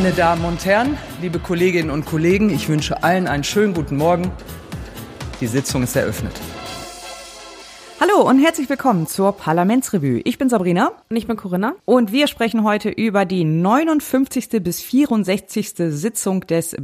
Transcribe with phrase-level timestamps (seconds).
[0.00, 4.30] Meine Damen und Herren, liebe Kolleginnen und Kollegen, ich wünsche allen einen schönen guten Morgen.
[5.40, 6.30] Die Sitzung ist eröffnet.
[7.98, 10.20] Hallo und herzlich willkommen zur Parlamentsrevue.
[10.20, 10.92] Ich bin Sabrina.
[11.10, 11.74] Und ich bin Corinna.
[11.84, 14.62] Und wir sprechen heute über die 59.
[14.62, 15.74] bis 64.
[15.76, 16.76] Sitzung des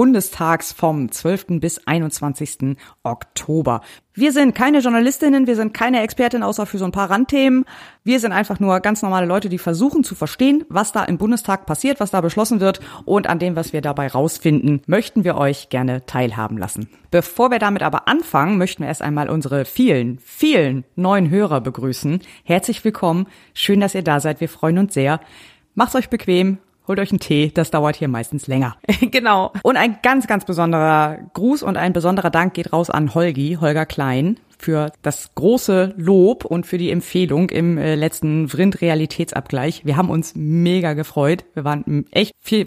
[0.00, 1.60] Bundestags vom 12.
[1.60, 2.78] bis 21.
[3.02, 3.82] Oktober.
[4.14, 7.66] Wir sind keine Journalistinnen, wir sind keine Expertin außer für so ein paar Randthemen.
[8.02, 11.66] Wir sind einfach nur ganz normale Leute, die versuchen zu verstehen, was da im Bundestag
[11.66, 15.68] passiert, was da beschlossen wird und an dem, was wir dabei rausfinden, möchten wir euch
[15.68, 16.88] gerne teilhaben lassen.
[17.10, 22.22] Bevor wir damit aber anfangen, möchten wir erst einmal unsere vielen, vielen neuen Hörer begrüßen.
[22.42, 23.26] Herzlich willkommen.
[23.52, 24.40] Schön, dass ihr da seid.
[24.40, 25.20] Wir freuen uns sehr.
[25.74, 26.56] Macht's euch bequem,
[26.90, 28.76] holt euch einen Tee, das dauert hier meistens länger.
[29.00, 29.52] genau.
[29.62, 33.86] Und ein ganz, ganz besonderer Gruß und ein besonderer Dank geht raus an Holgi, Holger
[33.86, 39.86] Klein, für das große Lob und für die Empfehlung im äh, letzten Vrind-Realitätsabgleich.
[39.86, 41.44] Wir haben uns mega gefreut.
[41.54, 42.66] Wir waren echt viel,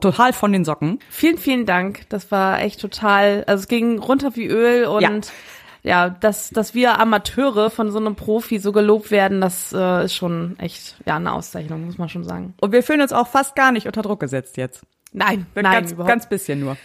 [0.00, 0.98] total von den Socken.
[1.08, 2.08] Vielen, vielen Dank.
[2.08, 5.10] Das war echt total, also es ging runter wie Öl und ja
[5.82, 10.14] ja, dass, dass wir Amateure von so einem Profi so gelobt werden, das äh, ist
[10.14, 12.54] schon echt ja eine Auszeichnung, muss man schon sagen.
[12.60, 14.82] Und wir fühlen uns auch fast gar nicht unter Druck gesetzt jetzt.
[15.12, 16.08] Nein, nein, ganz, überhaupt.
[16.08, 16.76] ganz bisschen nur.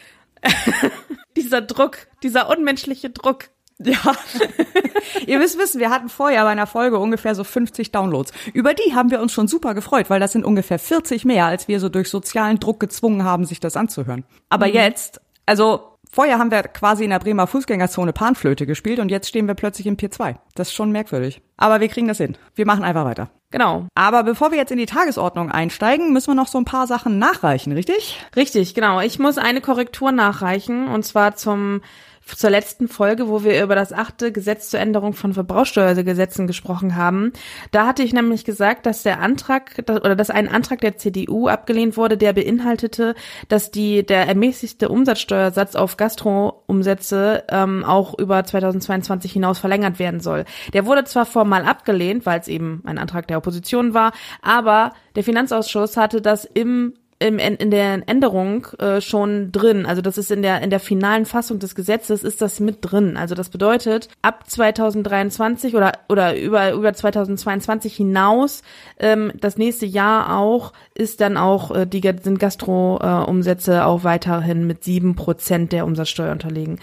[1.35, 3.49] dieser Druck, dieser unmenschliche Druck.
[3.77, 3.99] Ja.
[5.27, 8.31] Ihr müsst wissen, wir hatten vorher bei einer Folge ungefähr so 50 Downloads.
[8.53, 11.67] Über die haben wir uns schon super gefreut, weil das sind ungefähr 40 mehr, als
[11.67, 14.23] wir so durch sozialen Druck gezwungen haben, sich das anzuhören.
[14.49, 14.73] Aber mhm.
[14.73, 19.49] jetzt, also Vorher haben wir quasi in der Bremer Fußgängerzone Panflöte gespielt und jetzt stehen
[19.49, 20.37] wir plötzlich im Pier 2.
[20.53, 21.41] Das ist schon merkwürdig.
[21.57, 22.37] Aber wir kriegen das hin.
[22.55, 23.31] Wir machen einfach weiter.
[23.51, 23.87] Genau.
[23.95, 27.19] Aber bevor wir jetzt in die Tagesordnung einsteigen, müssen wir noch so ein paar Sachen
[27.19, 28.17] nachreichen, richtig?
[28.33, 29.01] Richtig, genau.
[29.01, 31.81] Ich muss eine Korrektur nachreichen und zwar zum
[32.25, 37.31] zur letzten Folge, wo wir über das achte Gesetz zur Änderung von Verbrauchsteuergesetzen gesprochen haben.
[37.71, 41.97] Da hatte ich nämlich gesagt, dass der Antrag oder dass ein Antrag der CDU abgelehnt
[41.97, 43.13] wurde, der beinhaltete,
[43.47, 50.45] dass die der ermäßigte Umsatzsteuersatz auf Gastro-Umsätze ähm, auch über 2022 hinaus verlängert werden soll.
[50.73, 55.23] Der wurde zwar formal abgelehnt, weil es eben ein Antrag der Opposition war, aber der
[55.23, 59.85] Finanzausschuss hatte das im im, in der Änderung äh, schon drin.
[59.85, 63.15] Also das ist in der in der finalen Fassung des Gesetzes ist das mit drin.
[63.15, 68.63] Also das bedeutet ab 2023 oder oder über über 2022 hinaus
[68.99, 74.67] ähm, das nächste Jahr auch ist dann auch äh, die sind Gastro-Umsätze äh, auch weiterhin
[74.67, 76.79] mit sieben Prozent der Umsatzsteuer unterlegen.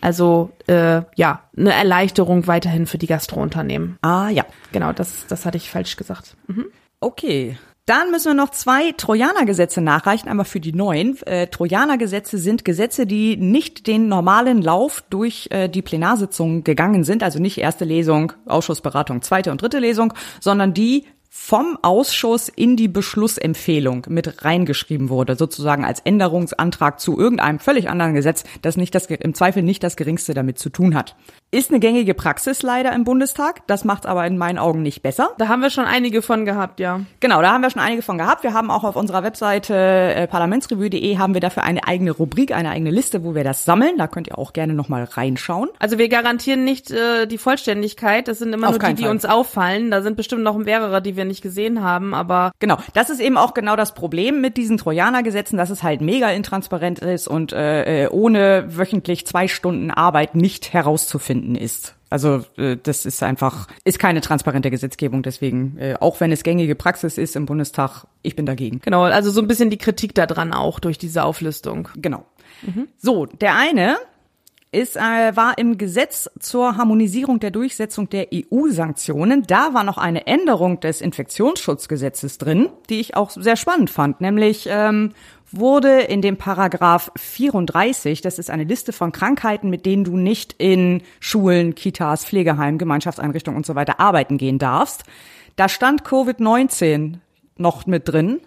[0.00, 3.98] Also äh, ja, eine Erleichterung weiterhin für die Gastrounternehmen.
[4.02, 6.36] Ah ja, genau, das das hatte ich falsch gesagt.
[6.48, 6.66] Mhm.
[7.00, 11.16] Okay, dann müssen wir noch zwei Trojanergesetze nachreichen, einmal für die neuen.
[11.22, 17.22] Äh, Trojanergesetze sind Gesetze, die nicht den normalen Lauf durch äh, die Plenarsitzung gegangen sind,
[17.22, 21.04] also nicht erste Lesung, Ausschussberatung, zweite und dritte Lesung, sondern die
[21.38, 28.14] vom Ausschuss in die Beschlussempfehlung mit reingeschrieben wurde, sozusagen als Änderungsantrag zu irgendeinem völlig anderen
[28.14, 31.14] Gesetz, das nicht das, im Zweifel nicht das geringste damit zu tun hat.
[31.52, 33.64] Ist eine gängige Praxis leider im Bundestag.
[33.68, 35.30] Das macht aber in meinen Augen nicht besser.
[35.38, 37.02] Da haben wir schon einige von gehabt, ja.
[37.20, 38.42] Genau, da haben wir schon einige von gehabt.
[38.42, 42.70] Wir haben auch auf unserer Webseite äh, parlamentsrevue.de haben wir dafür eine eigene Rubrik, eine
[42.70, 43.96] eigene Liste, wo wir das sammeln.
[43.96, 45.68] Da könnt ihr auch gerne nochmal reinschauen.
[45.78, 48.26] Also wir garantieren nicht äh, die Vollständigkeit.
[48.26, 49.12] Das sind immer auf nur die, die Fall.
[49.12, 49.92] uns auffallen.
[49.92, 52.50] Da sind bestimmt noch mehrere, die wir nicht gesehen haben, aber.
[52.58, 56.28] Genau, das ist eben auch genau das Problem mit diesen Trojaner-Gesetzen, dass es halt mega
[56.28, 61.94] intransparent ist und äh, äh ohne wöchentlich zwei Stunden Arbeit nicht herauszufinden finden ist.
[62.08, 65.22] Also äh, das ist einfach, ist keine transparente Gesetzgebung.
[65.22, 68.80] Deswegen, äh, auch wenn es gängige Praxis ist im Bundestag, ich bin dagegen.
[68.82, 71.88] Genau, also so ein bisschen die Kritik daran auch durch diese Auflistung.
[71.96, 72.24] Genau.
[72.62, 72.88] Mhm.
[72.96, 73.96] So, der eine
[74.72, 79.42] ist, äh, war im Gesetz zur Harmonisierung der Durchsetzung der EU-Sanktionen.
[79.42, 84.66] Da war noch eine Änderung des Infektionsschutzgesetzes drin, die ich auch sehr spannend fand, nämlich
[84.68, 85.12] ähm,
[85.52, 90.54] wurde in dem Paragraph 34, das ist eine Liste von Krankheiten, mit denen du nicht
[90.58, 95.04] in Schulen, Kitas, Pflegeheimen, Gemeinschaftseinrichtungen und so weiter arbeiten gehen darfst.
[95.54, 97.18] Da stand Covid-19
[97.56, 98.40] noch mit drin,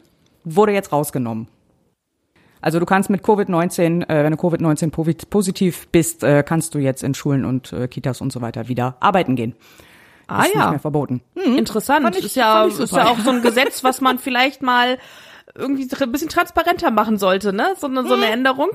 [0.43, 1.47] wurde jetzt rausgenommen.
[2.61, 7.03] Also du kannst mit Covid-19, äh, wenn du Covid-19 positiv bist, äh, kannst du jetzt
[7.03, 9.55] in Schulen und äh, Kitas und so weiter wieder arbeiten gehen.
[10.27, 10.61] Ah ist ja.
[10.61, 11.21] Nicht mehr verboten.
[11.35, 11.57] Hm.
[11.57, 12.15] Interessant.
[12.17, 14.97] Ich, ist ja, ist ja auch so ein Gesetz, was man vielleicht mal
[15.55, 17.73] irgendwie ein bisschen transparenter machen sollte, ne?
[17.77, 18.33] So eine, so eine hm.
[18.33, 18.69] Änderung.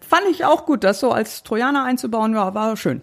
[0.00, 3.02] Fand ich auch gut, das so als Trojaner einzubauen, ja, war schön.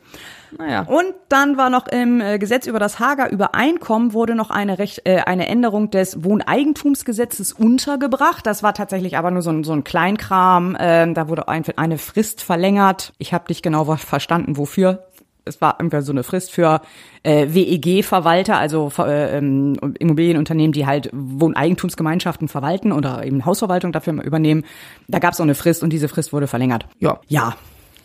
[0.58, 0.84] Naja.
[0.84, 5.02] Und dann war noch im äh, Gesetz über das Hager Übereinkommen wurde noch eine, Recht,
[5.06, 8.46] äh, eine Änderung des Wohneigentumsgesetzes untergebracht.
[8.46, 10.78] Das war tatsächlich aber nur so ein, so ein Kleinkram.
[10.80, 13.14] Ähm, da wurde ein, eine Frist verlängert.
[13.18, 15.06] Ich habe nicht genau verstanden, wofür
[15.46, 16.82] es war irgendwie so eine Frist für
[17.24, 24.64] äh, WEG-Verwalter, also äh, ähm, Immobilienunternehmen, die halt Wohneigentumsgemeinschaften verwalten oder eben Hausverwaltung dafür übernehmen.
[25.08, 26.86] Da gab es auch eine Frist und diese Frist wurde verlängert.
[27.00, 27.56] Ja, ja,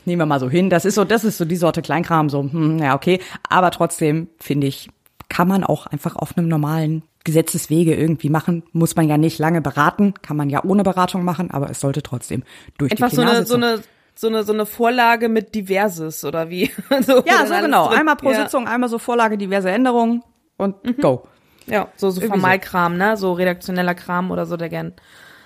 [0.09, 0.71] nehmen wir mal so hin.
[0.71, 3.21] Das ist so, das ist so die Sorte Kleinkram, so, hm, ja, okay.
[3.49, 4.89] Aber trotzdem, finde ich,
[5.29, 8.63] kann man auch einfach auf einem normalen Gesetzeswege irgendwie machen.
[8.73, 12.03] Muss man ja nicht lange beraten, kann man ja ohne Beratung machen, aber es sollte
[12.03, 12.43] trotzdem
[12.79, 13.83] durch einfach die so eine, so eine
[14.15, 16.71] so eine so eine Vorlage mit diverses oder wie?
[17.03, 17.89] so, ja, so genau.
[17.89, 17.99] Drin.
[17.99, 18.43] Einmal pro ja.
[18.43, 20.23] Sitzung, einmal so Vorlage, diverse Änderungen
[20.57, 20.97] und mhm.
[21.01, 21.29] go.
[21.67, 22.99] Ja, so so Formalkram, so.
[22.99, 24.95] ne, so redaktioneller Kram oder so, der gern.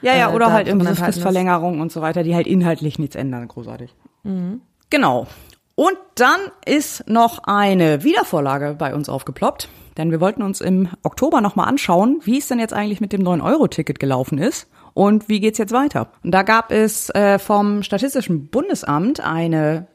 [0.03, 3.47] Ja, ja, äh, oder halt irgendwie Fristverlängerung und so weiter, die halt inhaltlich nichts ändern,
[3.49, 3.95] großartig.
[4.23, 4.61] Mhm.
[4.91, 5.27] Genau.
[5.75, 11.41] Und dann ist noch eine Wiedervorlage bei uns aufgeploppt, denn wir wollten uns im Oktober
[11.41, 15.59] nochmal anschauen, wie es denn jetzt eigentlich mit dem 9-Euro-Ticket gelaufen ist und wie geht's
[15.59, 16.09] jetzt weiter.
[16.23, 19.87] Und da gab es äh, vom Statistischen Bundesamt eine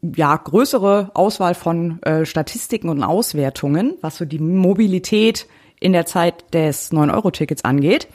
[0.00, 5.46] ja, größere Auswahl von äh, Statistiken und Auswertungen, was so die Mobilität
[5.80, 8.08] in der Zeit des 9-Euro-Tickets angeht.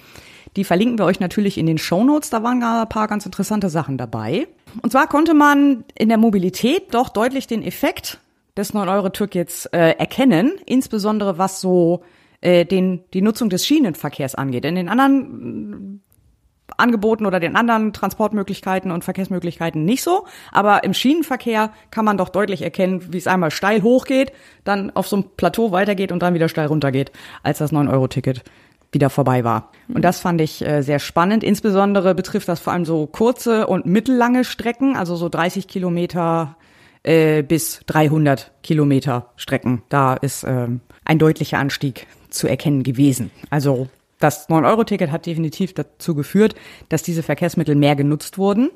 [0.56, 2.30] Die verlinken wir euch natürlich in den Show Notes.
[2.30, 4.48] Da waren ein paar ganz interessante Sachen dabei.
[4.82, 8.20] Und zwar konnte man in der Mobilität doch deutlich den Effekt
[8.58, 12.04] des 9-Euro-Tickets äh, erkennen, insbesondere was so
[12.42, 14.66] äh, den, die Nutzung des Schienenverkehrs angeht.
[14.66, 20.26] In den anderen äh, Angeboten oder den anderen Transportmöglichkeiten und Verkehrsmöglichkeiten nicht so.
[20.52, 24.32] Aber im Schienenverkehr kann man doch deutlich erkennen, wie es einmal steil hochgeht,
[24.64, 27.12] dann auf so einem Plateau weitergeht und dann wieder steil runtergeht,
[27.44, 28.44] als das 9-Euro-Ticket
[28.92, 29.72] wieder vorbei war.
[29.88, 31.44] Und das fand ich äh, sehr spannend.
[31.44, 36.56] Insbesondere betrifft das vor allem so kurze und mittellange Strecken, also so 30 Kilometer
[37.04, 39.84] äh, bis 300 Kilometer Strecken.
[39.90, 43.32] Da ist ähm, ein deutlicher Anstieg zu erkennen gewesen.
[43.50, 43.88] Also
[44.20, 46.56] das 9-Euro-Ticket hat definitiv dazu geführt,
[46.90, 48.70] dass diese Verkehrsmittel mehr genutzt wurden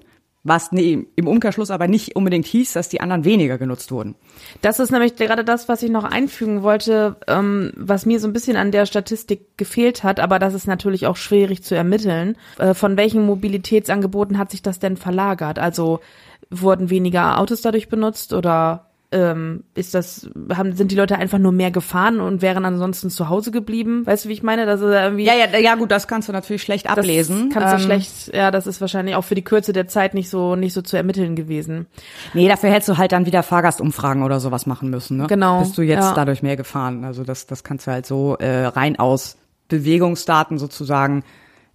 [0.43, 4.15] was nee, im Umkehrschluss aber nicht unbedingt hieß, dass die anderen weniger genutzt wurden.
[4.61, 8.33] Das ist nämlich gerade das, was ich noch einfügen wollte, ähm, was mir so ein
[8.33, 12.35] bisschen an der Statistik gefehlt hat, aber das ist natürlich auch schwierig zu ermitteln.
[12.57, 15.59] Äh, von welchen Mobilitätsangeboten hat sich das denn verlagert?
[15.59, 16.01] Also
[16.49, 21.51] wurden weniger Autos dadurch benutzt oder ähm, ist das, haben, sind die Leute einfach nur
[21.51, 24.05] mehr gefahren und wären ansonsten zu Hause geblieben?
[24.05, 24.65] Weißt du, wie ich meine?
[24.65, 25.23] Das ist irgendwie.
[25.23, 27.49] Ja, ja, ja, gut, das kannst du natürlich schlecht ablesen.
[27.49, 30.13] Das kannst du ähm, schlecht, ja, das ist wahrscheinlich auch für die Kürze der Zeit
[30.13, 31.85] nicht so, nicht so zu ermitteln gewesen.
[32.33, 35.27] Nee, dafür hättest du halt dann wieder Fahrgastumfragen oder sowas machen müssen, ne?
[35.27, 35.59] Genau.
[35.59, 36.13] Bist du jetzt ja.
[36.13, 37.05] dadurch mehr gefahren?
[37.05, 39.37] Also das, das kannst du halt so äh, rein aus
[39.69, 41.23] Bewegungsdaten sozusagen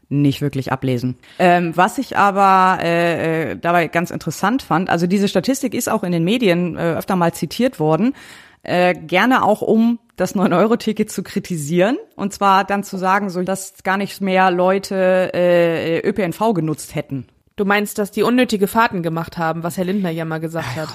[0.08, 1.16] nicht wirklich ablesen.
[1.38, 6.02] Ähm, was ich aber äh, äh, dabei ganz interessant fand, also diese Statistik ist auch
[6.02, 8.14] in den Medien äh, öfter mal zitiert worden,
[8.62, 13.82] äh, gerne auch um das 9-Euro-Ticket zu kritisieren und zwar dann zu sagen, so dass
[13.84, 17.26] gar nicht mehr Leute äh, ÖPNV genutzt hätten.
[17.56, 20.88] Du meinst, dass die unnötige Fahrten gemacht haben, was Herr Lindner ja mal gesagt hat.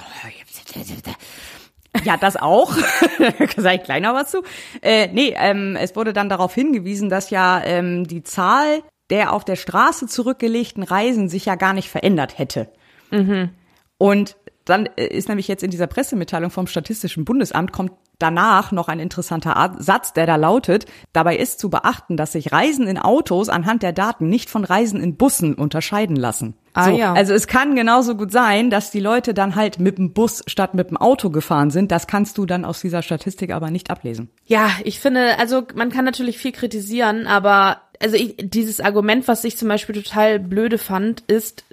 [2.06, 2.76] Ja, das auch.
[3.20, 4.42] da sage ich gleich noch was zu.
[4.82, 9.46] Äh, nee, ähm, es wurde dann darauf hingewiesen, dass ja ähm, die Zahl der auf
[9.46, 12.70] der Straße zurückgelegten Reisen sich ja gar nicht verändert hätte.
[13.12, 13.50] Mhm.
[13.98, 14.36] Und
[14.66, 19.00] dann äh, ist nämlich jetzt in dieser Pressemitteilung vom Statistischen Bundesamt kommt danach noch ein
[19.00, 23.84] interessanter Satz, der da lautet, dabei ist zu beachten, dass sich Reisen in Autos anhand
[23.84, 26.56] der Daten nicht von Reisen in Bussen unterscheiden lassen.
[26.74, 27.14] Ah, so, ja.
[27.14, 30.74] Also es kann genauso gut sein, dass die Leute dann halt mit dem Bus statt
[30.74, 31.92] mit dem Auto gefahren sind.
[31.92, 34.30] Das kannst du dann aus dieser Statistik aber nicht ablesen.
[34.46, 39.44] Ja, ich finde, also man kann natürlich viel kritisieren, aber also ich, dieses Argument, was
[39.46, 41.64] ich zum Beispiel total blöde fand, ist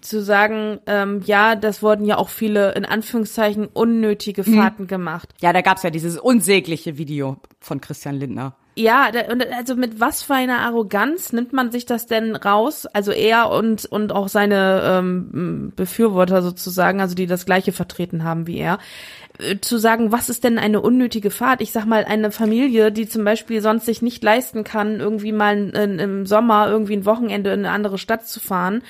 [0.00, 4.56] zu sagen, ähm, ja, das wurden ja auch viele in Anführungszeichen unnötige mhm.
[4.56, 4.88] Fahrten mhm.
[4.88, 5.32] gemacht.
[5.40, 8.56] Ja, da gab's ja dieses unsägliche Video von Christian Lindner.
[8.78, 9.10] Ja,
[9.56, 12.84] also mit was für einer Arroganz nimmt man sich das denn raus?
[12.84, 18.46] Also er und und auch seine ähm, Befürworter sozusagen, also die das gleiche vertreten haben
[18.46, 19.25] wie er, äh,
[19.60, 21.60] zu sagen, was ist denn eine unnötige Fahrt?
[21.60, 25.70] Ich sag mal, eine Familie, die zum Beispiel sonst sich nicht leisten kann, irgendwie mal
[25.70, 28.82] in, im Sommer irgendwie ein Wochenende in eine andere Stadt zu fahren,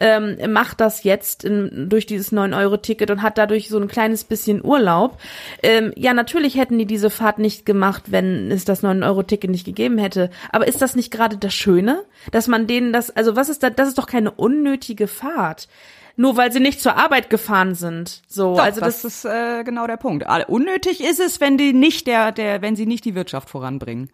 [0.00, 4.64] ähm, macht das jetzt in, durch dieses 9-Euro-Ticket und hat dadurch so ein kleines bisschen
[4.64, 5.18] Urlaub.
[5.62, 9.98] Ähm, ja, natürlich hätten die diese Fahrt nicht gemacht, wenn es das 9-Euro-Ticket nicht gegeben
[9.98, 10.30] hätte.
[10.50, 13.70] Aber ist das nicht gerade das Schöne, dass man denen das, also was ist da,
[13.70, 15.68] das ist doch keine unnötige Fahrt
[16.16, 18.22] nur weil sie nicht zur Arbeit gefahren sind.
[18.28, 20.26] So, Doch, also das, das ist äh, genau der Punkt.
[20.48, 24.10] Unnötig ist es, wenn die nicht der der wenn sie nicht die Wirtschaft voranbringen.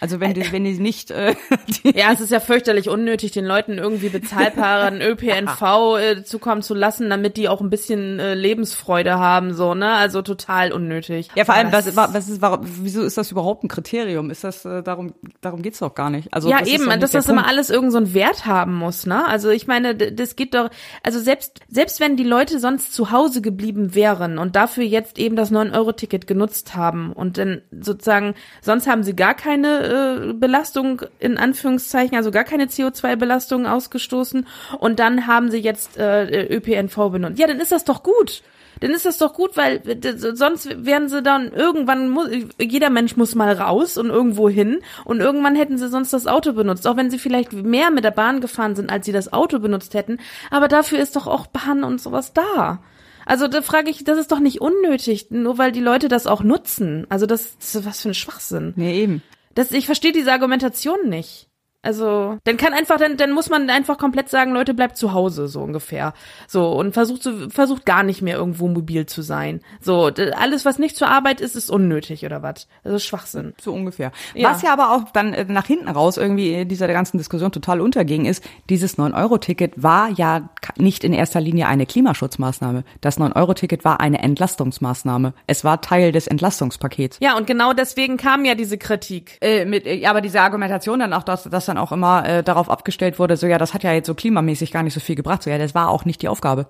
[0.00, 1.34] Also wenn die, wenn die nicht äh,
[1.84, 5.62] die Ja, es ist ja fürchterlich unnötig, den Leuten irgendwie bezahlbaren ÖPNV
[5.98, 9.92] äh, zukommen zu lassen, damit die auch ein bisschen äh, Lebensfreude haben, so, ne?
[9.92, 11.30] Also total unnötig.
[11.34, 14.30] Ja, vor allem, was, was ist, warum, wieso ist das überhaupt ein Kriterium?
[14.30, 16.32] Ist das, äh, darum, darum geht's doch gar nicht.
[16.34, 17.50] Also, ja, das eben, dass das immer Punkt.
[17.50, 19.26] alles irgend so einen Wert haben muss, ne?
[19.26, 20.70] Also ich meine, das geht doch,
[21.02, 25.36] also selbst, selbst wenn die Leute sonst zu Hause geblieben wären und dafür jetzt eben
[25.36, 31.36] das 9-Euro-Ticket genutzt haben und dann sozusagen, sonst haben sie gar keine äh, Belastung in
[31.36, 34.46] Anführungszeichen, also gar keine CO2-Belastung ausgestoßen
[34.78, 37.38] und dann haben sie jetzt äh, ÖPNV benutzt.
[37.38, 38.42] Ja, dann ist das doch gut.
[38.80, 42.18] Dann ist das doch gut, weil d- sonst werden sie dann irgendwann,
[42.60, 46.52] jeder Mensch muss mal raus und irgendwo hin und irgendwann hätten sie sonst das Auto
[46.52, 49.60] benutzt, auch wenn sie vielleicht mehr mit der Bahn gefahren sind, als sie das Auto
[49.60, 50.18] benutzt hätten.
[50.50, 52.82] Aber dafür ist doch auch Bahn und sowas da.
[53.26, 56.42] Also da frage ich, das ist doch nicht unnötig, nur weil die Leute das auch
[56.42, 57.06] nutzen.
[57.08, 58.74] Also das, das was für ein Schwachsinn.
[58.76, 59.22] Nee, eben.
[59.54, 61.43] Das, ich verstehe diese Argumentation nicht.
[61.84, 65.48] Also, dann kann einfach, dann, dann muss man einfach komplett sagen, Leute, bleibt zu Hause,
[65.48, 66.14] so ungefähr.
[66.48, 69.60] So, und versucht, zu, versucht gar nicht mehr irgendwo mobil zu sein.
[69.82, 72.68] So, alles, was nicht zur Arbeit ist, ist unnötig, oder was?
[72.84, 73.52] Das ist Schwachsinn.
[73.60, 74.12] So ungefähr.
[74.34, 74.50] Ja.
[74.50, 77.82] Was ja aber auch dann äh, nach hinten raus irgendwie in dieser ganzen Diskussion total
[77.82, 82.84] unterging, ist, dieses 9-Euro-Ticket war ja nicht in erster Linie eine Klimaschutzmaßnahme.
[83.02, 85.34] Das 9-Euro-Ticket war eine Entlastungsmaßnahme.
[85.46, 87.18] Es war Teil des Entlastungspakets.
[87.20, 89.36] Ja, und genau deswegen kam ja diese Kritik.
[89.40, 92.70] Äh, mit, äh, aber diese Argumentation dann auch, dass das dann auch immer äh, darauf
[92.70, 95.42] abgestellt wurde, so ja, das hat ja jetzt so klimamäßig gar nicht so viel gebracht.
[95.42, 96.66] So ja, das war auch nicht die Aufgabe.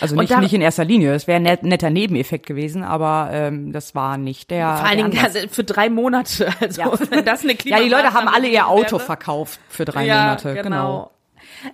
[0.00, 1.14] Also nicht, da- nicht in erster Linie.
[1.14, 4.76] Es wäre ein net, netter Nebeneffekt gewesen, aber ähm, das war nicht der.
[4.76, 6.48] Vor allen Dingen also für drei Monate.
[6.60, 6.90] Also, Ja.
[7.24, 9.00] das eine ja, die Leute haben alle ihr Auto wäre.
[9.00, 10.54] verkauft für drei ja, Monate.
[10.54, 11.10] Genau.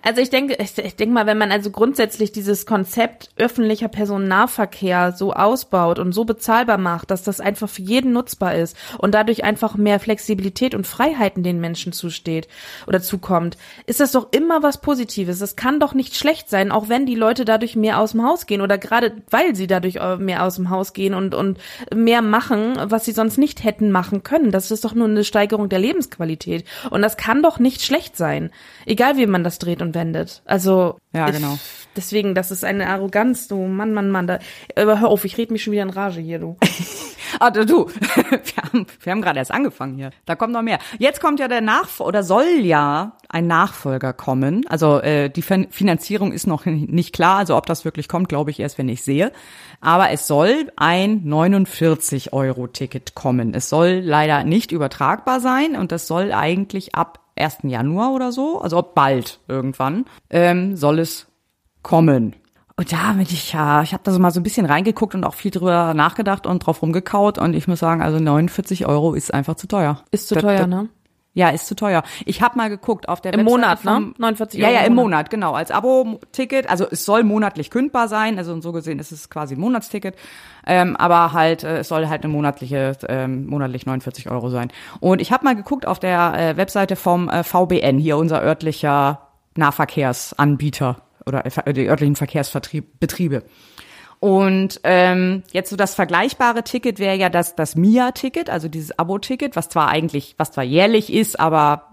[0.01, 5.11] Also ich denke, ich, ich denke mal, wenn man also grundsätzlich dieses Konzept öffentlicher Personennahverkehr
[5.11, 9.43] so ausbaut und so bezahlbar macht, dass das einfach für jeden nutzbar ist und dadurch
[9.43, 12.47] einfach mehr Flexibilität und Freiheiten den Menschen zusteht
[12.87, 15.39] oder zukommt, ist das doch immer was Positives.
[15.39, 18.45] Das kann doch nicht schlecht sein, auch wenn die Leute dadurch mehr aus dem Haus
[18.45, 21.59] gehen oder gerade weil sie dadurch äh, mehr aus dem Haus gehen und, und
[21.93, 24.51] mehr machen, was sie sonst nicht hätten machen können.
[24.51, 26.65] Das ist doch nur eine Steigerung der Lebensqualität.
[26.89, 28.51] Und das kann doch nicht schlecht sein.
[28.85, 30.41] Egal wie man das dreht und wendet.
[30.45, 30.97] Also.
[31.13, 31.57] Ja, ich- genau.
[31.95, 34.25] Deswegen, das ist eine Arroganz, du Mann, Mann, Mann.
[34.27, 34.39] Da,
[34.77, 36.57] aber hör auf, ich rede mich schon wieder in Rage hier, du.
[37.39, 37.87] Ah, du, du.
[38.29, 40.11] wir haben, wir haben gerade erst angefangen hier.
[40.25, 40.79] Da kommt noch mehr.
[40.99, 44.65] Jetzt kommt ja der Nachfolger, oder soll ja ein Nachfolger kommen.
[44.67, 47.37] Also äh, die Fin Finanzierung ist noch nicht klar.
[47.37, 49.31] Also ob das wirklich kommt, glaube ich erst, wenn ich sehe.
[49.79, 53.53] Aber es soll ein 49-Euro-Ticket kommen.
[53.53, 57.59] Es soll leider nicht übertragbar sein und das soll eigentlich ab 1.
[57.63, 61.27] Januar oder so, also bald irgendwann, ähm, soll es
[61.83, 62.35] kommen.
[62.77, 65.23] Und da bin ich ja, ich habe da so mal so ein bisschen reingeguckt und
[65.23, 69.33] auch viel drüber nachgedacht und drauf rumgekaut und ich muss sagen, also 49 Euro ist
[69.33, 70.03] einfach zu teuer.
[70.11, 70.89] Ist zu Da- teuer, da- ne?
[71.33, 72.03] Ja, ist zu teuer.
[72.25, 73.91] Ich habe mal geguckt auf der Im Webseite Monat, ne?
[73.91, 75.05] vom- 49 Ja, Euro ja, im im Monat.
[75.11, 75.53] Monat, genau.
[75.53, 76.69] Als Abo-Ticket.
[76.69, 78.37] Also es soll monatlich kündbar sein.
[78.37, 80.15] Also und so gesehen ist es quasi ein Monatsticket.
[80.67, 84.73] Ähm, aber halt, äh, es soll halt eine monatliche, ähm, monatlich 49 Euro sein.
[84.99, 89.29] Und ich habe mal geguckt auf der äh, Webseite vom äh, VBN, hier unser örtlicher
[89.55, 93.43] Nahverkehrsanbieter oder äh, die örtlichen Verkehrsbetriebe.
[94.21, 99.55] Und ähm, jetzt so das vergleichbare Ticket wäre ja das das Mia-Ticket, also dieses Abo-Ticket,
[99.55, 101.89] was zwar eigentlich, was zwar jährlich ist, aber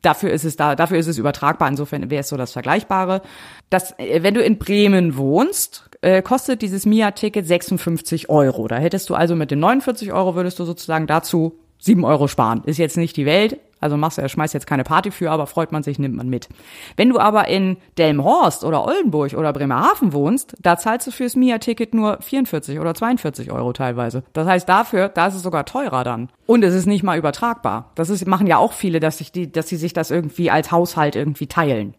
[0.00, 1.68] dafür ist es da, dafür ist es übertragbar.
[1.68, 3.20] Insofern wäre es so das Vergleichbare.
[3.68, 8.68] Das, äh, wenn du in Bremen wohnst, äh, kostet dieses Mia-Ticket 56 Euro.
[8.68, 12.62] Da hättest du also mit den 49 Euro würdest du sozusagen dazu 7 Euro sparen.
[12.64, 15.70] Ist jetzt nicht die Welt, also machst du, schmeißt jetzt keine Party für, aber freut
[15.70, 16.48] man sich, nimmt man mit.
[16.96, 21.94] Wenn du aber in Delmhorst oder Oldenburg oder Bremerhaven wohnst, da zahlst du fürs Mia-Ticket
[21.94, 24.22] nur 44 oder 42 Euro teilweise.
[24.32, 26.30] Das heißt, dafür, da ist es sogar teurer dann.
[26.46, 27.90] Und es ist nicht mal übertragbar.
[27.94, 30.72] Das ist, machen ja auch viele, dass sich die, dass sie sich das irgendwie als
[30.72, 31.94] Haushalt irgendwie teilen.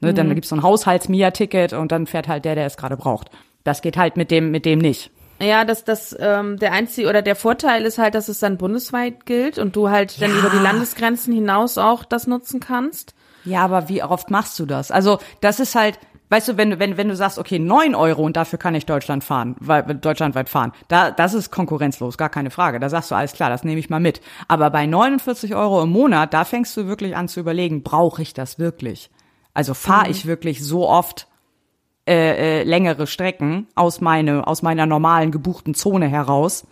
[0.00, 3.30] Ne, Dann gibt's so ein Haushalts-Mia-Ticket und dann fährt halt der, der es gerade braucht.
[3.64, 5.10] Das geht halt mit dem, mit dem nicht.
[5.38, 9.26] Ja, das, das, ähm, der einzige oder der Vorteil ist halt, dass es dann bundesweit
[9.26, 13.14] gilt und du halt dann über die Landesgrenzen hinaus auch das nutzen kannst.
[13.44, 14.90] Ja, aber wie oft machst du das?
[14.90, 15.98] Also, das ist halt,
[16.30, 18.86] weißt du, wenn du, wenn, wenn du sagst, okay, neun Euro und dafür kann ich
[18.86, 22.80] Deutschland fahren, weil, deutschlandweit fahren, da, das ist konkurrenzlos, gar keine Frage.
[22.80, 24.20] Da sagst du, alles klar, das nehme ich mal mit.
[24.48, 28.34] Aber bei 49 Euro im Monat, da fängst du wirklich an zu überlegen, brauche ich
[28.34, 29.10] das wirklich?
[29.54, 31.28] Also fahre ich wirklich so oft
[32.08, 36.66] äh, äh, längere Strecken aus, meine, aus meiner normalen gebuchten Zone heraus,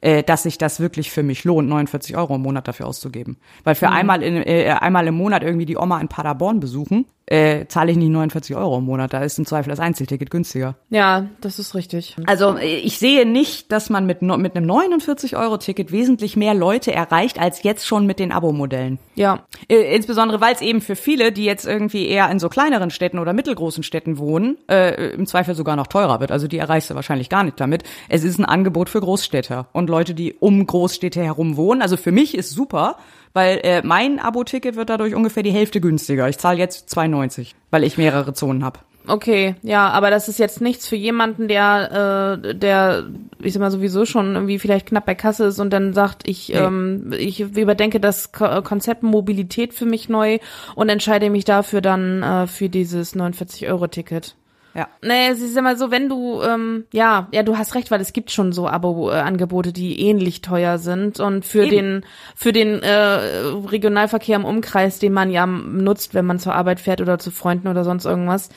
[0.00, 3.36] äh, dass sich das wirklich für mich lohnt, 49 Euro im Monat dafür auszugeben.
[3.64, 7.66] Weil für einmal, in, äh, einmal im Monat irgendwie die Oma in Paderborn besuchen, äh,
[7.68, 9.12] zahle ich nicht 49 Euro im Monat.
[9.12, 10.74] Da ist im Zweifel das Einzelticket günstiger.
[10.90, 12.16] Ja, das ist richtig.
[12.26, 17.40] Also äh, ich sehe nicht, dass man mit, mit einem 49-Euro-Ticket wesentlich mehr Leute erreicht,
[17.40, 18.98] als jetzt schon mit den Abo-Modellen.
[19.14, 19.44] Ja.
[19.68, 23.20] Äh, insbesondere, weil es eben für viele, die jetzt irgendwie eher in so kleineren Städten
[23.20, 26.32] oder mittelgroßen Städten wohnen, äh, im Zweifel sogar noch teurer wird.
[26.32, 27.84] Also die erreichst du wahrscheinlich gar nicht damit.
[28.08, 31.80] Es ist ein Angebot für Großstädter und Leute, die um Großstädte herum wohnen.
[31.80, 32.96] Also für mich ist super,
[33.32, 36.28] weil äh, mein Abo-Ticket wird dadurch ungefähr die Hälfte günstiger.
[36.28, 38.80] Ich zahle jetzt 2,90, weil ich mehrere Zonen habe.
[39.06, 43.04] Okay, ja, aber das ist jetzt nichts für jemanden, der, äh, der,
[43.40, 46.50] ich sag mal, sowieso schon irgendwie vielleicht knapp bei Kasse ist und dann sagt, ich,
[46.50, 46.56] Nee.
[46.56, 50.38] ähm, ich überdenke das Ko Konzept Mobilität für mich neu
[50.74, 54.36] und entscheide mich dafür dann äh, für dieses 49-Euro-Ticket.
[54.74, 54.88] Ja.
[55.02, 58.12] Nee, es ist immer so, wenn du, ähm, ja, ja, du hast recht, weil es
[58.12, 61.70] gibt schon so Abo-Angebote, die ähnlich teuer sind und für Eben.
[61.70, 62.04] den,
[62.36, 67.00] für den äh, Regionalverkehr im Umkreis, den man ja nutzt, wenn man zur Arbeit fährt
[67.00, 68.48] oder zu Freunden oder sonst irgendwas.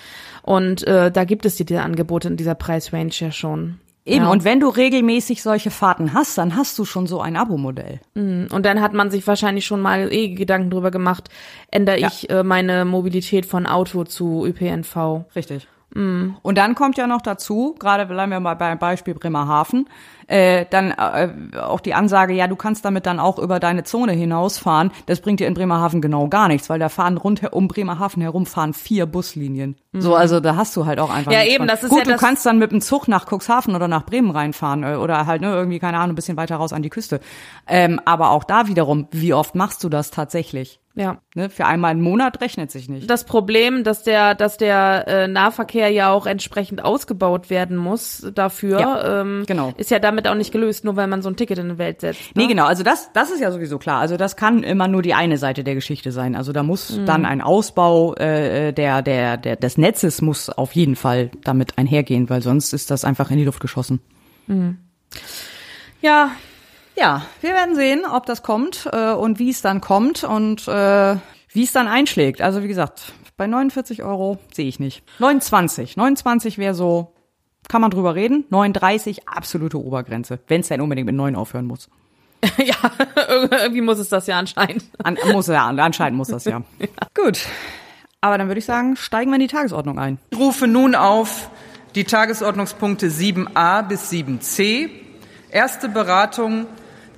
[0.43, 3.79] Und äh, da gibt es die, die Angebote in dieser Preisrange ja schon.
[4.05, 4.32] Eben, Ja.
[4.32, 8.01] und wenn du regelmäßig solche Fahrten hast, dann hast du schon so ein Abo-Modell.
[8.15, 11.29] Und dann hat man sich wahrscheinlich schon mal eh Gedanken drüber gemacht,
[11.72, 12.08] ändere Ja.
[12.10, 15.24] ich äh, meine Mobilität von Auto zu ÖPNV.
[15.38, 15.67] Richtig.
[15.95, 19.88] Und dann kommt ja noch dazu, gerade bleiben wir mal beim Beispiel Bremerhaven,
[20.25, 24.13] äh, dann äh, auch die Ansage, ja, du kannst damit dann auch über deine Zone
[24.13, 24.89] hinausfahren.
[25.05, 28.45] Das bringt dir in Bremerhaven genau gar nichts, weil da fahren rund um Bremerhaven herum
[28.47, 29.75] fahren vier Buslinien.
[29.91, 31.67] So, also da hast du halt auch einfach Ja, eben, von.
[31.67, 34.05] das ist Gut, ja du das- kannst dann mit dem Zug nach Cuxhaven oder nach
[34.05, 36.89] Bremen reinfahren äh, oder halt ne, irgendwie, keine Ahnung, ein bisschen weiter raus an die
[36.89, 37.19] Küste.
[37.67, 40.79] Ähm, aber auch da wiederum, wie oft machst du das tatsächlich?
[40.95, 41.17] Ja.
[41.33, 41.50] Ne?
[41.50, 43.09] Für einmal im Monat rechnet sich nicht.
[43.09, 48.79] das Problem, dass der, dass der äh, Nahverkehr ja auch entsprechend ausgebaut werden muss dafür,
[48.79, 49.73] Ja, ähm, genau.
[49.77, 52.01] ist ja damit auch nicht gelöst, nur weil man so ein Ticket in die Welt
[52.01, 52.35] setzt.
[52.35, 52.50] Nee, Ne?
[52.50, 52.65] genau.
[52.65, 54.01] Also das, das ist ja sowieso klar.
[54.01, 56.35] Also das kann immer nur die eine Seite der Geschichte sein.
[56.35, 60.95] Also da muss dann ein Ausbau äh, der, der, der, des Netzes muss auf jeden
[60.95, 64.00] Fall damit einhergehen, weil sonst ist das einfach in die Luft geschossen.
[66.01, 66.31] Ja,
[66.95, 71.15] Ja, wir werden sehen, ob das kommt äh, und wie es dann kommt und äh,
[71.50, 72.41] wie es dann einschlägt.
[72.41, 75.03] Also wie gesagt, bei 49 Euro sehe ich nicht.
[75.19, 75.97] 29.
[75.97, 77.13] 29 wäre so,
[77.67, 78.45] kann man drüber reden.
[78.50, 80.39] 39, absolute Obergrenze.
[80.47, 81.89] Wenn es denn unbedingt mit 9 aufhören muss.
[82.57, 82.75] ja,
[83.51, 84.85] irgendwie muss es das ja anscheinend.
[85.03, 86.62] An, muss ja, anscheinend muss das ja.
[87.15, 87.45] Gut.
[88.21, 90.19] Aber dann würde ich sagen, steigen wir in die Tagesordnung ein.
[90.29, 91.50] Ich rufe nun auf
[91.95, 94.89] die Tagesordnungspunkte 7a bis 7c.
[95.49, 96.67] Erste Beratung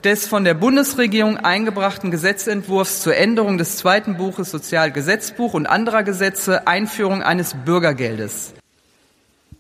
[0.06, 6.68] des von der Bundesregierung eingebrachten Gesetzentwurfs zur Änderung des zweiten Buches Sozialgesetzbuch und anderer Gesetze,
[6.68, 8.54] Einführung eines Bürgergeldes.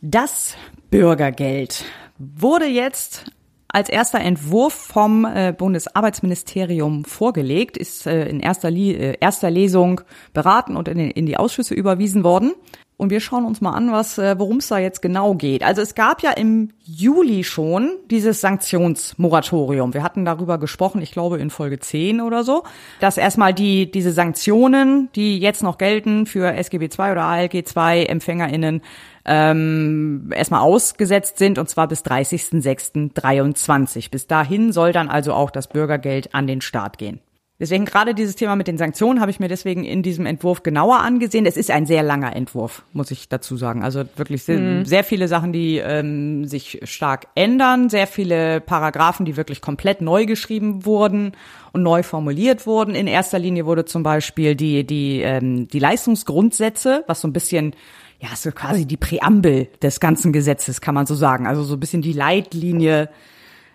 [0.01, 0.55] Das
[0.91, 1.83] Bürgergeld
[2.19, 3.25] wurde jetzt
[3.67, 10.01] als erster Entwurf vom äh, Bundesarbeitsministerium vorgelegt, ist äh, in erster, Li äh, erster Lesung
[10.31, 12.53] beraten und in die Ausschüsse überwiesen worden.
[12.97, 15.63] Und wir schauen uns mal an, was, äh, worum es da jetzt genau geht.
[15.63, 19.93] Also es gab ja im Juli schon dieses Sanktionsmoratorium.
[19.93, 22.63] Wir hatten darüber gesprochen, ich glaube in Folge 10 oder so,
[23.01, 28.05] dass erstmal die, diese Sanktionen, die jetzt noch gelten für SGB II oder ALG II
[28.05, 28.81] EmpfängerInnen,
[29.25, 34.09] ähm, erstmal ausgesetzt sind und zwar bis 30.06.23.
[34.09, 37.19] Bis dahin soll dann also auch das Bürgergeld an den Staat gehen.
[37.57, 40.99] Deswegen gerade dieses Thema mit den Sanktionen habe ich mir deswegen in diesem Entwurf genauer
[40.99, 41.45] angesehen.
[41.45, 43.81] Es ist ein sehr langer Entwurf, muss ich dazu sagen.
[43.81, 49.37] Also wirklich sehr, sehr viele Sachen, die ähm, sich stark ändern, sehr viele Paragraphen, die
[49.37, 51.31] wirklich komplett neu geschrieben wurden
[51.71, 52.93] und neu formuliert wurden.
[52.93, 57.73] In erster Linie wurde zum Beispiel die die ähm, die Leistungsgrundsätze, was so ein bisschen
[58.19, 61.47] ja, so quasi die Präambel des ganzen Gesetzes, kann man so sagen.
[61.47, 63.09] Also so ein bisschen die Leitlinie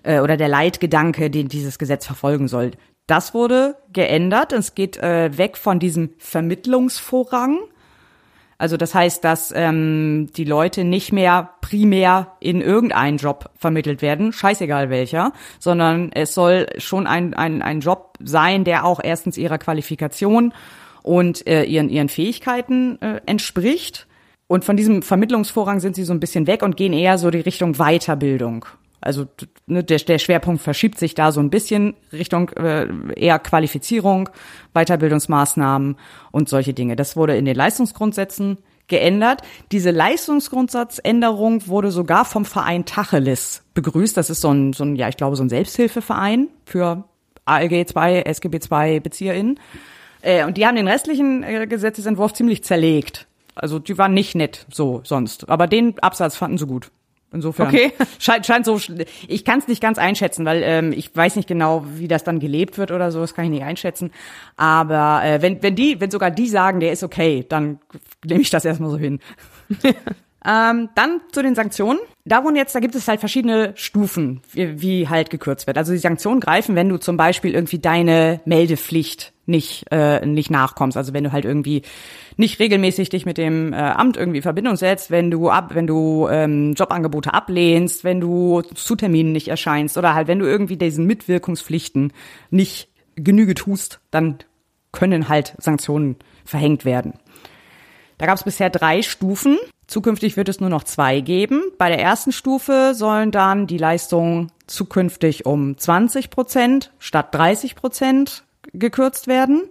[0.02, 2.72] äh, oder der Leitgedanke, den dieses Gesetz verfolgen soll.
[3.10, 4.52] Das wurde geändert.
[4.52, 7.58] Es geht äh, weg von diesem Vermittlungsvorrang.
[8.56, 14.32] Also das heißt, dass ähm, die Leute nicht mehr primär in irgendeinen Job vermittelt werden,
[14.32, 19.58] scheißegal welcher, sondern es soll schon ein, ein, ein Job sein, der auch erstens ihrer
[19.58, 20.54] Qualifikation
[21.02, 24.06] und äh, ihren, ihren Fähigkeiten äh, entspricht.
[24.46, 27.40] Und von diesem Vermittlungsvorrang sind sie so ein bisschen weg und gehen eher so die
[27.40, 28.66] Richtung Weiterbildung.
[29.00, 29.26] Also
[29.66, 32.86] ne, der, der Schwerpunkt verschiebt sich da so ein bisschen Richtung äh,
[33.16, 34.28] eher Qualifizierung,
[34.74, 35.96] Weiterbildungsmaßnahmen
[36.30, 36.96] und solche Dinge.
[36.96, 38.58] Das wurde in den Leistungsgrundsätzen
[38.88, 39.42] geändert.
[39.72, 44.16] Diese Leistungsgrundsatzänderung wurde sogar vom Verein Tacheles begrüßt.
[44.16, 47.04] Das ist so ein, so ein ja, ich glaube, so ein Selbsthilfeverein für
[47.46, 49.58] ALG 2, SGB 2 BezieherInnen.
[50.20, 53.26] Äh, und die haben den restlichen äh, Gesetzesentwurf ziemlich zerlegt.
[53.54, 55.48] Also die waren nicht nett so sonst.
[55.48, 56.90] Aber den Absatz fanden sie gut.
[57.32, 57.92] Insofern Okay.
[58.18, 58.80] scheint, scheint so.
[59.28, 62.40] Ich kann es nicht ganz einschätzen, weil ähm, ich weiß nicht genau, wie das dann
[62.40, 63.20] gelebt wird oder so.
[63.20, 64.10] Das kann ich nicht einschätzen.
[64.56, 67.78] Aber äh, wenn wenn die, wenn sogar die sagen, der ist okay, dann
[68.24, 69.20] nehme ich das erstmal so hin.
[70.46, 71.98] Ähm, dann zu den Sanktionen.
[72.24, 75.76] Da wurden jetzt, da gibt es halt verschiedene Stufen, wie, wie halt gekürzt wird.
[75.76, 80.96] Also die Sanktionen greifen, wenn du zum Beispiel irgendwie deine Meldepflicht nicht äh, nicht nachkommst.
[80.96, 81.82] Also wenn du halt irgendwie
[82.36, 85.86] nicht regelmäßig dich mit dem äh, Amt irgendwie in Verbindung setzt, wenn du ab, wenn
[85.86, 90.76] du ähm, Jobangebote ablehnst, wenn du zu Terminen nicht erscheinst oder halt wenn du irgendwie
[90.76, 92.12] diesen Mitwirkungspflichten
[92.50, 94.38] nicht Genüge tust, dann
[94.92, 97.14] können halt Sanktionen verhängt werden.
[98.18, 99.58] Da gab es bisher drei Stufen.
[99.90, 101.64] Zukünftig wird es nur noch zwei geben.
[101.76, 108.44] Bei der ersten Stufe sollen dann die Leistungen zukünftig um 20 Prozent statt 30 Prozent
[108.72, 109.62] gekürzt werden.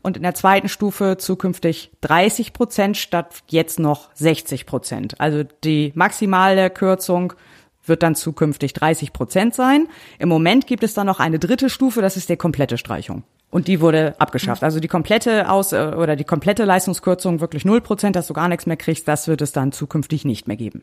[0.00, 5.20] Und in der zweiten Stufe zukünftig 30 Prozent statt jetzt noch 60 Prozent.
[5.20, 7.32] Also die maximale Kürzung
[7.84, 9.88] wird dann zukünftig 30 Prozent sein.
[10.20, 13.24] Im Moment gibt es dann noch eine dritte Stufe, das ist die komplette Streichung.
[13.54, 14.64] Und die wurde abgeschafft.
[14.64, 18.48] Also die komplette Aus- äh, oder die komplette Leistungskürzung, wirklich 0 Prozent, dass du gar
[18.48, 20.82] nichts mehr kriegst, das wird es dann zukünftig nicht mehr geben.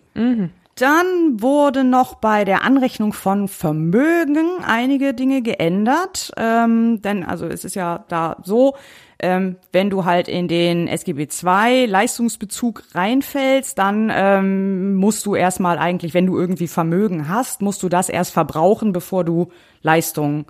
[0.75, 6.31] Dann wurde noch bei der Anrechnung von Vermögen einige Dinge geändert.
[6.38, 8.75] Ähm, denn also es ist ja da so,
[9.19, 15.77] ähm, wenn du halt in den SGB II Leistungsbezug reinfällst, dann ähm, musst du erstmal
[15.77, 19.49] eigentlich, wenn du irgendwie Vermögen hast, musst du das erst verbrauchen, bevor du
[19.81, 20.45] Leistungen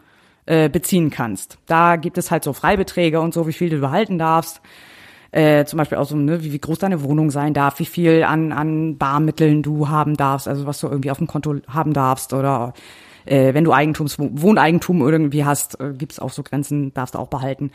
[0.46, 1.58] äh, beziehen kannst.
[1.66, 4.62] Da gibt es halt so Freibeträge und so, wie viel du behalten darfst.
[5.32, 8.24] Äh, zum Beispiel auch so, ne, wie, wie groß deine Wohnung sein darf, wie viel
[8.24, 12.34] an, an Barmitteln du haben darfst, also was du irgendwie auf dem Konto haben darfst
[12.34, 12.74] oder
[13.26, 17.20] äh, wenn du Eigentums, Wohneigentum irgendwie hast, äh, gibt es auch so Grenzen, darfst du
[17.20, 17.72] auch behalten.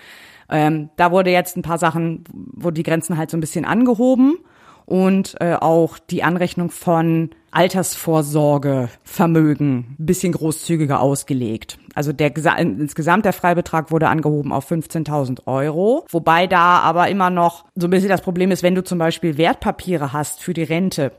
[0.50, 4.36] Ähm, da wurde jetzt ein paar Sachen, wo die Grenzen halt so ein bisschen angehoben
[4.84, 11.78] und äh, auch die Anrechnung von Altersvorsorgevermögen ein bisschen großzügiger ausgelegt.
[11.96, 17.30] Also der gesa- insgesamt der Freibetrag wurde angehoben auf 15.000 Euro, wobei da aber immer
[17.30, 20.62] noch so ein bisschen das Problem ist, wenn du zum Beispiel Wertpapiere hast für die
[20.62, 21.10] Rente,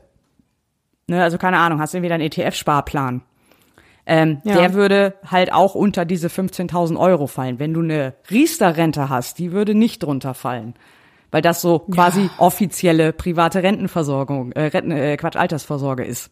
[1.08, 3.22] ne, also keine Ahnung, hast irgendwie deinen ETF-Sparplan,
[4.06, 4.54] ähm, Ja.
[4.54, 7.58] der würde halt auch unter diese 15.000 Euro fallen.
[7.58, 10.74] Wenn du eine Riester-Rente hast, die würde nicht drunter fallen.
[11.30, 16.30] Weil das so quasi offizielle private Rentenversorgung, äh, Renten, äh, Quatsch, Altersvorsorge ist.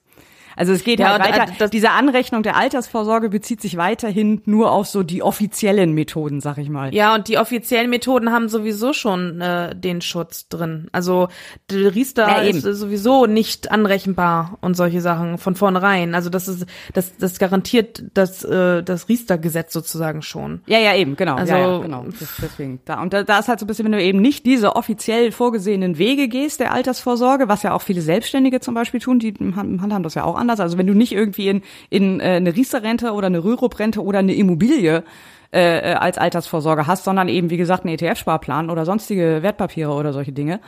[0.56, 1.52] Also es geht Ja, halt äh, weiter.
[1.58, 6.58] das- Diese Anrechnung der Altersvorsorge bezieht sich weiterhin nur auf so die offiziellen Methoden, sag
[6.58, 6.94] ich mal.
[6.94, 10.88] Ja, und die offiziellen Methoden haben sowieso schon äh, den Schutz drin.
[10.92, 11.28] Also
[11.70, 16.14] der Riester Ja, ist sowieso nicht anrechenbar und solche Sachen von vornherein.
[16.14, 20.62] Also das ist das das garantiert das äh, das Riester-Gesetz sozusagen schon.
[20.66, 21.34] Ja, ja, eben, genau.
[21.36, 22.04] Also- ja, ja, genau.
[22.42, 22.80] Deswegen.
[22.84, 25.32] Da, und da, da ist halt so ein bisschen, wenn du eben nicht diese offiziell
[25.32, 29.80] vorgesehenen Wege gehst der Altersvorsorge, was ja auch viele Selbstständige zum Beispiel tun, die han-
[29.82, 30.60] handhaben das ja auch anders.
[30.60, 34.34] Also wenn du nicht irgendwie in, in äh, eine Riester-Rente oder eine Rürup-Rente oder eine
[34.34, 35.02] Immobilie
[35.52, 40.12] äh, äh, als Altersvorsorge hast, sondern eben, wie gesagt, einen ETF-Sparplan oder sonstige Wertpapiere oder
[40.12, 40.60] solche Dinge,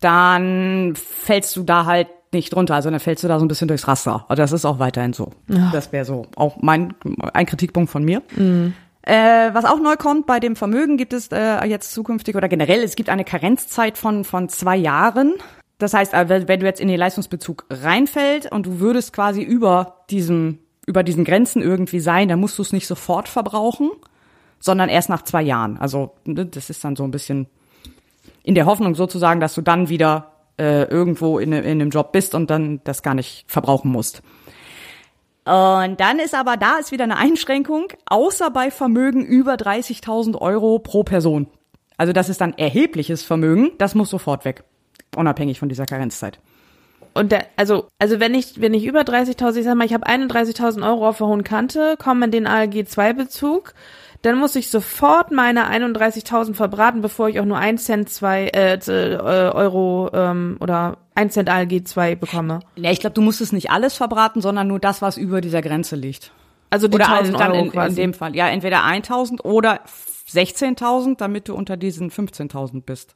[0.00, 2.74] dann fällst du da halt nicht drunter.
[2.74, 4.26] Also dann fällst du da so ein bisschen durchs Raster.
[4.28, 5.30] Also das ist auch weiterhin so.
[5.72, 6.94] Das wäre so auch mein
[7.32, 8.22] ein Kritikpunkt von mir.
[9.06, 12.82] Äh, was auch neu kommt, bei dem Vermögen gibt es äh, jetzt zukünftig oder generell,
[12.82, 15.34] es gibt eine Karenzzeit von, von zwei Jahren.
[15.78, 20.04] Das heißt, äh, wenn du jetzt in den Leistungsbezug reinfällt und du würdest quasi über
[20.10, 23.90] diesem, über diesen Grenzen irgendwie sein, dann musst du es nicht sofort verbrauchen,
[24.60, 25.78] sondern erst nach zwei Jahren.
[25.78, 27.46] Also ne, das ist dann so ein bisschen
[28.42, 32.34] in der Hoffnung sozusagen, dass du dann wieder äh, irgendwo in, in einem Job bist
[32.34, 34.22] und dann das gar nicht verbrauchen musst.
[35.44, 40.78] Und dann ist aber da ist wieder eine Einschränkung, außer bei Vermögen über 30.000 Euro
[40.78, 41.48] pro Person.
[41.98, 44.64] Also das ist dann erhebliches Vermögen, das muss sofort weg,
[45.16, 46.38] unabhängig von dieser Karenzzeit.
[47.14, 50.06] Und der, also, also wenn ich, wenn ich über 30.000, ich sag mal, ich habe
[50.06, 53.72] 31.000 Euro auf der hohen Kante, komme in den ALG-2-Bezug,
[54.22, 58.74] dann muss ich sofort meine 31.000 verbraten, bevor ich auch nur 1 Cent, 2 äh,
[58.74, 62.60] äh, Euro ähm, oder 1 Cent ALG-2 bekomme.
[62.76, 65.62] Ja, ich glaube, du musst es nicht alles verbraten, sondern nur das, was über dieser
[65.62, 66.32] Grenze liegt.
[66.70, 67.88] Also die Oder 1.000 also dann Euro in, quasi.
[67.90, 69.80] in dem Fall, ja, entweder 1.000 oder
[70.32, 73.14] 16.000, damit du unter diesen 15.000 bist.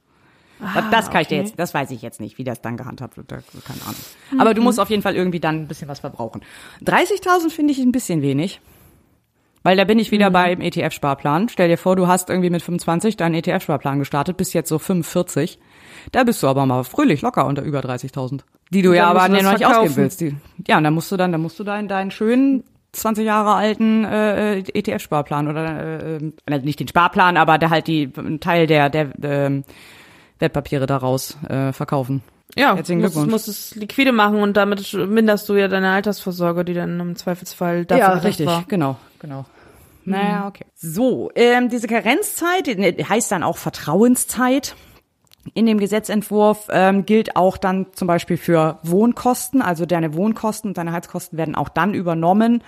[0.90, 1.46] Das kann ich dir okay.
[1.46, 4.00] jetzt, das weiß ich jetzt nicht, wie das dann gehandhabt wird, keine Ahnung.
[4.38, 6.42] Aber du musst auf jeden Fall irgendwie dann ein bisschen was verbrauchen.
[6.84, 8.60] 30.000 finde ich ein bisschen wenig.
[9.64, 11.48] Weil da bin ich wieder beim ETF-Sparplan.
[11.48, 15.58] Stell dir vor, du hast irgendwie mit 25 deinen ETF-Sparplan gestartet, bist jetzt so 45.
[16.12, 18.40] Da bist du aber mal fröhlich locker unter über 30.000.
[18.70, 20.20] Die du ja aber noch nicht ausgeben willst.
[20.20, 23.54] Die, ja, und dann musst du dann, dann musst du deinen, deinen schönen 20 Jahre
[23.54, 26.16] alten äh, ETF-Sparplan oder äh,
[26.46, 29.64] äh, nicht den Sparplan, aber da halt die Teil der der ähm,
[30.38, 32.22] Wertpapiere daraus äh, verkaufen.
[32.56, 33.32] Ja, Herzlichen musst, Glückwunsch.
[33.32, 37.84] musst es liquide machen und damit minderst du ja deine Altersvorsorge, die dann im Zweifelsfall
[37.84, 38.64] dafür ja, richtig, war.
[38.66, 39.44] genau, genau.
[40.04, 40.64] Naja, okay.
[40.74, 44.74] So, ähm, diese Karenzzeit ne, heißt dann auch Vertrauenszeit.
[45.54, 50.78] In dem Gesetzentwurf ähm, gilt auch dann zum Beispiel für Wohnkosten, also deine Wohnkosten und
[50.78, 52.62] deine Heizkosten werden auch dann übernommen,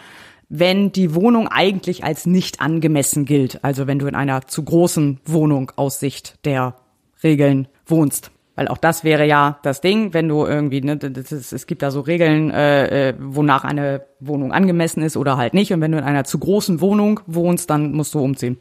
[0.48, 3.64] wenn die Wohnung eigentlich als nicht angemessen gilt.
[3.64, 6.74] Also wenn du in einer zu großen Wohnung aus Sicht der
[7.22, 8.30] Regeln wohnst.
[8.56, 11.90] Weil auch das wäre ja das Ding, wenn du irgendwie, ne, ist, es gibt da
[11.90, 15.72] so Regeln, äh, äh, wonach eine Wohnung angemessen ist oder halt nicht.
[15.72, 18.58] Und wenn du in einer zu großen Wohnung wohnst, dann musst du umziehen.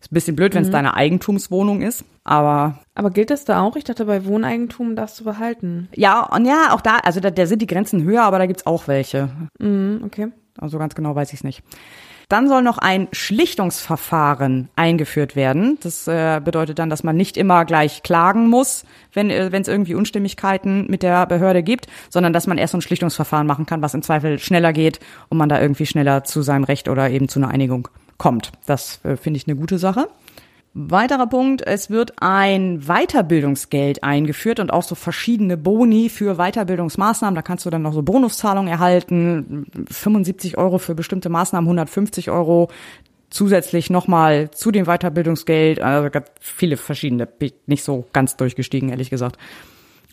[0.00, 3.76] Ist ein bisschen blöd, wenn es deine Eigentumswohnung ist, aber Aber gilt das da auch?
[3.76, 5.88] Ich dachte, bei Wohneigentum darfst du behalten.
[5.94, 8.66] ja, und ja, auch da, also da, da sind die Grenzen höher, aber da gibt's
[8.66, 9.28] auch welche.
[9.58, 10.28] Mhm, okay.
[10.58, 11.62] Also ganz genau weiß ich es nicht.
[12.30, 15.78] Dann soll noch ein Schlichtungsverfahren eingeführt werden.
[15.82, 19.96] Das äh, bedeutet dann, dass man nicht immer gleich klagen muss, wenn äh, es irgendwie
[19.96, 23.94] Unstimmigkeiten mit der Behörde gibt, sondern dass man erst so ein Schlichtungsverfahren machen kann, was
[23.94, 27.40] im Zweifel schneller geht und man da irgendwie schneller zu seinem Recht oder eben zu
[27.40, 28.52] einer Einigung kommt.
[28.64, 30.06] Das äh, finde ich eine gute Sache.
[30.72, 37.34] Weiterer Punkt, es wird ein Weiterbildungsgeld eingeführt und auch so verschiedene Boni für Weiterbildungsmaßnahmen.
[37.34, 42.68] Da kannst du dann noch so Bonuszahlungen erhalten, 75 Euro für bestimmte Maßnahmen, 150 Euro
[43.30, 45.80] zusätzlich nochmal zu dem Weiterbildungsgeld.
[45.80, 49.38] Also ganz viele verschiedene, bin ich nicht so ganz durchgestiegen, ehrlich gesagt.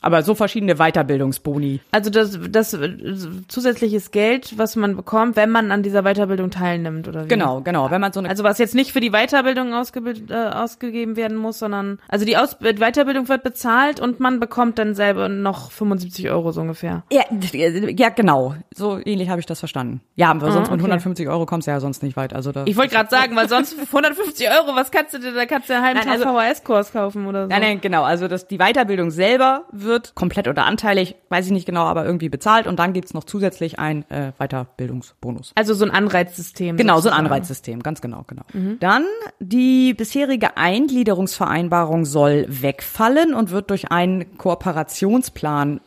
[0.02, 1.80] Aber so verschiedene Weiterbildungsboni.
[1.92, 2.90] Also das, das äh,
[3.48, 7.28] zusätzliches Geld, was man bekommt, wenn man an dieser Weiterbildung teilnimmt, oder wie?
[7.28, 7.90] Genau, genau.
[7.90, 11.38] Wenn man so eine Also was jetzt nicht für die Weiterbildung ausgebild, äh, ausgegeben werden
[11.38, 16.30] muss, sondern also die Aus Weiterbildung wird bezahlt und man bekommt dann selber noch 75
[16.30, 17.04] Euro so ungefähr.
[17.12, 18.56] Ja, ja, genau.
[18.76, 20.02] So ähnlich habe ich das verstanden.
[20.16, 20.92] Ja, aber sonst mit okay.
[20.92, 22.34] 150 Euro kommst du ja sonst nicht weit.
[22.34, 22.64] Also da.
[22.66, 25.70] Ich wollte gerade sagen, weil sonst für 150 Euro, was kannst du dir, da kannst
[25.70, 27.50] du einen halben Nein, Tag also- VHS-Kurs kaufen oder so.
[27.50, 28.04] Nein, nein, genau.
[28.04, 32.30] Also das, die Weiterbildung selber wird komplett oder anteilig, weiß ich nicht genau, aber irgendwie
[32.30, 35.54] bezahlt und dann gibt's noch zusätzlich ein äh, Weiterbildungsbonus.
[35.56, 36.78] Also so ein Anreizsystem.
[36.78, 37.26] Genau, so ein sozusagen.
[37.26, 38.44] Anreizsystem, ganz genau, genau.
[38.80, 39.06] Dann
[39.40, 45.82] die bisherige Eingliederungsvereinbarung soll wegfallen und wird durch einen Kooperationsplan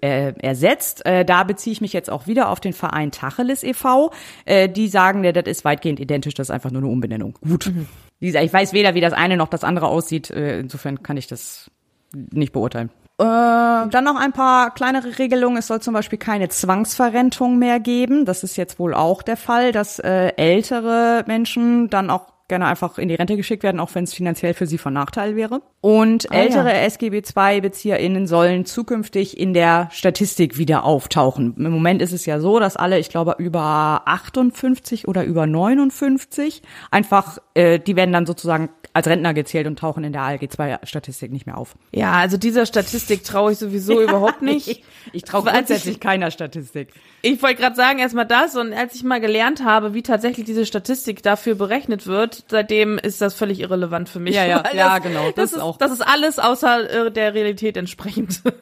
[0.00, 1.04] äh, ersetzt.
[1.06, 4.12] Äh, da beziehe ich mich jetzt auch wieder auf den Verein Tacheles e.V.
[4.44, 7.38] Äh, die sagen, ja, das ist weitgehend identisch, das ist einfach nur eine Umbenennung.
[7.40, 7.72] Gut.
[8.20, 10.30] Gesagt, ich weiß weder, wie das eine noch das andere aussieht.
[10.30, 11.70] Äh, insofern kann ich das
[12.12, 12.90] nicht beurteilen.
[13.18, 15.56] Äh, dann noch ein paar kleinere Regelungen.
[15.56, 18.26] Es soll zum Beispiel keine Zwangsverrentung mehr geben.
[18.26, 22.98] Das ist jetzt wohl auch der Fall, dass äh, ältere Menschen dann auch gerne einfach
[22.98, 25.62] in die Rente geschickt werden, auch wenn es finanziell für sie von Nachteil wäre.
[25.80, 31.54] Und ältere SGB II-BezieherInnen sollen zukünftig in der Statistik wieder auftauchen.
[31.56, 36.62] Im Moment ist es ja so, dass alle, ich glaube, über 58 oder über 59
[36.90, 41.44] einfach, äh, die werden dann sozusagen als Rentner gezählt und tauchen in der ALG-2-Statistik nicht
[41.44, 41.74] mehr auf.
[41.92, 44.68] Ja, also dieser Statistik traue ich sowieso überhaupt nicht.
[44.68, 46.88] Ich, ich traue ich- grundsätzlich keiner Statistik.
[47.22, 50.64] Ich wollte gerade sagen, erstmal das und als ich mal gelernt habe, wie tatsächlich diese
[50.64, 54.34] Statistik dafür berechnet wird, seitdem ist das völlig irrelevant für mich.
[54.34, 55.76] Ja, ja, ja, das, genau, Das, das ist auch.
[55.78, 58.42] Das ist alles außer äh, der Realität entsprechend.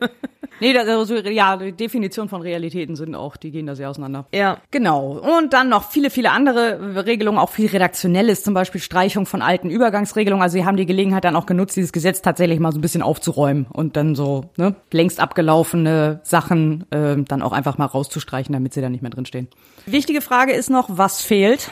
[0.61, 4.27] Nee, das, also, ja, die Definition von Realitäten sind auch, die gehen da sehr auseinander.
[4.33, 4.59] ja.
[4.71, 5.19] Genau.
[5.19, 9.69] Und dann noch viele, viele andere Regelungen, auch viel Redaktionelles, zum Beispiel Streichung von alten
[9.69, 10.43] Übergangsregelungen.
[10.43, 13.03] Also sie haben die Gelegenheit dann auch genutzt, dieses Gesetz tatsächlich mal so ein bisschen
[13.03, 18.75] aufzuräumen und dann so ne, längst abgelaufene Sachen äh, dann auch einfach mal rauszustreichen, damit
[18.75, 19.49] sie da nicht mehr drinstehen.
[19.87, 21.71] Wichtige Frage ist noch, was fehlt?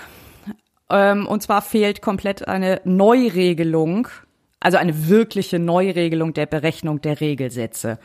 [0.92, 4.08] Ähm, und zwar fehlt komplett eine Neuregelung,
[4.62, 7.98] also eine wirkliche Neuregelung der Berechnung der Regelsätze.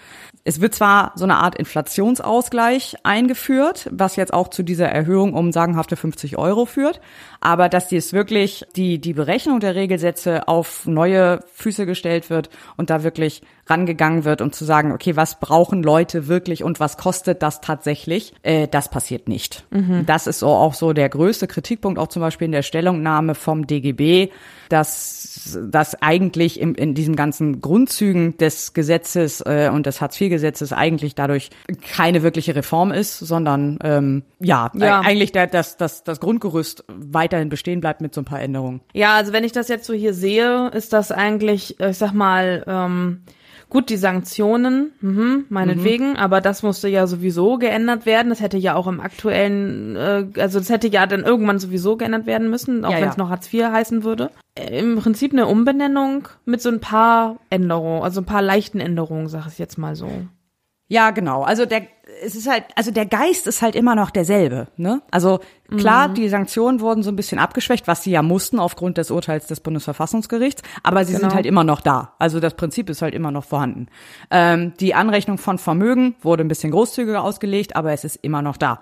[0.43, 5.51] Es wird zwar so eine Art Inflationsausgleich eingeführt, was jetzt auch zu dieser Erhöhung um
[5.51, 7.01] sagenhafte 50 Euro führt,
[7.41, 12.89] aber dass dies wirklich die, die Berechnung der Regelsätze auf neue Füße gestellt wird und
[12.89, 17.43] da wirklich rangegangen wird, um zu sagen, okay, was brauchen Leute wirklich und was kostet
[17.43, 19.65] das tatsächlich, äh, das passiert nicht.
[20.05, 23.67] Das ist so auch so der größte Kritikpunkt, auch zum Beispiel in der Stellungnahme vom
[23.67, 24.29] DGB,
[24.69, 25.16] dass
[25.71, 31.49] das eigentlich im, in diesen ganzen Grundzügen des Gesetzes äh, und des Hartz-IV-Gesetzes eigentlich dadurch
[31.93, 35.01] keine wirkliche Reform ist, sondern ähm, ja, Ja.
[35.01, 38.81] Äh, eigentlich der, das, das, das Grundgerüst weiterhin bestehen bleibt mit so ein paar Änderungen.
[38.93, 42.13] Ja, also wenn ich das jetzt so hier sehe, ist das eigentlich, äh, ich sag
[42.13, 43.21] mal, ähm,
[43.69, 48.29] gut, die Sanktionen, mhm, meinetwegen, aber das musste ja sowieso geändert werden.
[48.29, 52.25] Das hätte ja auch im aktuellen, äh, also das hätte ja dann irgendwann sowieso geändert
[52.25, 53.09] werden müssen, auch Ja, wenn ja.
[53.11, 54.31] es noch Hartz IV heißen würde.
[54.55, 59.27] Äh, Im Prinzip eine Umbenennung mit so ein paar Änderungen, also ein paar leichten Änderungen,
[59.27, 60.09] sag ich jetzt mal so.
[60.87, 61.43] Ja, genau.
[61.43, 61.81] Also der
[62.23, 64.67] es ist halt, also der Geist ist halt immer noch derselbe.
[64.77, 65.01] Ne?
[65.11, 65.39] Also
[65.77, 66.13] klar, mhm.
[66.15, 69.59] die Sanktionen wurden so ein bisschen abgeschwächt, was sie ja mussten aufgrund des Urteils des
[69.59, 71.27] Bundesverfassungsgerichts, aber sie genau.
[71.27, 72.13] sind halt immer noch da.
[72.19, 73.87] Also das Prinzip ist halt immer noch vorhanden.
[74.31, 78.57] Ähm, die Anrechnung von Vermögen wurde ein bisschen großzügiger ausgelegt, aber es ist immer noch
[78.57, 78.81] da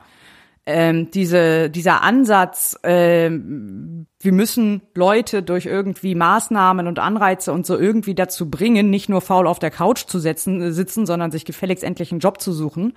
[0.65, 7.77] ähm, diese, dieser Ansatz, ähm, wir müssen Leute durch irgendwie Maßnahmen und Anreize und so
[7.77, 11.45] irgendwie dazu bringen, nicht nur faul auf der Couch zu setzen, äh, sitzen, sondern sich
[11.45, 12.93] gefälligst endlich einen Job zu suchen.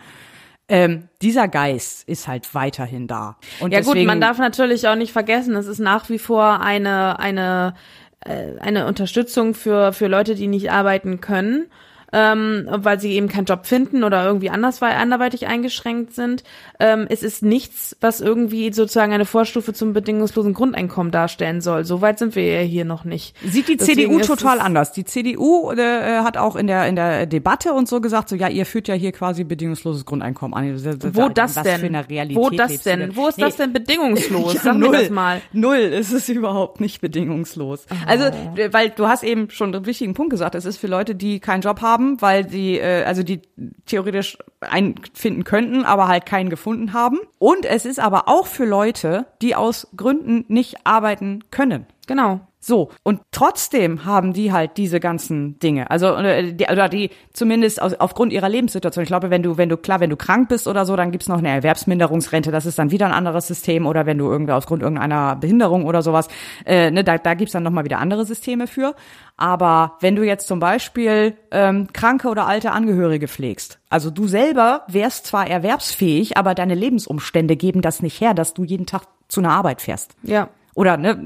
[0.71, 3.37] Ähm, dieser Geist ist halt weiterhin da.
[3.61, 7.19] Und ja gut, man darf natürlich auch nicht vergessen, es ist nach wie vor eine
[7.19, 7.75] eine
[8.21, 11.67] äh, eine Unterstützung für für Leute, die nicht arbeiten können
[12.13, 16.43] ähm, weil sie eben keinen Job finden oder irgendwie anders anderweitig eingeschränkt sind.
[16.81, 21.85] Ähm, es ist nichts, was irgendwie sozusagen eine Vorstufe zum bedingungslosen Grundeinkommen darstellen soll.
[21.85, 23.37] Soweit sind wir ja hier noch nicht.
[23.45, 24.93] Sieht die Deswegen CDU total anders.
[24.93, 28.49] Die CDU äh, hat auch in der in der Debatte und so gesagt, so ja,
[28.49, 30.69] ihr führt ja hier quasi bedingungsloses Grundeinkommen an.
[31.15, 31.95] Wo das denn?
[32.35, 33.17] Wo das denn?
[33.17, 33.45] Wo ist nee.
[33.45, 34.39] das denn bedingungslos?
[34.59, 35.43] Ja, Sag null, mir das mal.
[35.53, 37.87] Null ist es überhaupt nicht bedingungslos.
[37.91, 37.95] Oh.
[38.07, 38.25] Also,
[38.71, 41.61] weil du hast eben schon einen wichtigen Punkt gesagt, es ist für Leute, die keinen
[41.61, 43.43] Job haben, haben, weil sie, äh, also die
[43.87, 47.19] theoretisch einen finden könnten, aber halt keinen gefunden haben.
[47.39, 51.87] Und es ist aber auch für Leute, die aus Gründen nicht arbeiten können.
[52.07, 52.41] Genau.
[52.61, 55.91] So, und trotzdem haben die halt diese ganzen Dinge.
[55.91, 59.05] Also, äh, die, oder die zumindest aus, aufgrund ihrer Lebenssituation.
[59.05, 61.29] Ich glaube, wenn du, wenn du, klar, wenn du krank bist oder so, dann gibt's
[61.29, 63.87] noch eine Erwerbsminderungsrente, das ist dann wieder ein anderes System.
[63.87, 66.29] Oder wenn du irgendwie aufgrund irgendeiner Behinderung oder sowas,
[66.67, 68.95] äh, ne, da, da gibt's dann nochmal wieder andere Systeme für.
[69.37, 74.83] Aber wenn du jetzt zum Beispiel ähm, kranke oder alte Angehörige pflegst, also du selber
[74.89, 79.41] wärst zwar erwerbsfähig, aber deine Lebensumstände geben das nicht her, dass du jeden Tag zu
[79.41, 80.17] einer Arbeit fährst.
[80.23, 81.19] Ja oder ne,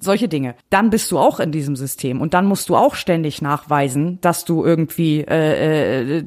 [0.00, 3.40] solche Dinge, dann bist du auch in diesem System und dann musst du auch ständig
[3.40, 6.24] nachweisen, dass du irgendwie äh, äh,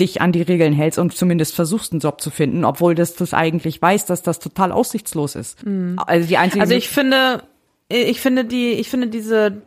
[0.00, 3.34] dich an die Regeln hältst und zumindest versuchst, einen Job zu finden, obwohl das das
[3.34, 5.66] eigentlich weiß, dass das total aussichtslos ist.
[5.66, 6.00] Mhm.
[6.06, 6.62] Also die einzige.
[6.62, 7.42] Also ich finde,
[7.90, 9.62] ich finde die, ich finde diese,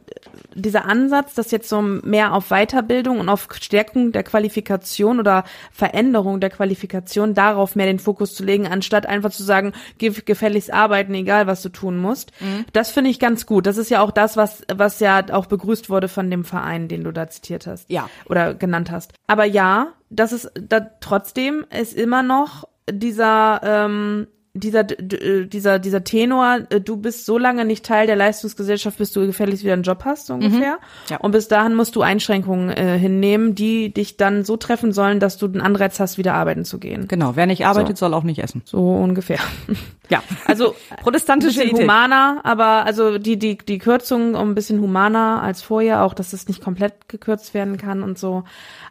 [0.55, 6.39] dieser Ansatz, das jetzt so mehr auf Weiterbildung und auf Stärkung der Qualifikation oder Veränderung
[6.39, 11.13] der Qualifikation darauf mehr den Fokus zu legen, anstatt einfach zu sagen, gib gefälligst arbeiten,
[11.13, 12.31] egal was du tun musst.
[12.39, 12.65] Mhm.
[12.71, 13.65] Das finde ich ganz gut.
[13.65, 17.03] Das ist ja auch das, was, was ja auch begrüßt wurde von dem Verein, den
[17.03, 17.89] du da zitiert hast.
[17.89, 18.09] Ja.
[18.25, 19.13] Oder genannt hast.
[19.27, 26.03] Aber ja, das ist da trotzdem ist immer noch dieser ähm, dieser, äh, dieser, dieser
[26.03, 29.81] Tenor, äh, du bist so lange nicht Teil der Leistungsgesellschaft, bis du gefälligst wieder einen
[29.81, 30.73] Job hast, so ungefähr.
[30.73, 31.09] Mhm.
[31.09, 31.17] Ja.
[31.17, 35.37] Und bis dahin musst du Einschränkungen äh, hinnehmen, die dich dann so treffen sollen, dass
[35.37, 37.07] du den Anreiz hast, wieder arbeiten zu gehen.
[37.07, 38.05] Genau, wer nicht arbeitet, so.
[38.05, 38.61] soll auch nicht essen.
[38.65, 39.39] So ungefähr.
[40.09, 40.21] Ja.
[40.45, 45.61] Also protestantische bisschen humaner, aber also die, die, die Kürzung um ein bisschen humaner als
[45.61, 48.43] vorher, auch dass es nicht komplett gekürzt werden kann und so.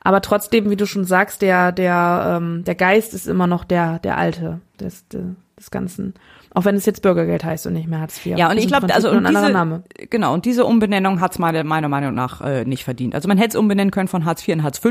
[0.03, 3.99] Aber trotzdem, wie du schon sagst, der, der, ähm, der Geist ist immer noch der,
[3.99, 4.61] der alte.
[4.83, 6.15] Das, der, des Ganzen.
[6.55, 8.37] Auch wenn es jetzt Bürgergeld heißt und nicht mehr Hartz IV.
[8.37, 9.85] Ja, und ich glaube, also und diese, Name.
[10.11, 13.15] genau, und diese Umbenennung hat es meiner, meiner Meinung nach äh, nicht verdient.
[13.15, 14.91] Also man hätte es umbenennen können von Hartz IV in Hartz V,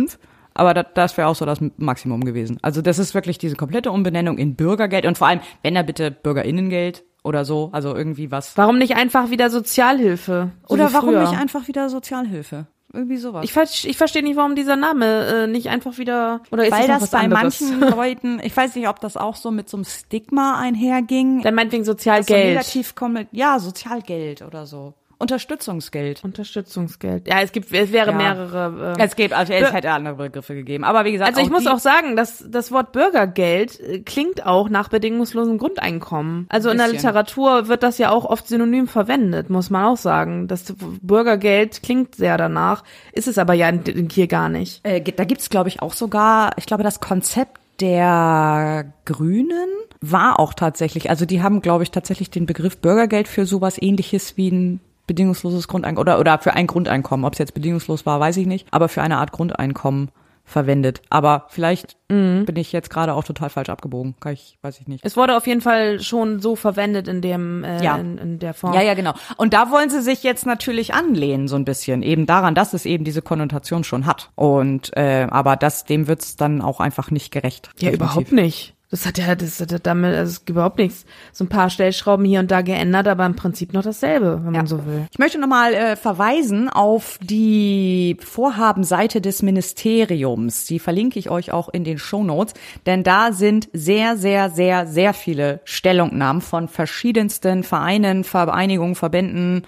[0.53, 2.57] aber das, das wäre auch so das Maximum gewesen.
[2.61, 6.11] Also das ist wirklich diese komplette Umbenennung in Bürgergeld und vor allem, wenn da bitte
[6.11, 8.57] Bürgerinnengeld oder so, also irgendwie was.
[8.57, 10.51] Warum nicht einfach wieder Sozialhilfe?
[10.67, 12.67] So oder warum nicht einfach wieder Sozialhilfe?
[12.93, 13.43] Irgendwie sowas.
[13.45, 16.87] Ich, ver ich verstehe nicht, warum dieser Name äh, nicht einfach wieder oder ist Weil
[16.87, 17.61] das, das bei anderes?
[17.61, 21.41] manchen Leuten, ich weiß nicht, ob das auch so mit so einem Stigma einherging.
[21.41, 22.27] Dann meinetwegen Sozialgeld.
[22.27, 24.93] So negativ kommt, ja, Sozialgeld oder so.
[25.21, 26.23] Unterstützungsgeld.
[26.23, 27.27] Unterstützungsgeld.
[27.27, 28.17] Ja, es gibt, es wäre ja.
[28.17, 28.95] mehrere.
[28.97, 30.83] Äh, es gibt, also es hätte andere Begriffe gegeben.
[30.83, 34.69] Aber wie gesagt, also ich muss auch sagen, dass das Wort Bürgergeld äh, klingt auch
[34.69, 36.47] nach bedingungslosem Grundeinkommen.
[36.49, 40.47] Also in der Literatur wird das ja auch oft synonym verwendet, muss man auch sagen.
[40.47, 44.85] Das Bürgergeld klingt sehr danach, ist es aber ja in, hier gar nicht.
[44.85, 49.69] Äh, da gibt's, glaube ich, auch sogar, ich glaube, das Konzept der Grünen
[50.01, 54.37] war auch tatsächlich, also die haben, glaube ich, tatsächlich den Begriff Bürgergeld für sowas ähnliches
[54.37, 54.79] wie ein
[55.11, 57.25] bedingungsloses Grundeinkommen oder, oder für ein Grundeinkommen.
[57.25, 60.09] Ob es jetzt bedingungslos war, weiß ich nicht, aber für eine Art Grundeinkommen
[60.45, 61.01] verwendet.
[61.09, 62.45] Aber vielleicht mhm.
[62.45, 64.15] bin ich jetzt gerade auch total falsch abgebogen.
[64.21, 65.03] Kann ich, weiß ich nicht.
[65.03, 67.97] Es wurde auf jeden Fall schon so verwendet in dem, äh, ja.
[67.97, 68.73] in, in der Form.
[68.73, 69.13] Ja, ja, genau.
[69.35, 72.85] Und da wollen sie sich jetzt natürlich anlehnen, so ein bisschen, eben daran, dass es
[72.85, 74.31] eben diese Konnotation schon hat.
[74.35, 77.67] Und äh, aber das, dem wird's dann auch einfach nicht gerecht.
[77.67, 77.95] Ja, definitiv.
[77.95, 78.75] überhaupt nicht.
[78.91, 81.05] Das hat ja, das hat damit, also es ist überhaupt nichts.
[81.31, 84.59] So ein paar Stellschrauben hier und da geändert, aber im Prinzip noch dasselbe, wenn ja.
[84.59, 85.07] man so will.
[85.09, 90.65] Ich möchte nochmal äh, verweisen auf die Vorhabenseite des Ministeriums.
[90.65, 92.53] Die verlinke ich euch auch in den Show Notes,
[92.85, 99.63] denn da sind sehr, sehr, sehr, sehr viele Stellungnahmen von verschiedensten Vereinen, Vereinigungen, Verbänden,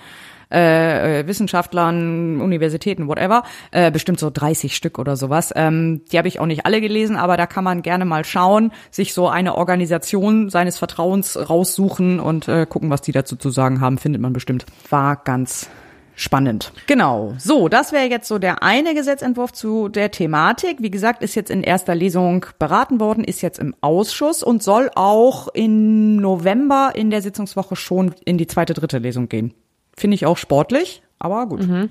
[0.54, 5.52] äh, äh, Wissenschaftlern, Universitäten, whatever, äh, bestimmt so 30 Stück oder sowas.
[5.56, 8.72] Ähm, die habe ich auch nicht alle gelesen, aber da kann man gerne mal schauen,
[8.92, 13.82] sich so eine Organisation seines Vertrauens raussuchen und äh, gucken, was die dazu zu sagen
[13.82, 14.66] haben, findet man bestimmt.
[14.89, 15.70] War ganz
[16.16, 16.72] spannend.
[16.88, 17.34] Genau.
[17.38, 20.82] So, das wäre jetzt so der eine Gesetzentwurf zu der Thematik.
[20.82, 24.91] Wie gesagt, ist jetzt in erster Lesung beraten worden, ist jetzt im Ausschuss und soll
[24.95, 29.54] auch im November in der Sitzungswoche schon in die zweite, dritte Lesung gehen.
[29.96, 31.68] Finde ich auch sportlich, aber gut.
[31.68, 31.89] Mhm.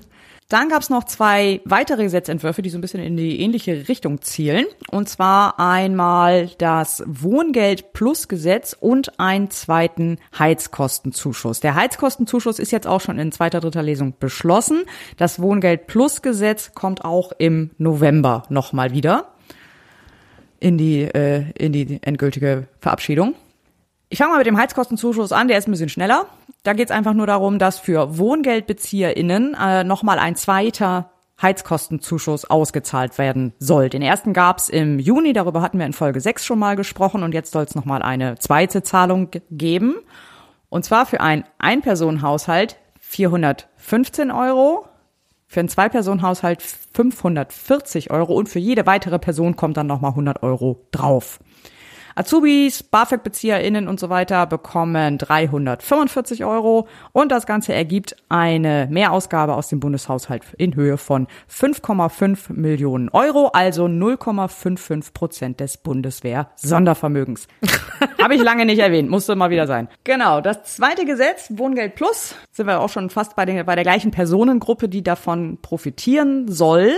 [0.49, 4.21] Dann gab es noch zwei weitere Gesetzentwürfe, die so ein bisschen in die ähnliche Richtung
[4.21, 4.65] zielen.
[4.91, 11.59] Und zwar einmal das Wohngeld Plus Gesetz und einen zweiten Heizkostenzuschuss.
[11.59, 14.83] Der Heizkostenzuschuss ist jetzt auch schon in zweiter, dritter Lesung beschlossen.
[15.17, 19.33] Das Wohngeld Plus Gesetz kommt auch im November nochmal wieder
[20.59, 23.33] in die, äh, in die endgültige Verabschiedung.
[24.13, 26.27] Ich fange mal mit dem Heizkostenzuschuss an, der ist ein bisschen schneller.
[26.61, 31.09] Da geht es einfach nur darum, dass für WohngeldbezieherInnen äh, nochmal ein zweiter
[31.41, 33.89] Heizkostenzuschuss ausgezahlt werden soll.
[33.89, 37.23] Den ersten gab es im Juni, darüber hatten wir in Folge 6 schon mal gesprochen
[37.23, 39.95] und jetzt soll es nochmal eine zweite Zahlung geben.
[40.69, 44.85] Und zwar für einen Einpersonenhaushalt 415 Euro,
[45.47, 46.61] für einen Zwei-Personen-Haushalt
[46.93, 51.39] 540 Euro und für jede weitere Person kommt dann nochmal 100 Euro drauf.
[52.15, 59.69] Azubis, BAföG-BezieherInnen und so weiter bekommen 345 Euro und das Ganze ergibt eine Mehrausgabe aus
[59.69, 67.47] dem Bundeshaushalt in Höhe von 5,5 Millionen Euro, also 0,55 Prozent des Bundeswehr-Sondervermögens.
[68.21, 69.87] Habe ich lange nicht erwähnt, musste mal wieder sein.
[70.03, 73.83] Genau, das zweite Gesetz, Wohngeld Plus, sind wir auch schon fast bei, den, bei der
[73.83, 76.91] gleichen Personengruppe, die davon profitieren soll.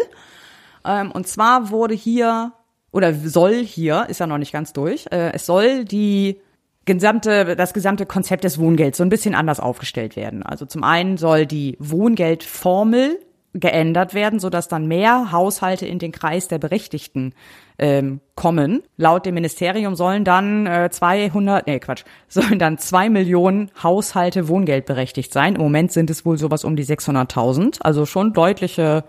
[0.85, 2.51] Ähm, und zwar wurde hier
[2.95, 6.39] oder soll hier, ist ja noch nicht ganz durch, äh, es soll die
[6.85, 10.43] gesamte, das gesamte Konzept des Wohngelds so ein bisschen anders aufgestellt werden.
[10.43, 13.19] Also zum einen soll die Wohngeldformel
[13.53, 17.33] geändert werden, so dass dann mehr Haushalte in den Kreis der Berechtigten
[17.79, 18.81] ähm, kommen.
[18.95, 25.33] Laut dem Ministerium sollen dann äh, 200, nee Quatsch, sollen dann zwei Millionen Haushalte wohngeldberechtigt
[25.33, 25.55] sein.
[25.55, 29.03] Im Moment sind es wohl sowas um die 600.000, also schon deutliche,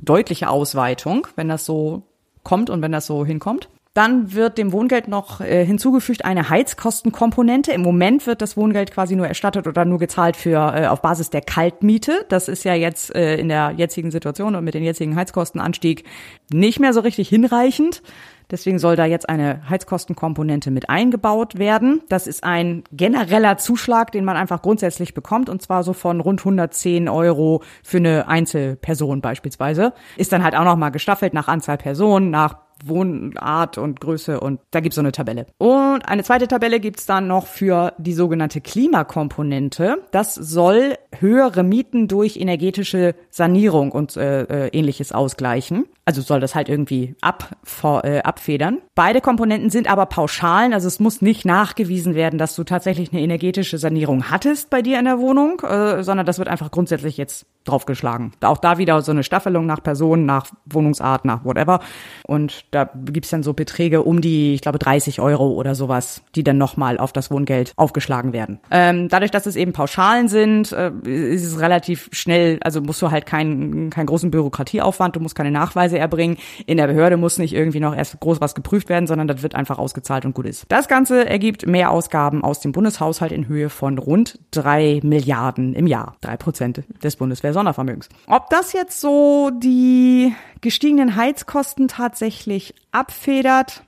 [0.00, 2.04] deutliche Ausweitung, wenn das so
[2.46, 3.68] kommt und wenn das so hinkommt.
[3.92, 7.72] Dann wird dem Wohngeld noch äh, hinzugefügt eine Heizkostenkomponente.
[7.72, 11.30] Im Moment wird das Wohngeld quasi nur erstattet oder nur gezahlt für äh, auf Basis
[11.30, 12.26] der Kaltmiete.
[12.28, 16.04] Das ist ja jetzt äh, in der jetzigen Situation und mit dem jetzigen Heizkostenanstieg
[16.52, 18.02] nicht mehr so richtig hinreichend.
[18.50, 22.02] Deswegen soll da jetzt eine Heizkostenkomponente mit eingebaut werden.
[22.08, 26.40] Das ist ein genereller Zuschlag, den man einfach grundsätzlich bekommt und zwar so von rund
[26.40, 29.92] 110 Euro für eine Einzelperson beispielsweise.
[30.16, 34.80] Ist dann halt auch nochmal gestaffelt nach Anzahl Personen, nach Wohnart und Größe und da
[34.80, 35.46] gibt's so eine Tabelle.
[35.58, 40.04] Und eine zweite Tabelle gibt's dann noch für die sogenannte Klimakomponente.
[40.10, 45.86] Das soll höhere Mieten durch energetische Sanierung und äh, äh, ähnliches ausgleichen.
[46.06, 48.78] Also soll das halt irgendwie ab, vor, äh, abfedern.
[48.94, 53.20] Beide Komponenten sind aber pauschalen, also es muss nicht nachgewiesen werden, dass du tatsächlich eine
[53.20, 57.44] energetische Sanierung hattest bei dir in der Wohnung, äh, sondern das wird einfach grundsätzlich jetzt
[57.66, 58.32] draufgeschlagen.
[58.40, 61.80] Auch da wieder so eine Staffelung nach Person, nach Wohnungsart, nach whatever.
[62.24, 66.44] Und da gibt's dann so Beträge um die, ich glaube, 30 Euro oder sowas, die
[66.44, 68.60] dann nochmal auf das Wohngeld aufgeschlagen werden.
[68.70, 73.10] Ähm, dadurch, dass es eben Pauschalen sind, äh, ist es relativ schnell, also musst du
[73.10, 76.38] halt keinen keinen großen Bürokratieaufwand, du musst keine Nachweise erbringen.
[76.66, 79.54] In der Behörde muss nicht irgendwie noch erst groß was geprüft werden, sondern das wird
[79.54, 80.64] einfach ausgezahlt und gut ist.
[80.68, 86.16] Das Ganze ergibt Mehrausgaben aus dem Bundeshaushalt in Höhe von rund drei Milliarden im Jahr.
[86.20, 88.08] Drei Prozent des Bundeswehr-Sondervermögens.
[88.26, 93.82] Ob das jetzt so die gestiegenen Heizkosten tatsächlich abfedert,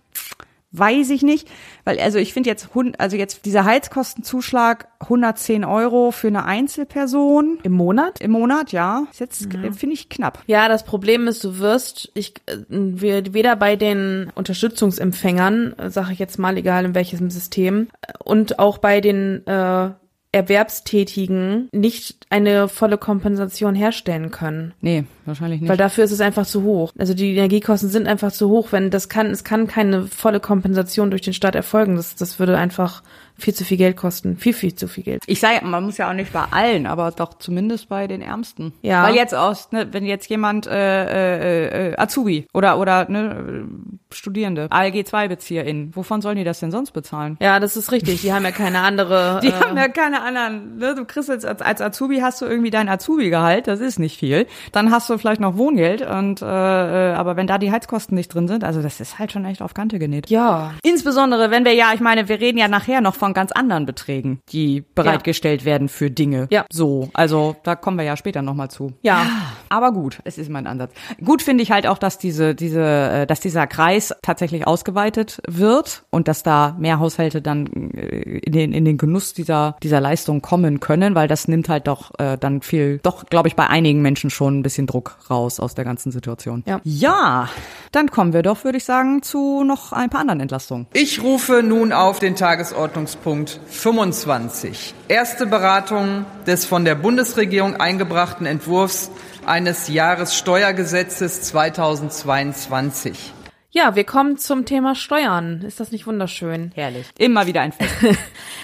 [0.71, 1.49] weiß ich nicht,
[1.85, 7.59] weil also ich finde jetzt also jetzt dieser Heizkostenzuschlag 110 Euro für eine Einzelperson.
[7.63, 8.21] Im Monat?
[8.21, 9.07] Im Monat ja.
[9.11, 9.73] Ist jetzt ja.
[9.73, 10.43] finde ich knapp.
[10.47, 12.35] Ja das Problem ist du wirst ich
[12.69, 17.89] weder bei den Unterstützungsempfängern sage ich jetzt mal egal in welchem System
[18.23, 19.91] und auch bei den äh,
[20.31, 24.75] Erwerbstätigen nicht eine volle Kompensation herstellen können.
[24.83, 25.71] Nee, wahrscheinlich nicht.
[25.71, 26.93] Weil dafür ist es einfach zu hoch.
[26.99, 31.11] Also die Energiekosten sind einfach zu hoch, wenn das kann, es kann keine volle Kompensation
[31.11, 31.97] durch den Staat erfolgen.
[31.97, 33.03] Das, das würde einfach
[33.39, 34.37] viel zu viel Geld kosten.
[34.37, 35.23] Viel, viel zu viel Geld.
[35.27, 38.73] Ich sage, man muss ja auch nicht bei allen, aber doch zumindest bei den Ärmsten.
[38.83, 39.05] Ja.
[39.05, 43.67] Weil jetzt aus, ne, wenn jetzt jemand äh, äh, äh, Azubi oder oder ne,
[44.13, 47.37] Studierende, ALG 2 BezieherInnen, wovon sollen die das denn sonst bezahlen?
[47.41, 48.23] Ja, das ist richtig.
[48.23, 49.41] Die haben ja keine andere.
[49.43, 50.79] die äh, haben ja keine anderen.
[50.79, 50.95] Ne?
[50.95, 54.47] Du kriegst jetzt als, als Azubi hast du irgendwie dein Azubi-Gehalt, das ist nicht viel.
[54.73, 58.35] Dann hast du vielleicht noch Wohngeld und äh, äh, aber wenn da die Heizkosten nicht
[58.35, 60.29] drin sind, also das ist halt schon echt auf Kante genäht.
[60.31, 60.73] Ja.
[60.83, 63.85] Insbesondere, wenn wir ja, ich meine, wir reden ja nachher noch von von ganz anderen
[63.85, 66.47] Beträgen, die bereitgestellt werden für Dinge.
[66.51, 66.65] Ja.
[66.73, 68.95] So, also da kommen wir ja später nochmal zu.
[69.03, 69.27] Ja.
[69.69, 70.93] Aber gut, es ist mein Ansatz.
[71.23, 76.05] Gut finde ich halt auch, dass diese, diese, äh, dass dieser Kreis tatsächlich ausgeweitet wird
[76.09, 80.41] und dass da mehr Haushalte dann äh, in den, in den Genuss dieser, dieser Leistung
[80.41, 84.01] kommen können, weil das nimmt halt doch äh, dann viel, doch, glaube ich, bei einigen
[84.01, 86.65] Menschen schon ein bisschen Druck raus aus der ganzen Situation.
[86.67, 86.81] Ja.
[86.85, 87.51] Ja,
[87.93, 90.87] dann kommen wir doch, würde ich sagen, zu noch ein paar anderen Entlastungen.
[90.95, 94.95] Ich rufe nun auf den Tagesordnungspunkt 25.
[95.09, 99.11] Erste Beratung des von der Bundesregierung eingebrachten Entwurfs
[99.47, 103.33] eines Jahressteuergesetzes 2022.
[103.71, 105.61] Ja, wir kommen zum Thema Steuern.
[105.61, 106.73] Ist das nicht wunderschön?
[106.75, 107.07] Herrlich.
[107.19, 107.93] Immer wieder ein Fest.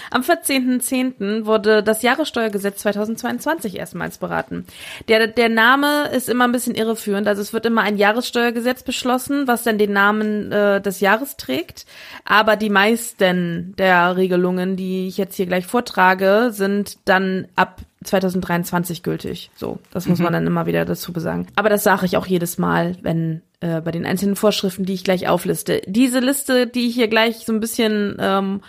[0.09, 1.45] Am 14.10.
[1.45, 4.65] wurde das Jahressteuergesetz 2022 erstmals beraten.
[5.07, 7.27] Der, der Name ist immer ein bisschen irreführend.
[7.27, 11.85] Also es wird immer ein Jahressteuergesetz beschlossen, was dann den Namen äh, des Jahres trägt.
[12.23, 19.03] Aber die meisten der Regelungen, die ich jetzt hier gleich vortrage, sind dann ab 2023
[19.03, 19.51] gültig.
[19.55, 21.47] So, das muss man dann immer wieder dazu besagen.
[21.55, 25.03] Aber das sage ich auch jedes Mal, wenn äh, bei den einzelnen Vorschriften, die ich
[25.03, 25.81] gleich aufliste.
[25.87, 28.61] Diese Liste, die ich hier gleich so ein bisschen ähm,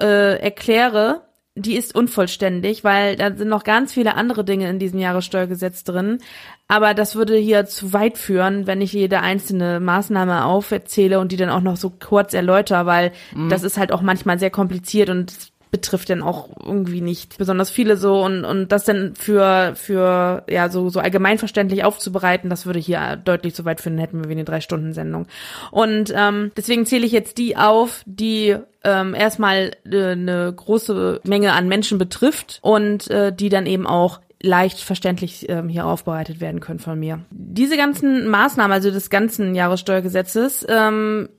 [0.00, 1.22] äh, erkläre,
[1.56, 6.18] die ist unvollständig, weil da sind noch ganz viele andere Dinge in diesem Jahressteuergesetz drin.
[6.66, 11.36] Aber das würde hier zu weit führen, wenn ich jede einzelne Maßnahme aufzähle und die
[11.36, 13.12] dann auch noch so kurz erläutere, weil
[13.48, 15.32] das ist halt auch manchmal sehr kompliziert und
[15.74, 20.68] betrifft dann auch irgendwie nicht besonders viele so und und das dann für für ja
[20.68, 24.44] so so allgemeinverständlich aufzubereiten, das würde hier deutlich zu weit führen, hätten wir wie eine
[24.44, 25.26] drei Stunden Sendung
[25.72, 31.54] und ähm, deswegen zähle ich jetzt die auf, die ähm, erstmal äh, eine große Menge
[31.54, 36.60] an Menschen betrifft und äh, die dann eben auch leicht verständlich ähm, hier aufbereitet werden
[36.60, 37.20] können von mir.
[37.30, 41.30] Diese ganzen Maßnahmen, also des ganzen Jahressteuergesetzes, ähm,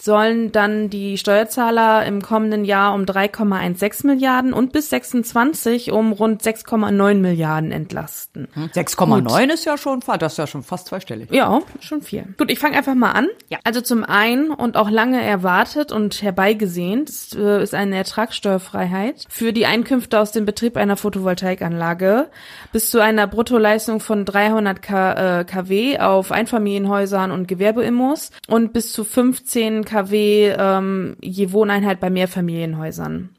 [0.00, 6.42] sollen dann die Steuerzahler im kommenden Jahr um 3,16 Milliarden und bis 26 um rund
[6.42, 8.48] 6,9 Milliarden entlasten.
[8.56, 11.30] 6,9 ist ja schon, das ist ja schon fast zweistellig.
[11.30, 12.24] Ja, schon viel.
[12.36, 13.28] Gut, ich fange einfach mal an.
[13.48, 13.58] Ja.
[13.64, 19.52] Also zum einen und auch lange erwartet und herbeigesehnt ist, äh, ist eine Ertragssteuerfreiheit für
[19.52, 22.28] die Einkünfte aus dem Betrieb einer Photovoltaikanlage
[22.72, 28.92] bis zu einer Bruttoleistung von 300 K, äh, kW auf Einfamilienhäusern und Gewerbeimmos und bis
[28.92, 33.30] zu 15 kW ähm, je Wohneinheit bei Mehrfamilienhäusern.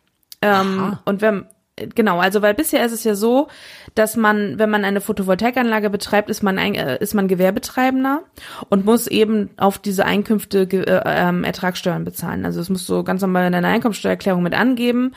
[0.41, 1.45] Ähm, und wenn
[1.95, 3.47] Genau, also weil bisher ist es ja so,
[3.95, 8.23] dass man, wenn man eine Photovoltaikanlage betreibt, ist man ein, äh, ist man Gewerbetreibender
[8.69, 12.45] und muss eben auf diese Einkünfte äh, ähm, Ertragssteuern bezahlen.
[12.45, 15.13] Also es musst du ganz normal in deiner Einkommensteuererklärung mit angeben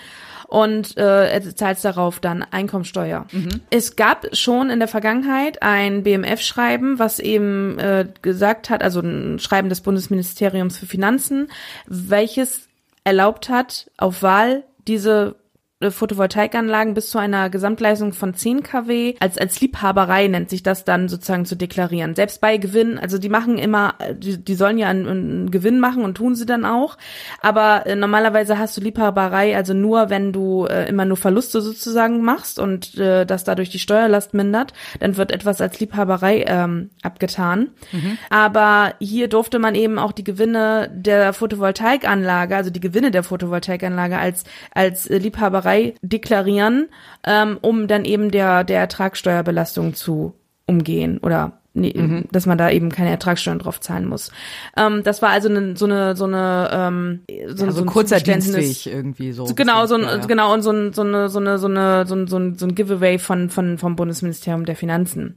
[0.52, 3.26] und äh, zahlst darauf dann Einkommensteuer.
[3.70, 9.38] Es gab schon in der Vergangenheit ein BMF-Schreiben, was eben äh, gesagt hat, also ein
[9.38, 11.48] Schreiben des Bundesministeriums für Finanzen,
[11.86, 12.68] welches
[13.02, 15.36] erlaubt hat, auf Wahl diese
[15.82, 20.84] äh, Photovoltaikanlagen bis zu einer Gesamtleistung von 10 kW als, als Liebhaberei nennt sich das
[20.84, 22.14] dann sozusagen zu deklarieren.
[22.14, 25.80] Selbst bei Gewinn, also die machen immer, äh, die, die sollen ja einen, einen Gewinn
[25.80, 26.96] machen und tun sie dann auch.
[27.40, 32.22] Aber äh, normalerweise hast du Liebhaberei also nur, wenn du äh, immer nur Verluste sozusagen
[32.22, 37.70] machst und äh, das dadurch die Steuerlast mindert, dann wird etwas als Liebhaberei ähm, abgetan.
[37.92, 38.18] Mhm.
[38.30, 44.18] Aber hier durfte man eben auch die Gewinne der Photovoltaikanlage, also die Gewinne der Photovoltaikanlage
[44.18, 46.88] als, als äh, Liebhaberei CO2 deklarieren,
[47.26, 50.34] ähm, um dann eben der, der Ertragssteuerbelastung zu
[50.66, 54.30] umgehen oder nee, dass man da eben keine Ertragssteuern drauf zahlen muss.
[54.76, 58.20] Ähm, das war also eine, so eine so eine ähm, so, Also so ein kurzer
[58.20, 59.46] Dienstweg irgendwie so.
[59.46, 60.26] so, genau, so ein, Ja, ja.
[60.26, 62.66] genau, und so ein, so eine, so eine, so eine, so ein, so ein, so
[62.66, 65.36] ein Giveaway von, von, vom Bundesministerium der Finanzen.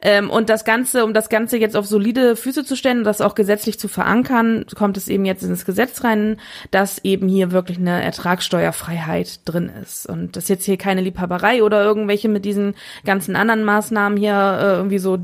[0.00, 3.20] Ähm, und das Ganze, um das Ganze jetzt auf solide Füße zu stellen und das
[3.20, 6.38] auch gesetzlich zu verankern, kommt es eben jetzt ins Gesetz rein,
[6.70, 10.08] dass eben hier wirklich eine Ertragssteuerfreiheit drin ist.
[10.08, 12.74] Und das jetzt hier keine Liebhaberei oder irgendwelche mit diesen
[13.04, 15.18] ganzen anderen Maßnahmen hier äh, irgendwie so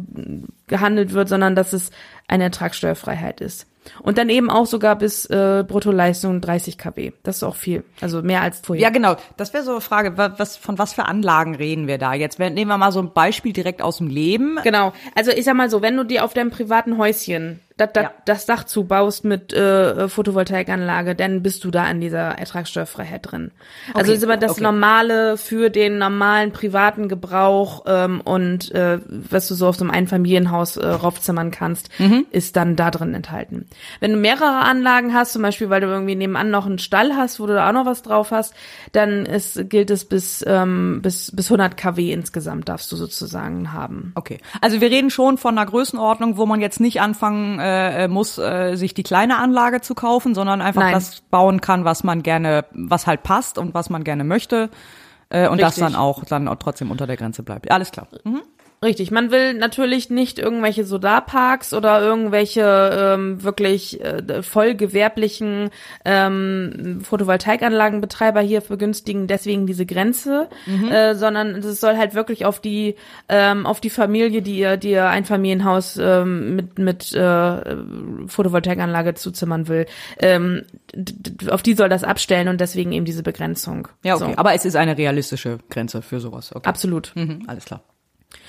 [0.66, 1.90] gehandelt wird, sondern dass es
[2.28, 3.66] eine Ertragssteuerfreiheit ist.
[4.03, 7.12] Und dann eben auch sogar bis äh, Bruttoleistung 30 kW.
[7.22, 7.82] Das ist auch viel.
[8.03, 8.82] Also mehr als vorher.
[8.82, 9.16] Ja, genau.
[9.38, 12.38] Das wäre so eine Frage, wa- was, von was für Anlagen reden wir da jetzt?
[12.38, 14.59] Nehmen wir mal so ein Beispiel direkt aus dem Leben.
[14.62, 14.92] Genau.
[15.14, 18.12] Also ich sag mal so, wenn du dir auf deinem privaten Häuschen das, das, Ja.
[18.24, 23.51] das Dach zubaust mit äh, Photovoltaikanlage, dann bist du da in dieser Ertragssteuerfreiheit drin.
[23.95, 24.62] Also Okay, ist aber das okay.
[24.62, 29.91] Normale für den normalen privaten Gebrauch ähm, und äh, was du so auf so einem
[29.91, 32.26] Einfamilienhaus äh, raufzimmern kannst, Mhm.
[32.31, 33.66] ist dann da drin enthalten.
[34.01, 37.41] Wenn du mehrere Anlagen hast, zum Beispiel, weil du irgendwie nebenan noch einen Stall hast,
[37.41, 38.55] wo du da auch noch was drauf hast,
[38.93, 44.12] dann ist, gilt es bis, ähm, bis, bis 100 kW insgesamt darfst du sozusagen haben.
[44.14, 44.39] Okay.
[44.61, 48.39] Also wir reden schon von einer Größenordnung, wo man jetzt nicht anfangen äh, äh, muss,
[48.39, 50.95] äh, sich die kleine Anlage zu kaufen, sondern einfach Nein.
[50.95, 54.71] das bauen kann, was man gerne, was halt passt und was man gerne möchte.
[55.29, 55.85] Äh, und das Richtig.
[55.85, 57.71] dann auch dann auch trotzdem unter der Grenze bleibt.
[57.71, 58.09] Alles klar.
[58.25, 58.43] Mhm.
[58.83, 65.68] Richtig, man will natürlich nicht irgendwelche Solarparks oder irgendwelche ähm, wirklich äh, voll gewerblichen
[66.07, 70.49] ähm, Photovoltaikanlagenbetreiber hier begünstigen, deswegen diese Grenze,
[70.91, 72.95] äh, sondern es soll halt wirklich auf die
[73.28, 77.76] ähm, auf die Familie, die ihr die ihr ein Familienhaus ähm, mit mit äh,
[78.28, 79.85] Photovoltaikanlage zuzimmern will,
[80.20, 80.62] ähm,
[81.51, 83.89] auf die soll das abstellen und deswegen eben diese Begrenzung.
[84.05, 84.33] Ja, okay.
[84.33, 84.39] So.
[84.39, 86.57] Aber es ist eine realistische Grenze für sowas.
[86.57, 86.66] Okay.
[86.66, 87.12] Absolut.
[87.14, 87.83] Mhm, alles klar.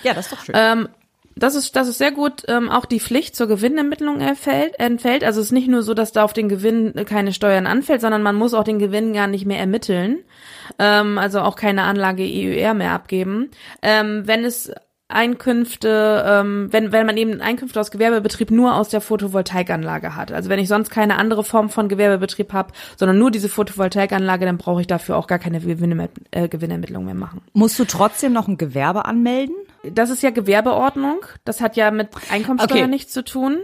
[0.03, 0.55] Ja, das ist doch schön.
[0.57, 0.89] Ähm,
[1.35, 2.43] das ist, das ist sehr gut.
[2.47, 5.23] Ähm, auch die Pflicht zur Gewinnermittlung entfällt, entfällt.
[5.23, 8.23] Also es ist nicht nur so, dass da auf den Gewinn keine Steuern anfällt, sondern
[8.23, 10.19] man muss auch den Gewinn gar nicht mehr ermitteln.
[10.79, 13.49] Ähm, also auch keine Anlage EUR mehr abgeben.
[13.81, 14.71] Ähm, wenn es
[15.07, 20.31] Einkünfte, ähm, wenn, wenn man eben Einkünfte aus Gewerbebetrieb nur aus der Photovoltaikanlage hat.
[20.31, 24.57] Also wenn ich sonst keine andere Form von Gewerbebetrieb habe, sondern nur diese Photovoltaikanlage, dann
[24.57, 27.41] brauche ich dafür auch gar keine Gewinne, äh, Gewinnermittlung mehr machen.
[27.53, 29.55] Musst du trotzdem noch ein Gewerbe anmelden?
[29.89, 31.21] Das ist ja Gewerbeordnung.
[31.43, 32.87] Das hat ja mit Einkommensteuer Okay.
[32.87, 33.57] nichts zu tun.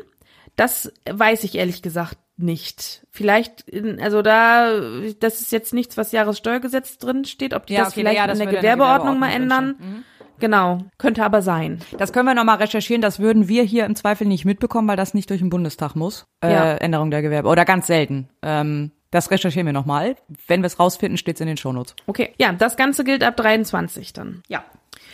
[0.55, 3.05] Das weiß ich ehrlich gesagt nicht.
[3.11, 3.65] Vielleicht,
[4.01, 4.79] also da,
[5.19, 8.27] das ist jetzt nichts, was Jahressteuergesetz drin steht, ob die Ja, das okay, vielleicht ja,
[8.27, 10.03] das in der in der Gewerbeordnung mal ändern.
[10.39, 11.79] Genau, könnte aber sein.
[11.97, 13.01] Das können wir nochmal recherchieren.
[13.01, 16.27] Das würden wir hier im Zweifel nicht mitbekommen, weil das nicht durch den Bundestag muss.
[16.43, 16.73] Äh, Ja.
[16.75, 17.49] Änderung der Gewerbe.
[17.49, 18.29] Oder ganz selten.
[18.43, 20.15] Ähm, das recherchieren wir nochmal.
[20.47, 21.95] Wenn wir es rausfinden, steht es in den Shownotes.
[22.05, 24.43] Okay, ja, das Ganze gilt ab 23 dann.
[24.47, 24.63] Ja.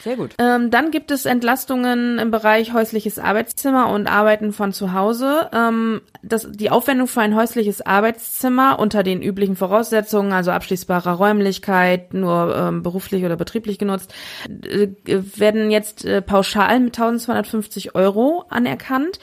[0.04, 0.36] Sehr gut.
[0.38, 5.50] Ähm, dann gibt es Entlastungen im Bereich häusliches Arbeitszimmer und Arbeiten von zu Hause.
[5.54, 12.14] Ähm, das, die Aufwendung für ein häusliches Arbeitszimmer unter den üblichen Voraussetzungen, also abschließbarer Räumlichkeit,
[12.14, 14.14] nur ähm, beruflich oder betrieblich genutzt,
[14.50, 19.20] äh, werden jetzt äh, pauschal mit 1250 Euro anerkannt.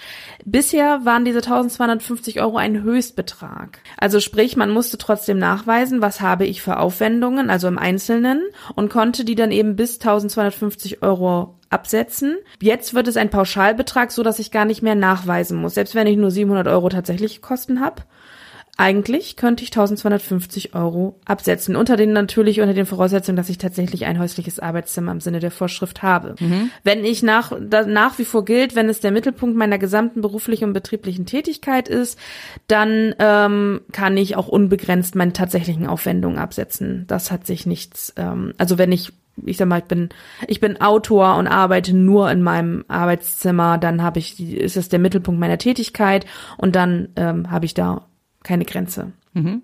[0.47, 3.81] Bisher waren diese 1250 Euro ein Höchstbetrag.
[3.99, 8.41] Also sprich, man musste trotzdem nachweisen, was habe ich für Aufwendungen, also im Einzelnen,
[8.76, 10.70] und konnte die dann eben bis 1250
[11.03, 12.37] Euro absetzen.
[12.61, 16.07] Jetzt wird es ein Pauschalbetrag, so dass ich gar nicht mehr nachweisen muss, selbst wenn
[16.07, 18.03] ich nur 700 Euro tatsächliche Kosten habe.
[18.81, 21.77] Eigentlich könnte ich 1250 Euro absetzen.
[21.77, 25.51] Unter den natürlich unter den Voraussetzungen, dass ich tatsächlich ein häusliches Arbeitszimmer im Sinne der
[25.51, 26.35] Vorschrift habe.
[26.83, 30.64] Wenn ich nach, da, nach wie vor gilt, wenn es der Mittelpunkt meiner gesamten beruflichen
[30.64, 32.18] und betrieblichen Tätigkeit ist,
[32.68, 37.05] dann ähm, kann ich auch unbegrenzt meine tatsächlichen Aufwendungen absetzen.
[37.07, 39.12] Das hat sich nichts, ähm, also wenn ich
[39.47, 40.09] ich sag mal, ich bin,
[40.47, 44.99] ich bin Autor und arbeite nur in meinem Arbeitszimmer, dann habe ich, ist es der
[44.99, 46.26] Mittelpunkt meiner Tätigkeit
[46.57, 48.07] und dann ähm, habe ich da
[48.43, 49.12] keine Grenze.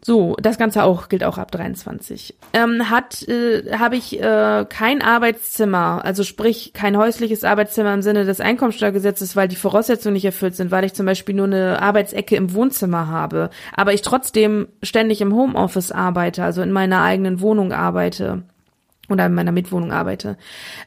[0.01, 2.37] So, das Ganze auch gilt auch ab 23.
[2.53, 8.25] Ähm, hat äh, habe ich äh, kein Arbeitszimmer, also sprich kein häusliches Arbeitszimmer im Sinne
[8.25, 12.37] des Einkommensteuergesetzes, weil die Voraussetzungen nicht erfüllt sind, weil ich zum Beispiel nur eine Arbeitsecke
[12.37, 17.73] im Wohnzimmer habe, aber ich trotzdem ständig im Homeoffice arbeite, also in meiner eigenen Wohnung
[17.73, 18.45] arbeite
[19.09, 20.37] oder in meiner Mitwohnung arbeite,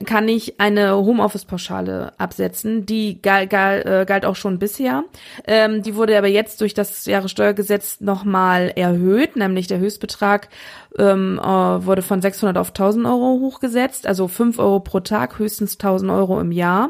[0.06, 2.86] kann ich eine Homeoffice-Pauschale absetzen.
[2.86, 5.04] Die galt, galt, äh, galt auch schon bisher.
[5.48, 10.50] Ähm, die wurde aber jetzt durch das Jahressteuergesetz nochmal erhöht, nämlich der Höchstbetrag
[10.98, 15.74] ähm, äh, wurde von 600 auf 1000 Euro hochgesetzt, also 5 Euro pro Tag, höchstens
[15.74, 16.90] 1000 Euro im Jahr.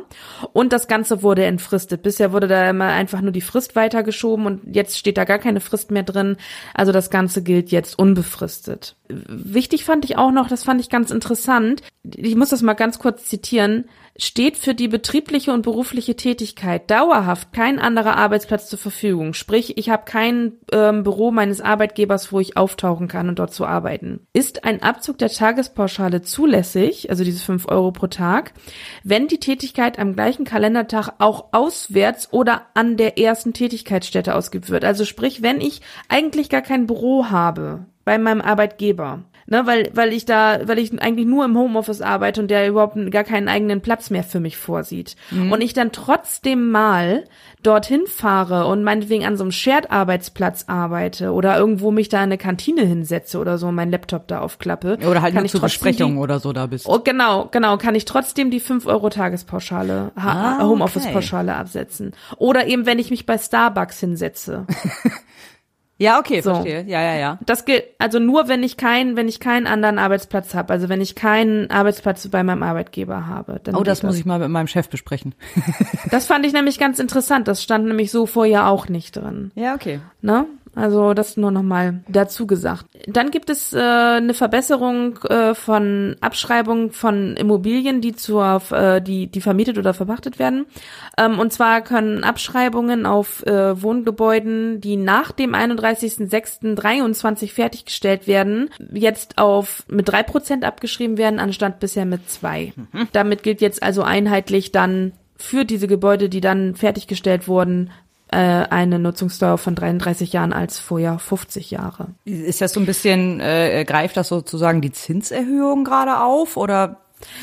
[0.54, 2.02] Und das Ganze wurde entfristet.
[2.02, 5.60] Bisher wurde da immer einfach nur die Frist weitergeschoben und jetzt steht da gar keine
[5.60, 6.38] Frist mehr drin.
[6.74, 8.96] Also das Ganze gilt jetzt unbefristet.
[9.10, 13.00] Wichtig fand ich auch noch, das fand ich ganz interessant, ich muss das mal ganz
[13.00, 13.86] kurz zitieren,
[14.18, 19.34] steht für die betriebliche und berufliche Tätigkeit dauerhaft kein anderer Arbeitsplatz zur Verfügung.
[19.34, 23.66] Sprich, ich habe kein ähm, Büro meines Arbeitgebers, wo ich auftauchen kann und dort zu
[23.66, 24.28] arbeiten.
[24.34, 28.54] Ist ein Abzug der Tagespauschale zulässig, also diese 5 Euro pro Tag,
[29.04, 34.86] wenn die Tätigkeit am gleichen Kalendertag auch auswärts oder an der ersten Tätigkeitsstätte ausgeübt wird.
[34.86, 40.14] Also sprich, wenn ich eigentlich gar kein Büro habe bei meinem Arbeitgeber, ne, weil weil
[40.14, 43.82] ich da, weil ich eigentlich nur im Homeoffice arbeite und der überhaupt gar keinen eigenen
[43.82, 47.26] Platz mehr für mich vorsieht und ich dann trotzdem mal
[47.62, 52.38] dorthin fahre und meinetwegen an so einem Shared-Arbeitsplatz arbeite oder irgendwo mich da in eine
[52.38, 55.60] Kantine hinsetze oder so und meinen Laptop da aufklappe, Oder halt kann nur ich zur
[55.62, 56.88] Besprechung die, oder so da bist.
[56.88, 60.64] Oh, genau, genau, kann ich trotzdem die 5 Euro Tagespauschale, ha- Ah, okay.
[60.68, 62.14] Homeoffice-Pauschale absetzen.
[62.38, 64.66] Oder eben, wenn ich mich bei Starbucks hinsetze.
[66.00, 66.54] Ja, okay, So.
[66.54, 66.86] verstehe.
[66.88, 67.40] Ja, ja, ja.
[67.46, 71.02] Das gilt also nur, wenn ich keinen, wenn ich keinen anderen Arbeitsplatz habe, also wenn
[71.02, 73.60] ich keinen Arbeitsplatz bei meinem Arbeitgeber habe.
[73.62, 75.36] Dann Oh, das geht muss ich mal mit meinem Chef besprechen.
[76.10, 77.48] Das fand ich nämlich ganz interessant.
[77.50, 79.52] Das stand nämlich so vorher auch nicht drin.
[79.56, 80.00] Ja, okay.
[80.22, 80.46] Ne?
[80.76, 82.86] Also das nur nochmal dazu gesagt.
[83.08, 89.28] Dann gibt es äh, eine Verbesserung äh, von Abschreibung von Immobilien, die zur äh, die
[89.28, 90.66] die vermietet oder verpachtet werden.
[91.18, 99.38] Ähm, und zwar können Abschreibungen auf äh, Wohngebäuden, die nach dem 31.06.23 fertiggestellt werden, jetzt
[99.38, 102.74] auf mit drei Prozent abgeschrieben werden, anstatt bisher mit zwei.
[102.76, 103.08] Mhm.
[103.12, 107.92] Damit gilt jetzt also einheitlich dann für diese Gebäude, die dann fertiggestellt wurden,
[108.32, 112.10] äh, eine Nutzungsdauer von 33 Jahren als vorher 50 Jahre.
[112.26, 116.98] Ist das so ein bisschen, äh, greift das sozusagen die Zinserhöhung gerade auf oder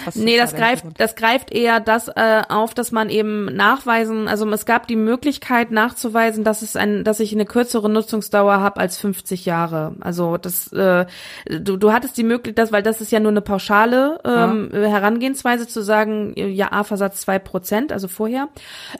[0.05, 4.49] was nee, das greift, das greift eher das äh, auf, dass man eben nachweisen, also
[4.51, 8.99] es gab die Möglichkeit nachzuweisen, dass es ein, dass ich eine kürzere Nutzungsdauer habe als
[8.99, 9.95] 50 Jahre.
[10.01, 11.07] Also das, äh,
[11.49, 14.81] du, du hattest die Möglichkeit, weil das ist ja nur eine pauschale ähm, ja.
[14.81, 18.49] Herangehensweise zu sagen, ja, A-Versatz zwei Prozent, also vorher.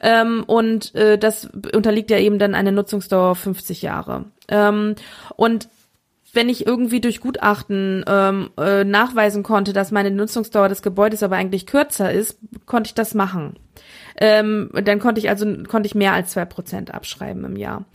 [0.01, 4.25] Ähm, und äh, das unterliegt ja eben dann eine Nutzungsdauer 50 Jahre.
[4.49, 4.95] Ähm,
[5.35, 5.69] und
[6.37, 11.35] wenn ich irgendwie durch Gutachten ähm, äh, nachweisen konnte, dass meine Nutzungsdauer des Gebäudes aber
[11.35, 13.57] eigentlich kürzer ist, konnte ich das machen.
[14.19, 17.85] Ähm, dann konnte ich also konnte ich mehr als zwei Prozent abschreiben im Jahr.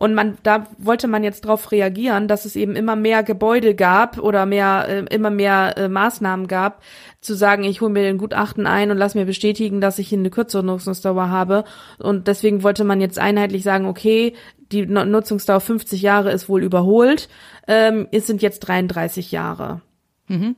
[0.00, 4.18] Und man, da wollte man jetzt darauf reagieren, dass es eben immer mehr Gebäude gab
[4.18, 6.82] oder mehr, äh, immer mehr äh, Maßnahmen gab,
[7.20, 10.30] zu sagen, ich hole mir den Gutachten ein und lass mir bestätigen, dass ich eine
[10.30, 11.64] kürzere Nutzungsdauer habe.
[11.98, 14.32] Und deswegen wollte man jetzt einheitlich sagen, okay,
[14.72, 17.28] die Nutzungsdauer 50 Jahre ist wohl überholt,
[17.68, 19.82] ähm, es sind jetzt 33 Jahre.
[20.28, 20.56] Mhm.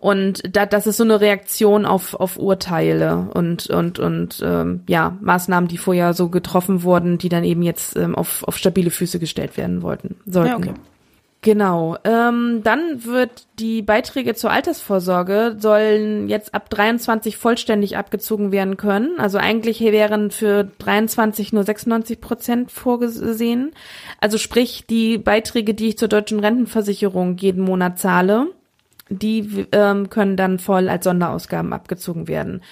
[0.00, 5.16] Und da, das ist so eine Reaktion auf, auf Urteile und, und, und ähm, ja,
[5.20, 9.18] Maßnahmen, die vorher so getroffen wurden, die dann eben jetzt ähm, auf, auf stabile Füße
[9.18, 10.48] gestellt werden wollten, sollten.
[10.48, 10.74] Ja, okay.
[11.44, 11.96] Genau.
[12.04, 19.18] Ähm, dann wird die Beiträge zur Altersvorsorge sollen jetzt ab 23 vollständig abgezogen werden können.
[19.18, 23.72] Also eigentlich wären für 23 nur 96 Prozent vorgesehen.
[24.20, 28.46] Also sprich die Beiträge, die ich zur deutschen Rentenversicherung jeden Monat zahle,
[29.08, 32.62] die ähm, können dann voll als Sonderausgaben abgezogen werden.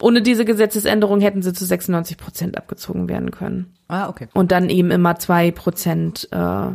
[0.00, 3.74] Ohne diese Gesetzesänderung hätten sie zu 96 Prozent abgezogen werden können.
[3.88, 4.28] Ah, okay.
[4.34, 6.68] Und dann eben immer zwei Prozent äh,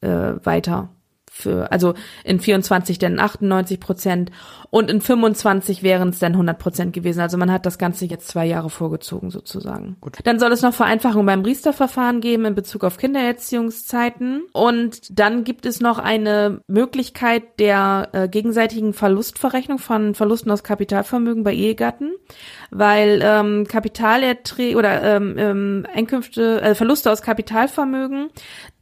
[0.00, 0.90] äh, weiter.
[1.30, 1.94] Für, also
[2.24, 4.32] in 24 dann 98 Prozent
[4.70, 7.20] und in 25 wären es dann 100 Prozent gewesen.
[7.20, 9.96] Also man hat das Ganze jetzt zwei Jahre vorgezogen sozusagen.
[10.00, 10.18] Gut.
[10.24, 14.42] Dann soll es noch Vereinfachungen beim Riester-Verfahren geben in Bezug auf Kindererziehungszeiten.
[14.52, 21.44] Und dann gibt es noch eine Möglichkeit der äh, gegenseitigen Verlustverrechnung von Verlusten aus Kapitalvermögen
[21.44, 22.12] bei Ehegatten
[22.70, 28.30] weil ähm, Kapitalerträge oder ähm, ähm, Einkünfte, äh, Verluste aus Kapitalvermögen,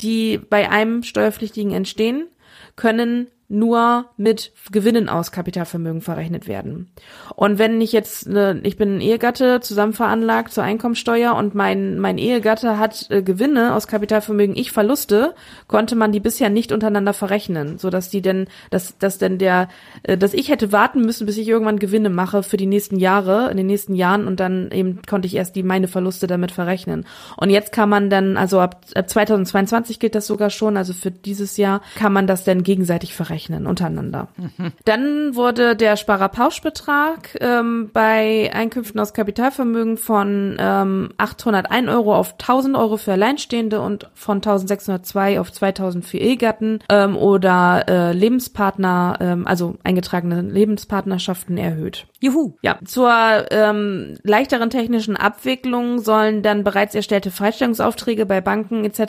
[0.01, 2.28] die bei einem Steuerpflichtigen entstehen,
[2.74, 6.90] können nur mit Gewinnen aus Kapitalvermögen verrechnet werden.
[7.36, 12.18] Und wenn ich jetzt, ne, ich bin Ehegatte, zusammen veranlagt zur Einkommensteuer und mein, mein
[12.18, 15.34] Ehegatte hat äh, Gewinne aus Kapitalvermögen, ich Verluste,
[15.68, 19.68] konnte man die bisher nicht untereinander verrechnen, so dass die denn, dass, dass denn der,
[20.03, 23.49] äh, dass ich hätte warten müssen, bis ich irgendwann Gewinne mache für die nächsten Jahre,
[23.51, 27.07] in den nächsten Jahren und dann eben konnte ich erst die, meine Verluste damit verrechnen.
[27.36, 31.12] Und jetzt kann man dann, also ab, ab 2022 gilt das sogar schon, also für
[31.12, 34.28] dieses Jahr kann man das dann gegenseitig verrechnen verrechnen untereinander.
[34.37, 34.72] Mhm.
[34.84, 42.76] Dann wurde der Sparerpauschbetrag ähm, bei Einkünften aus Kapitalvermögen von ähm, 801 Euro auf 1000
[42.76, 49.47] Euro für Alleinstehende und von 1602 auf 2000 für Ehegatten ähm, oder äh, Lebenspartner, ähm,
[49.47, 52.07] also eingetragene Lebenspartnerschaften erhöht.
[52.20, 52.55] Juhu.
[52.62, 53.12] Ja, zur
[53.51, 59.01] ähm, leichteren technischen Abwicklung sollen dann bereits erstellte Freistellungsaufträge bei Banken etc.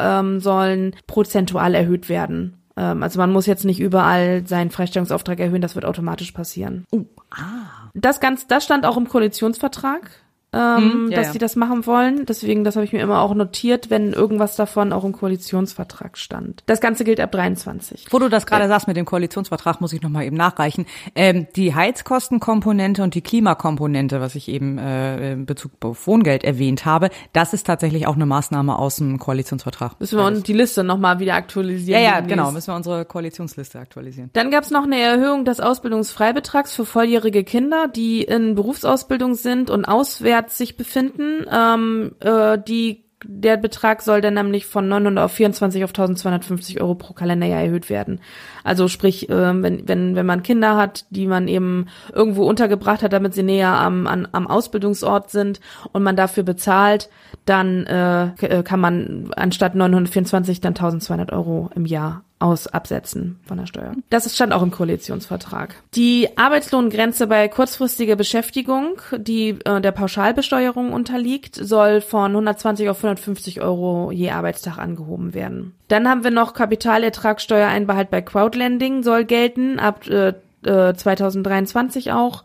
[0.00, 2.63] Ähm, sollen prozentual erhöht werden.
[2.76, 6.84] Ähm, also man muss jetzt nicht überall seinen Freistellungsauftrag erhöhen, das wird automatisch passieren.
[6.90, 7.90] Oh, ah.
[7.94, 10.10] Das ganz, das stand auch im Koalitionsvertrag
[10.54, 11.32] ähm, hm, ja, dass ja.
[11.32, 12.26] die das machen wollen.
[12.26, 16.62] Deswegen, das habe ich mir immer auch notiert, wenn irgendwas davon auch im Koalitionsvertrag stand.
[16.66, 18.06] Das Ganze gilt ab 23.
[18.10, 18.68] Wo du das gerade ja.
[18.68, 20.86] sagst mit dem Koalitionsvertrag, muss ich nochmal eben nachreichen.
[21.14, 26.84] Ähm, die Heizkostenkomponente und die Klimakomponente, was ich eben äh, in Bezug auf Wohngeld erwähnt
[26.84, 29.98] habe, das ist tatsächlich auch eine Maßnahme aus dem Koalitionsvertrag.
[29.98, 32.00] Müssen wir uns die Liste nochmal wieder aktualisieren.
[32.00, 34.30] Ja, ja, genau, müssen wir unsere Koalitionsliste aktualisieren.
[34.32, 39.70] Dann gab es noch eine Erhöhung des Ausbildungsfreibetrags für volljährige Kinder, die in Berufsausbildung sind
[39.70, 41.46] und auswärts Monat sich befinden.
[41.50, 46.94] Ähm, äh, die der Betrag soll dann nämlich von 900 auf 24 auf 1250 Euro
[46.94, 48.20] pro Kalenderjahr erhöht werden.
[48.64, 53.14] Also sprich, äh, wenn, wenn, wenn man Kinder hat, die man eben irgendwo untergebracht hat,
[53.14, 55.60] damit sie näher am, an, am Ausbildungsort sind
[55.92, 57.08] und man dafür bezahlt,
[57.46, 63.66] dann äh, kann man anstatt 924 dann 1200 Euro im Jahr aus absetzen von der
[63.66, 63.94] Steuer.
[64.10, 65.74] Das stand auch im Koalitionsvertrag.
[65.94, 73.62] Die Arbeitslohngrenze bei kurzfristiger Beschäftigung, die äh, der Pauschalbesteuerung unterliegt, soll von 120 auf 150
[73.62, 75.74] Euro je Arbeitstag angehoben werden.
[75.88, 82.44] Dann haben wir noch Kapitalertragssteuereinbehalt bei Crowdlending soll gelten, ab äh, 2023 äh, auch.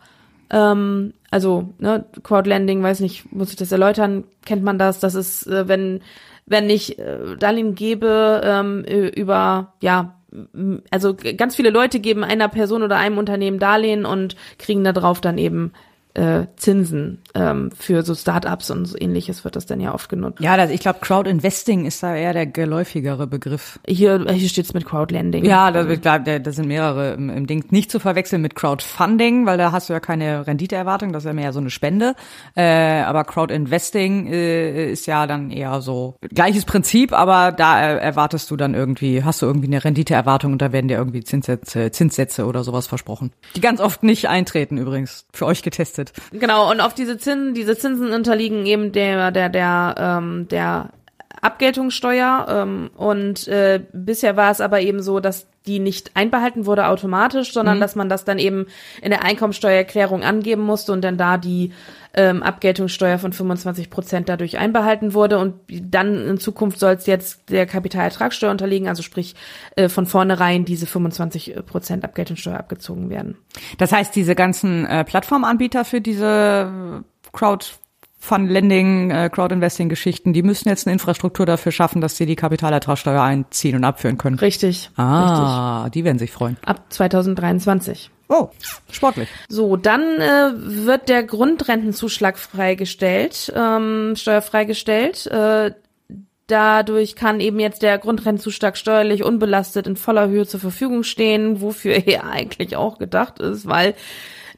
[0.50, 5.00] Ähm, also, ne, Crowdlending, weiß nicht, muss ich das erläutern, kennt man das?
[5.00, 6.00] Das ist, äh, wenn
[6.50, 10.16] wenn ich äh, Darlehen gebe ähm, über, ja,
[10.90, 15.38] also ganz viele Leute geben einer Person oder einem Unternehmen Darlehen und kriegen darauf dann
[15.38, 15.72] eben
[16.14, 20.40] äh, Zinsen ähm, für so Startups und so ähnliches wird das dann ja oft genutzt.
[20.40, 23.78] Ja, das, ich glaube, Crowd-Investing ist da eher der geläufigere Begriff.
[23.86, 25.44] Hier, hier steht's mit Crowdlending.
[25.44, 27.64] Ja, da, da, da sind mehrere im, im Ding.
[27.70, 31.32] Nicht zu verwechseln mit Crowdfunding, weil da hast du ja keine Renditeerwartung, das ist ja
[31.32, 32.14] mehr so eine Spende.
[32.56, 38.56] Äh, aber Crowd-Investing äh, ist ja dann eher so gleiches Prinzip, aber da erwartest du
[38.56, 42.64] dann irgendwie, hast du irgendwie eine Renditeerwartung und da werden dir irgendwie Zinssätze, Zinssätze oder
[42.64, 43.32] sowas versprochen.
[43.54, 46.12] Die ganz oft nicht eintreten übrigens, für euch getestet kostet.
[46.32, 50.90] Genau, und auf diese Zinsen, diese Zinsen unterliegen eben der, der, der, ähm, der
[51.40, 52.46] Abgeltungssteuer.
[52.48, 57.52] Ähm, und äh, bisher war es aber eben so, dass die nicht einbehalten wurde automatisch,
[57.52, 57.80] sondern mhm.
[57.80, 58.66] dass man das dann eben
[59.02, 61.72] in der Einkommensteuererklärung angeben musste und dann da die
[62.14, 65.38] ähm, Abgeltungssteuer von 25 Prozent dadurch einbehalten wurde.
[65.38, 69.34] Und dann in Zukunft soll es jetzt der Kapitalertragssteuer unterliegen, also sprich
[69.76, 73.36] äh, von vornherein diese 25 Prozent Abgeltungssteuer abgezogen werden.
[73.78, 77.66] Das heißt, diese ganzen äh, Plattformanbieter für diese Crowd
[78.20, 83.74] Fund-Lending, äh, Crowd-Investing-Geschichten, die müssen jetzt eine Infrastruktur dafür schaffen, dass sie die Kapitalertragssteuer einziehen
[83.76, 84.38] und abführen können.
[84.38, 84.90] Richtig.
[84.96, 85.92] Ah, richtig.
[85.94, 86.58] die werden sich freuen.
[86.64, 88.10] Ab 2023.
[88.28, 88.50] Oh,
[88.92, 89.28] sportlich.
[89.48, 95.26] So, dann äh, wird der Grundrentenzuschlag freigestellt, ähm, steuerfreigestellt.
[95.26, 95.72] Äh,
[96.46, 102.06] dadurch kann eben jetzt der Grundrentenzuschlag steuerlich unbelastet in voller Höhe zur Verfügung stehen, wofür
[102.06, 103.94] er eigentlich auch gedacht ist, weil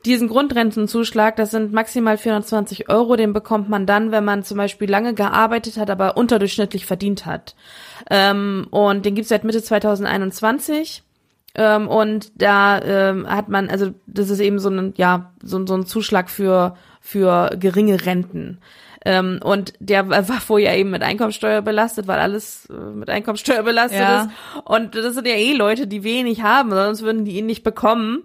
[0.04, 4.90] diesen Grundrentenzuschlag, das sind maximal 420 Euro, den bekommt man dann, wenn man zum Beispiel
[4.90, 7.54] lange gearbeitet hat, aber unterdurchschnittlich verdient hat.
[8.10, 11.02] Ähm, und den gibt's seit Mitte 2021.
[11.54, 15.74] Ähm, und da ähm, hat man, also das ist eben so ein, ja, so, so
[15.74, 18.58] ein Zuschlag für, für geringe Renten.
[19.04, 24.00] Ähm, und der war vorher eben mit Einkommensteuer belastet, weil alles äh, mit Einkommensteuer belastet
[24.00, 24.22] ja.
[24.22, 24.30] ist.
[24.64, 28.22] Und das sind ja eh Leute, die wenig haben, sonst würden die ihn nicht bekommen.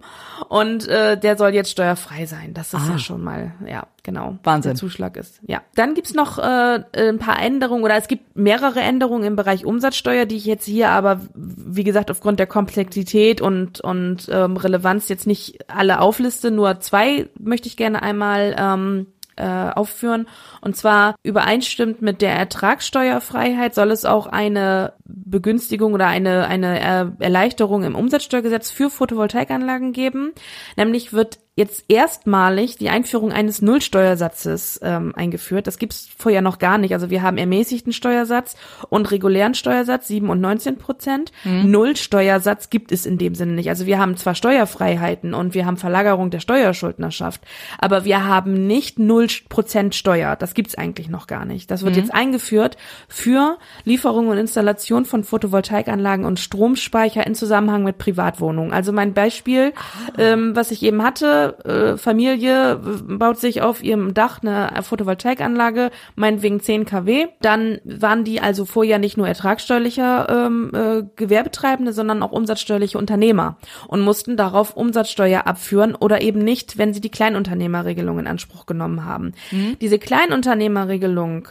[0.48, 2.54] Und äh, der soll jetzt steuerfrei sein.
[2.54, 2.92] Das ist ah.
[2.92, 4.38] ja schon mal, ja, genau.
[4.44, 4.70] Wahnsinn.
[4.70, 5.40] Der Zuschlag ist.
[5.46, 5.62] Ja.
[5.74, 10.26] Dann gibt's noch äh, ein paar Änderungen oder es gibt mehrere Änderungen im Bereich Umsatzsteuer,
[10.26, 15.26] die ich jetzt hier aber, wie gesagt, aufgrund der Komplexität und, und ähm, Relevanz jetzt
[15.26, 16.52] nicht alle aufliste.
[16.52, 19.06] Nur zwei möchte ich gerne einmal ähm,
[19.38, 20.28] äh, aufführen.
[20.60, 27.84] Und zwar übereinstimmt mit der Ertragssteuerfreiheit soll es auch eine Begünstigung oder eine, eine Erleichterung
[27.84, 30.32] im Umsatzsteuergesetz für Photovoltaikanlagen geben.
[30.76, 35.66] Nämlich wird jetzt erstmalig die Einführung eines Nullsteuersatzes ähm, eingeführt.
[35.66, 36.94] Das gibt's vorher noch gar nicht.
[36.94, 38.54] Also wir haben ermäßigten Steuersatz
[38.90, 41.32] und regulären Steuersatz, 7 und 19 Prozent.
[41.42, 41.68] Mhm.
[41.68, 43.68] Nullsteuersatz gibt es in dem Sinne nicht.
[43.70, 47.42] Also wir haben zwar Steuerfreiheiten und wir haben Verlagerung der Steuerschuldnerschaft,
[47.78, 50.36] aber wir haben nicht null Prozent Steuer.
[50.36, 51.72] Das gibt's eigentlich noch gar nicht.
[51.72, 52.02] Das wird mhm.
[52.02, 52.76] jetzt eingeführt
[53.08, 58.72] für Lieferung und Installation von Photovoltaikanlagen und Stromspeicher in Zusammenhang mit Privatwohnungen.
[58.72, 60.12] Also mein Beispiel, ah.
[60.18, 66.60] ähm, was ich eben hatte, äh, Familie baut sich auf ihrem Dach eine Photovoltaikanlage, meinetwegen
[66.60, 67.26] 10 kW.
[67.40, 73.58] Dann waren die also vorher nicht nur ertragssteuerlicher ähm, äh, Gewerbetreibende, sondern auch umsatzsteuerliche Unternehmer
[73.86, 79.04] und mussten darauf Umsatzsteuer abführen oder eben nicht, wenn sie die Kleinunternehmerregelung in Anspruch genommen
[79.04, 79.32] haben.
[79.50, 79.76] Mhm.
[79.80, 81.48] Diese Kleinunternehmerregelung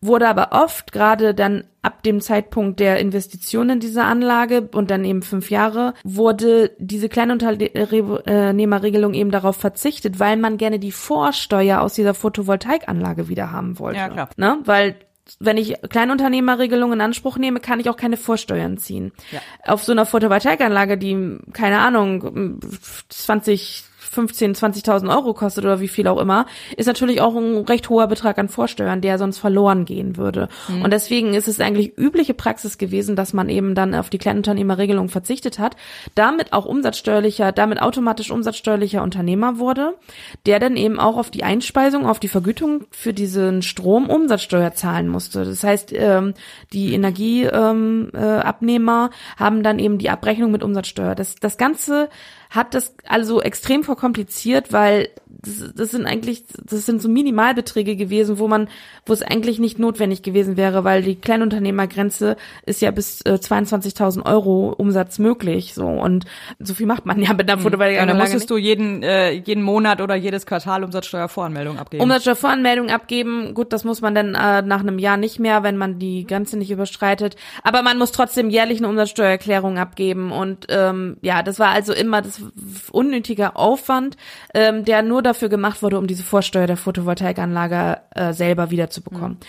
[0.00, 5.04] wurde aber oft gerade dann ab dem Zeitpunkt der Investition in diese Anlage und dann
[5.04, 11.94] eben fünf Jahre wurde diese Kleinunternehmerregelung eben darauf verzichtet, weil man gerne die Vorsteuer aus
[11.94, 13.98] dieser Photovoltaikanlage wieder haben wollte.
[13.98, 14.28] Ja, klar.
[14.36, 14.58] Ne?
[14.64, 14.96] Weil
[15.40, 19.12] wenn ich Kleinunternehmerregelung in Anspruch nehme, kann ich auch keine Vorsteuern ziehen.
[19.30, 19.40] Ja.
[19.66, 22.60] Auf so einer Photovoltaikanlage, die, keine Ahnung,
[23.08, 26.46] 20, 15, 20.000 Euro kostet oder wie viel auch immer,
[26.76, 30.48] ist natürlich auch ein recht hoher Betrag an Vorsteuern, der sonst verloren gehen würde.
[30.68, 30.82] Mhm.
[30.82, 35.08] Und deswegen ist es eigentlich übliche Praxis gewesen, dass man eben dann auf die Kleinunternehmerregelung
[35.08, 35.76] verzichtet hat,
[36.14, 39.94] damit auch umsatzsteuerlicher, damit automatisch umsatzsteuerlicher Unternehmer wurde,
[40.46, 45.08] der dann eben auch auf die Einspeisung, auf die Vergütung für diesen Strom Umsatzsteuer zahlen
[45.08, 45.44] musste.
[45.44, 46.34] Das heißt, ähm,
[46.72, 51.14] die Energieabnehmer ähm, äh, haben dann eben die Abrechnung mit Umsatzsteuer.
[51.14, 52.08] Das, das Ganze
[52.50, 58.38] hat das also extrem verkompliziert, weil das, das sind eigentlich, das sind so Minimalbeträge gewesen,
[58.38, 58.68] wo man,
[59.06, 64.26] wo es eigentlich nicht notwendig gewesen wäre, weil die Kleinunternehmergrenze ist ja bis äh, 22.000
[64.26, 66.24] Euro Umsatz möglich, so und
[66.58, 67.98] so viel macht man ja mit einer Photovoltaikanlage.
[67.98, 72.02] Ja, dann musstest du jeden äh, jeden Monat oder jedes Quartal Umsatzsteuervoranmeldung abgeben.
[72.02, 75.98] Umsatzsteuervoranmeldung abgeben, gut, das muss man dann äh, nach einem Jahr nicht mehr, wenn man
[75.98, 77.36] die Grenze nicht überschreitet.
[77.62, 82.22] Aber man muss trotzdem jährlich eine Umsatzsteuererklärung abgeben und ähm, ja, das war also immer
[82.22, 82.40] das
[82.90, 84.16] unnötiger Aufwand,
[84.54, 89.38] ähm, der nur dafür gemacht wurde, um diese Vorsteuer der Photovoltaikanlage äh, selber wiederzubekommen.
[89.38, 89.46] Mhm.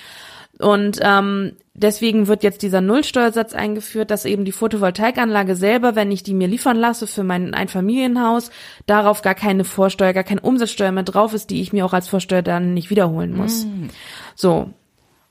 [0.60, 6.22] Und ähm, deswegen wird jetzt dieser Nullsteuersatz eingeführt, dass eben die Photovoltaikanlage selber, wenn ich
[6.22, 8.52] die mir liefern lasse für mein Einfamilienhaus,
[8.86, 12.10] darauf gar keine Vorsteuer, gar keine Umsatzsteuer mehr drauf ist, die ich mir auch als
[12.10, 13.66] Vorsteuer dann nicht wiederholen muss.
[13.66, 13.90] Mhm.
[14.36, 14.70] So.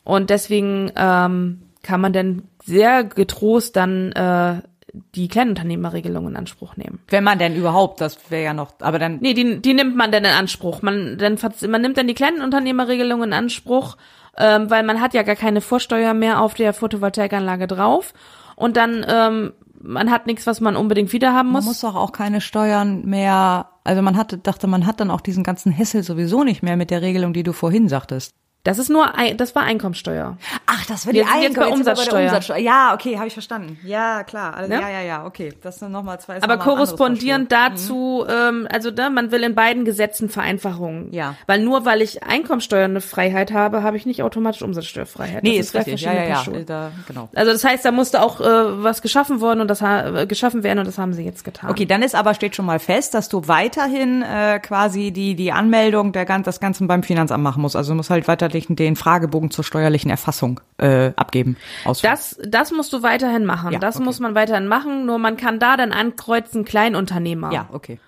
[0.02, 4.62] Und deswegen ähm, kann man dann sehr getrost dann äh,
[4.92, 7.00] die Kleinunternehmerregelung in Anspruch nehmen.
[7.08, 9.18] Wenn man denn überhaupt, das wäre ja noch, aber dann.
[9.20, 10.82] Nee, die, die nimmt man dann in Anspruch.
[10.82, 13.96] Man, dann, man nimmt dann die Kleinunternehmerregelung in Anspruch,
[14.36, 18.14] ähm, weil man hat ja gar keine Vorsteuer mehr auf der Photovoltaikanlage drauf.
[18.56, 21.64] Und dann, ähm, man hat nichts, was man unbedingt wieder haben muss.
[21.64, 25.20] Man muss doch auch keine Steuern mehr, also man hatte, dachte, man hat dann auch
[25.20, 28.34] diesen ganzen Hessel sowieso nicht mehr mit der Regelung, die du vorhin sagtest.
[28.68, 30.36] Das ist nur, das war Einkommensteuer.
[30.66, 32.24] Ach, das war die Jetzt- jetzt bei Umsatzsteuer.
[32.24, 32.58] Umsatzsteuer.
[32.58, 33.78] Ja, okay, habe ich verstanden.
[33.82, 34.54] Ja, klar.
[34.54, 35.54] Also, ja, ja, ja, okay.
[35.62, 36.36] Das sind nochmal zwei.
[36.36, 41.12] ist Aber noch ein korrespondierend dazu, ähm, also ne, man will in beiden Gesetzen Vereinfachungen.
[41.14, 41.34] Ja.
[41.46, 45.42] Weil nur weil ich Einkommensteuer eine Freiheit habe, habe ich nicht automatisch Umsatzsteuerfreiheit.
[45.42, 46.02] Nee, Das ist zwei richtig.
[46.02, 46.44] Ja, ja, ja.
[46.66, 47.30] Da, genau.
[47.34, 48.44] Also das heißt, da musste auch äh,
[48.82, 51.70] was geschaffen worden und das äh, geschaffen werden und das haben sie jetzt getan.
[51.70, 55.52] Okay, dann ist aber steht schon mal fest, dass du weiterhin äh, quasi die die
[55.52, 57.76] Anmeldung der ganz das Ganze beim Finanzamt machen musst.
[57.76, 58.28] Also du musst halt
[58.58, 61.56] weiterhin den Fragebogen zur steuerlichen Erfassung äh, abgeben.
[61.84, 62.12] Ausfüllen.
[62.14, 63.72] Das, das musst du weiterhin machen.
[63.72, 64.04] Ja, das okay.
[64.04, 65.06] muss man weiterhin machen.
[65.06, 67.52] Nur man kann da dann ankreuzen Kleinunternehmer.
[67.52, 67.98] ja, okay.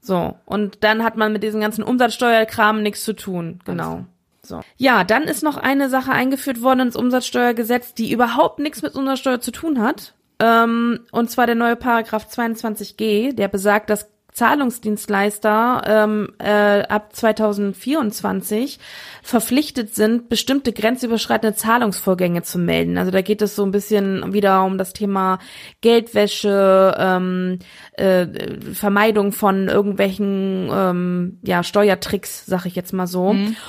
[0.00, 0.36] So.
[0.44, 3.60] Und dann hat man mit diesem ganzen Umsatzsteuerkram nichts zu tun.
[3.64, 4.04] Genau.
[4.42, 4.60] So.
[4.76, 9.40] Ja, dann ist noch eine Sache eingeführt worden ins Umsatzsteuergesetz, die überhaupt nichts mit Umsatzsteuer
[9.40, 10.14] zu tun hat.
[10.40, 18.78] Ähm, und zwar der neue Paragraph 22g, der besagt, dass Zahlungsdienstleister ähm, äh, ab 2024
[19.22, 22.96] verpflichtet sind, bestimmte grenzüberschreitende Zahlungsvorgänge zu melden.
[22.96, 25.38] Also da geht es so ein bisschen wieder um das Thema
[25.82, 27.58] Geldwäsche, ähm,
[27.92, 28.26] äh,
[28.72, 33.28] Vermeidung von irgendwelchen ähm, ja, Steuertricks, sag ich jetzt mal so.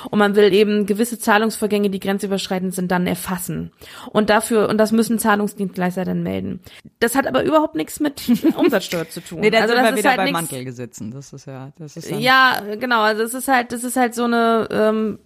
[0.09, 3.71] Und man will eben gewisse Zahlungsvorgänge, die grenzüberschreitend sind, dann erfassen.
[4.11, 6.61] Und dafür, und das müssen Zahlungsdienstleister dann melden.
[6.99, 8.21] Das hat aber überhaupt nichts mit
[8.55, 9.41] Umsatzsteuer zu tun.
[9.41, 11.11] Nee, also das ist halt bei nix- Mantelgesetzen.
[11.11, 13.01] Das ist ja, das ist ja, genau.
[13.01, 14.67] Also es ist halt, das ist halt so eine.
[14.71, 15.19] Ähm,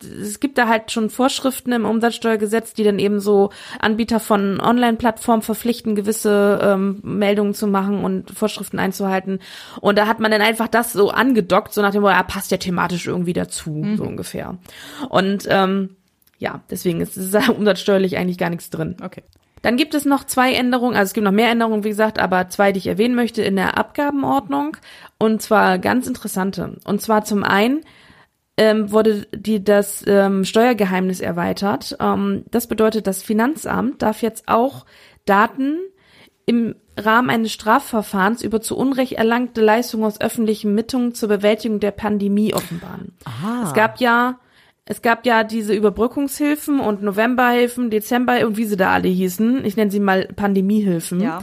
[0.00, 3.50] es gibt da halt schon Vorschriften im Umsatzsteuergesetz, die dann eben so
[3.80, 9.38] Anbieter von Online-Plattformen verpflichten, gewisse ähm, Meldungen zu machen und Vorschriften einzuhalten.
[9.80, 12.50] Und da hat man dann einfach das so angedockt, so nach dem Motto, ja, passt
[12.50, 14.58] ja thematisch irgendwie dazu, so ungefähr.
[15.08, 15.96] Und ähm,
[16.38, 18.96] ja, deswegen ist es ist umsatzsteuerlich eigentlich gar nichts drin.
[19.02, 19.22] Okay.
[19.62, 22.48] Dann gibt es noch zwei Änderungen, also es gibt noch mehr Änderungen, wie gesagt, aber
[22.48, 24.76] zwei, die ich erwähnen möchte in der Abgabenordnung.
[25.18, 26.76] Und zwar ganz interessante.
[26.84, 27.80] Und zwar zum einen
[28.56, 31.96] ähm, wurde die, das ähm, Steuergeheimnis erweitert.
[32.00, 34.84] Ähm, das bedeutet, das Finanzamt darf jetzt auch
[35.24, 35.78] Daten
[36.44, 41.92] im Rahmen eines Strafverfahrens über zu Unrecht erlangte Leistungen aus öffentlichen Mitteln zur Bewältigung der
[41.92, 43.12] Pandemie offenbaren.
[43.24, 43.64] Aha.
[43.64, 44.40] Es gab ja
[44.90, 49.62] es gab ja diese Überbrückungshilfen und Novemberhilfen, Dezember und wie sie da alle hießen.
[49.66, 51.20] Ich nenne sie mal Pandemiehilfen.
[51.20, 51.42] Ja.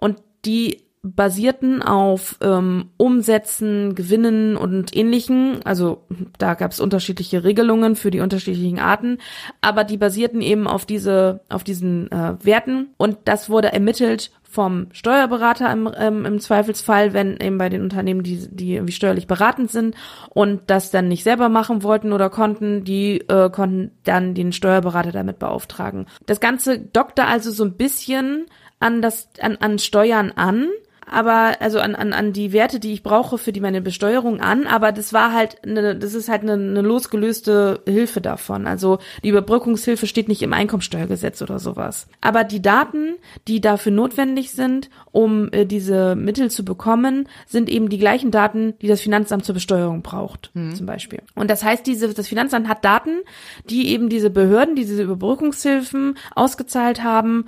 [0.00, 0.16] Und
[0.46, 5.60] die basierten auf ähm, Umsätzen, Gewinnen und ähnlichen.
[5.64, 6.04] Also
[6.38, 9.18] da gab es unterschiedliche Regelungen für die unterschiedlichen Arten,
[9.60, 14.86] aber die basierten eben auf diese, auf diesen äh, Werten und das wurde ermittelt vom
[14.92, 19.70] Steuerberater im, ähm, im Zweifelsfall, wenn eben bei den Unternehmen, die, die irgendwie steuerlich beratend
[19.70, 19.94] sind
[20.30, 25.12] und das dann nicht selber machen wollten oder konnten, die äh, konnten dann den Steuerberater
[25.12, 26.06] damit beauftragen.
[26.24, 28.46] Das Ganze dockte also so ein bisschen
[28.80, 30.68] an das an, an Steuern an,
[31.10, 34.66] aber also an, an, an die Werte, die ich brauche für die meine Besteuerung an,
[34.66, 38.66] aber das war halt eine, das ist halt eine, eine losgelöste Hilfe davon.
[38.66, 42.08] Also die Überbrückungshilfe steht nicht im Einkommensteuergesetz oder sowas.
[42.20, 43.14] Aber die Daten,
[43.46, 48.74] die dafür notwendig sind, um äh, diese Mittel zu bekommen, sind eben die gleichen Daten,
[48.82, 51.22] die das Finanzamt zur Besteuerung braucht, zum Beispiel.
[51.34, 53.20] Und das heißt, diese, das Finanzamt hat Daten,
[53.70, 57.46] die eben diese Behörden, die diese Überbrückungshilfen ausgezahlt haben,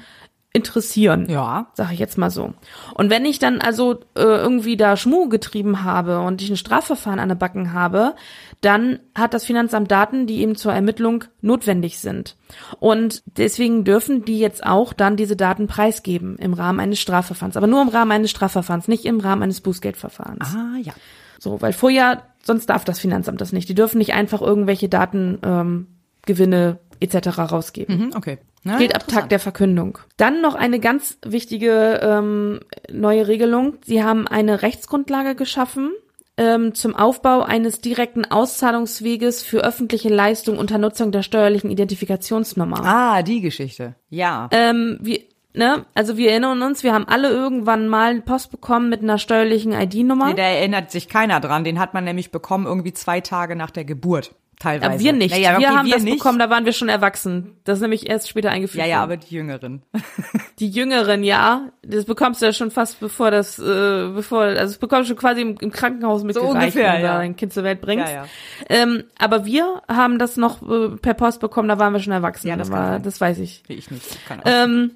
[0.53, 1.27] interessieren.
[1.29, 1.69] Ja.
[1.75, 2.55] Sag ich jetzt mal so.
[2.95, 7.21] Und wenn ich dann also äh, irgendwie da Schmuh getrieben habe und ich ein Strafverfahren
[7.21, 8.15] an der Backen habe,
[8.61, 12.37] dann hat das Finanzamt Daten, die eben zur Ermittlung notwendig sind.
[12.81, 17.57] Und deswegen dürfen die jetzt auch dann diese Daten preisgeben im Rahmen eines Strafverfahrens.
[17.57, 20.57] Aber nur im Rahmen eines Strafverfahrens, nicht im Rahmen eines Bußgeldverfahrens.
[20.57, 20.95] Ah, ja.
[21.39, 23.69] So, weil vorher, sonst darf das Finanzamt das nicht.
[23.69, 25.87] Die dürfen nicht einfach irgendwelche Daten, ähm,
[26.27, 27.39] Gewinne etc.
[27.39, 27.99] rausgeben.
[27.99, 28.39] Mhm, okay.
[28.65, 29.99] Na, Gilt ab Tag der Verkündung.
[30.17, 32.61] Dann noch eine ganz wichtige ähm,
[32.93, 33.79] neue Regelung.
[33.85, 35.93] Sie haben eine Rechtsgrundlage geschaffen
[36.39, 42.85] ähm, zum Aufbau eines direkten Auszahlungsweges für öffentliche Leistungen unter Nutzung der steuerlichen Identifikationsnummer.
[42.85, 43.97] Ah, die Geschichte.
[44.09, 44.49] Ja.
[44.53, 45.21] Ähm, wir,
[45.53, 49.73] ne, also wir erinnern uns, wir haben alle irgendwann mal Post bekommen mit einer steuerlichen
[49.73, 50.29] ID-Nummer.
[50.29, 51.65] Nee, da erinnert sich keiner dran.
[51.65, 54.35] Den hat man nämlich bekommen irgendwie zwei Tage nach der Geburt.
[54.59, 54.91] Teilweise.
[54.91, 55.31] Aber wir nicht.
[55.31, 56.19] Naja, okay, wir haben wir das nicht.
[56.19, 57.59] bekommen, da waren wir schon erwachsen.
[57.63, 58.85] Das ist nämlich erst später eingeführt.
[58.85, 59.83] Ja, ja, aber die Jüngeren.
[60.59, 64.79] Die Jüngeren, ja, das bekommst du ja schon fast bevor das, äh, bevor, also das
[64.79, 67.19] bekommst du quasi im, im Krankenhaus mitgereicht, ungefähr, wenn du ja.
[67.19, 68.09] dein Kind zur Welt bringst.
[68.09, 68.29] Ja, ja.
[68.69, 72.49] Ähm, aber wir haben das noch äh, per Post bekommen, da waren wir schon erwachsen.
[72.49, 73.03] Ja, das kann sein.
[73.05, 73.63] das weiß ich.
[73.69, 74.27] Ich nicht.
[74.27, 74.91] Keine Ähm,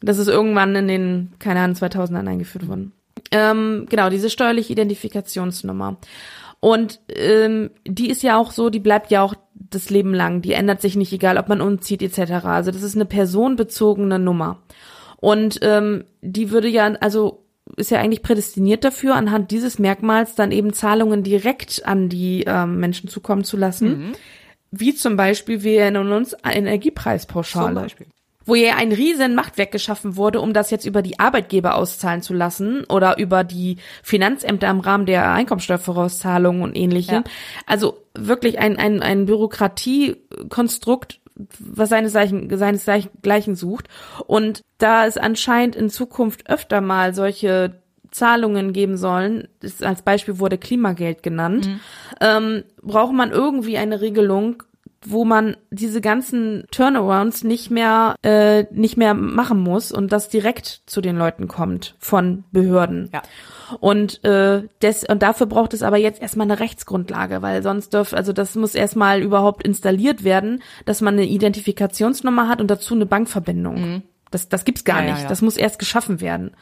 [0.00, 2.92] das ist irgendwann in den, keine Ahnung, 2000ern eingeführt worden.
[3.32, 5.96] Ähm, genau, diese steuerliche Identifikationsnummer.
[6.64, 10.40] Und ähm, die ist ja auch so, die bleibt ja auch das Leben lang.
[10.40, 12.46] Die ändert sich nicht, egal ob man umzieht etc.
[12.46, 14.62] Also das ist eine personenbezogene Nummer.
[15.18, 17.44] Und ähm, die würde ja, also
[17.76, 22.80] ist ja eigentlich prädestiniert dafür, anhand dieses Merkmals dann eben Zahlungen direkt an die ähm,
[22.80, 24.14] Menschen zukommen zu lassen.
[24.70, 28.06] Wie zum Beispiel, wir erinnern uns, Energiepreispauschale Zum Beispiel.
[28.44, 32.34] Wo ja ein riesen Machtwerk geschaffen wurde, um das jetzt über die Arbeitgeber auszahlen zu
[32.34, 37.24] lassen oder über die Finanzämter im Rahmen der Einkommensteuervorauszahlungen und ähnlichem.
[37.24, 37.24] Ja.
[37.66, 41.20] Also wirklich ein, ein, ein Bürokratiekonstrukt,
[41.58, 43.88] was seinesgleichen, seinesgleichen sucht.
[44.26, 50.38] Und da es anscheinend in Zukunft öfter mal solche Zahlungen geben sollen, das als Beispiel
[50.38, 51.68] wurde Klimageld genannt,
[52.20, 54.62] ähm, braucht man irgendwie eine Regelung,
[55.06, 60.82] wo man diese ganzen Turnarounds nicht mehr äh, nicht mehr machen muss und das direkt
[60.86, 63.10] zu den Leuten kommt von Behörden.
[63.12, 63.22] Ja.
[63.80, 68.14] Und äh, des, und dafür braucht es aber jetzt erstmal eine Rechtsgrundlage, weil sonst dürf
[68.14, 73.06] also das muss erstmal überhaupt installiert werden, dass man eine Identifikationsnummer hat und dazu eine
[73.06, 74.02] Bankverbindung.
[74.30, 75.02] Das das gibt's gar Mhm.
[75.02, 75.22] Ja, ja, nicht.
[75.24, 75.28] ja.
[75.28, 76.52] Das muss erst geschaffen werden.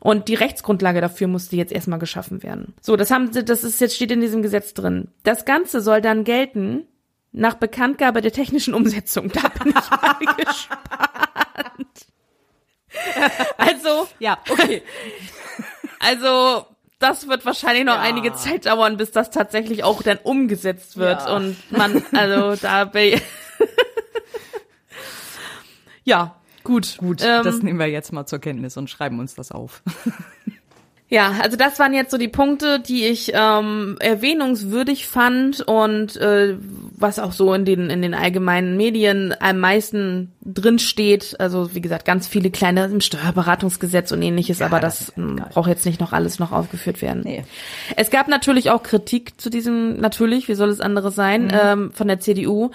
[0.00, 2.74] Und die Rechtsgrundlage dafür musste jetzt erstmal geschaffen werden.
[2.82, 5.08] So, das haben sie, das ist jetzt steht in diesem Gesetz drin.
[5.22, 6.84] Das Ganze soll dann gelten
[7.36, 9.28] nach Bekanntgabe der technischen Umsetzung.
[9.30, 10.14] Da bin ich mal
[10.44, 12.06] gespannt.
[13.58, 14.82] Also, Ja, okay.
[15.98, 16.66] also
[17.00, 18.00] das wird wahrscheinlich noch Ja.
[18.00, 21.36] einige Zeit dauern, bis das tatsächlich auch dann umgesetzt wird Ja.
[21.36, 23.20] und man, also da bin
[26.04, 26.96] ja, gut.
[26.98, 29.82] Gut, Ähm, das nehmen wir jetzt mal zur Kenntnis und schreiben uns das auf.
[31.08, 36.56] Ja, also das waren jetzt so die Punkte, die ich ähm, erwähnungswürdig fand und äh,
[36.96, 41.36] was auch so in den in den allgemeinen Medien am meisten drin steht.
[41.38, 45.48] Also wie gesagt, ganz viele kleine im Steuerberatungsgesetz und ähnliches, aber das das, ja egal.
[45.52, 47.22] braucht jetzt nicht noch alles noch aufgeführt werden.
[47.24, 47.44] Nee.
[47.96, 52.08] Es gab natürlich auch Kritik zu diesem, natürlich, wie soll es anderes sein, ähm, von
[52.08, 52.70] der CDU.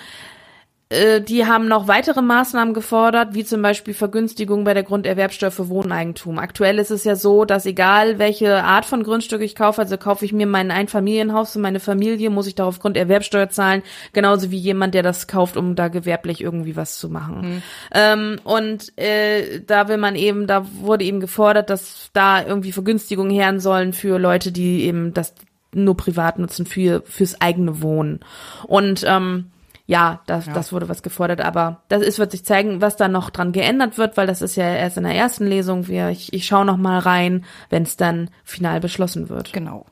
[0.89, 5.69] Äh, Die haben noch weitere Maßnahmen gefordert, wie zum Beispiel Vergünstigung bei der Grunderwerbsteuer für
[5.69, 6.39] Wohneigentum.
[6.39, 10.25] Aktuell ist es ja so, dass egal welche Art von Grundstück ich kaufe, also kaufe
[10.25, 13.83] ich mir mein Einfamilienhaus für meine Familie, muss ich darauf Grunderwerbsteuer zahlen,
[14.13, 17.61] genauso wie jemand, der das kauft, um da gewerblich irgendwie was zu machen.
[17.93, 23.31] Ähm, und äh, da will man eben, da wurde eben gefordert, dass da irgendwie Vergünstigungen
[23.31, 25.35] her sollen für Leute, die eben das
[25.71, 28.21] nur privat nutzen für fürs eigene Wohnen.
[28.67, 29.51] Und ähm,
[29.89, 33.31] ja, das, das wurde was gefordert, aber das ist, wird sich zeigen, was da noch
[33.31, 35.87] dran geändert wird, weil das ist ja erst in der ersten Lesung.
[35.87, 39.51] Wir, ich, ich schaue noch mal rein, wenn es dann final beschlossen wird.
[39.51, 39.87] Genau.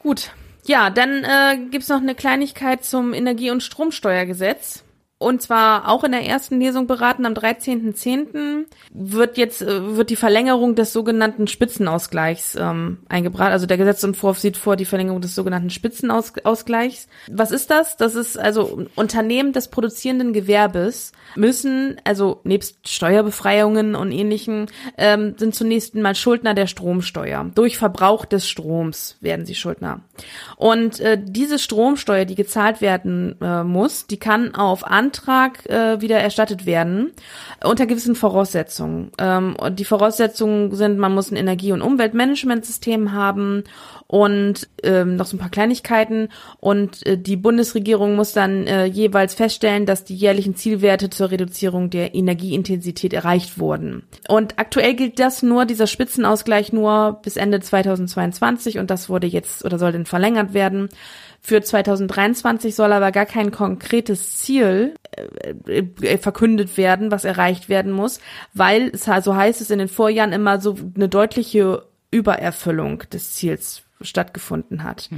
[0.00, 0.32] Gut.
[0.64, 4.82] Ja, dann äh, gibt's noch eine Kleinigkeit zum Energie- und Stromsteuergesetz.
[5.18, 8.66] Und zwar auch in der ersten Lesung beraten am 13.10.
[8.92, 13.50] wird jetzt äh, wird die Verlängerung des sogenannten Spitzenausgleichs ähm, eingebracht.
[13.50, 17.08] Also der Gesetzentwurf sieht vor die Verlängerung des sogenannten Spitzenausgleichs.
[17.30, 17.96] Was ist das?
[17.96, 24.66] Das ist also Unternehmen des produzierenden Gewerbes müssen, also nebst Steuerbefreiungen und ähnlichen,
[24.98, 27.50] ähm, sind zunächst mal Schuldner der Stromsteuer.
[27.54, 30.02] Durch Verbrauch des Stroms werden sie Schuldner.
[30.56, 34.84] Und äh, diese Stromsteuer, die gezahlt werden äh, muss, die kann auf
[35.66, 37.12] äh, wieder erstattet werden,
[37.64, 39.10] unter gewissen Voraussetzungen.
[39.18, 43.64] Ähm, und die Voraussetzungen sind, man muss ein Energie- und Umweltmanagementsystem haben
[44.08, 46.28] und ähm, noch so ein paar Kleinigkeiten.
[46.60, 51.90] Und äh, die Bundesregierung muss dann äh, jeweils feststellen, dass die jährlichen Zielwerte zur Reduzierung
[51.90, 54.04] der Energieintensität erreicht wurden.
[54.28, 59.64] Und aktuell gilt das nur, dieser Spitzenausgleich nur bis Ende 2022 und das wurde jetzt
[59.64, 60.88] oder soll denn verlängert werden.
[61.46, 67.92] Für 2023 soll aber gar kein konkretes Ziel äh, äh, verkündet werden, was erreicht werden
[67.92, 68.18] muss,
[68.52, 73.85] weil es so heißt es in den Vorjahren immer so eine deutliche Übererfüllung des Ziels
[74.06, 75.10] stattgefunden hat.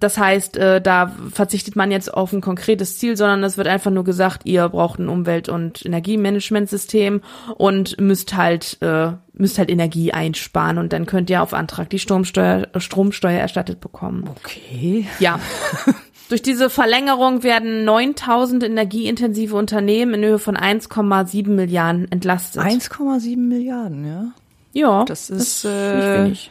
[0.00, 3.90] Das heißt, äh, da verzichtet man jetzt auf ein konkretes Ziel, sondern es wird einfach
[3.90, 7.22] nur gesagt, ihr braucht ein Umwelt- und Energiemanagementsystem
[7.56, 11.98] und müsst halt äh, müsst halt Energie einsparen und dann könnt ihr auf Antrag die
[11.98, 14.28] Stromsteuer Stromsteuer erstattet bekommen.
[14.36, 15.06] Okay.
[15.18, 15.38] Ja.
[16.28, 22.62] Durch diese Verlängerung werden 9000 energieintensive Unternehmen in Höhe von 1,7 Milliarden entlastet.
[22.62, 24.32] 1,7 Milliarden, ja.
[24.72, 26.50] ja, das ist, nicht äh, wenig.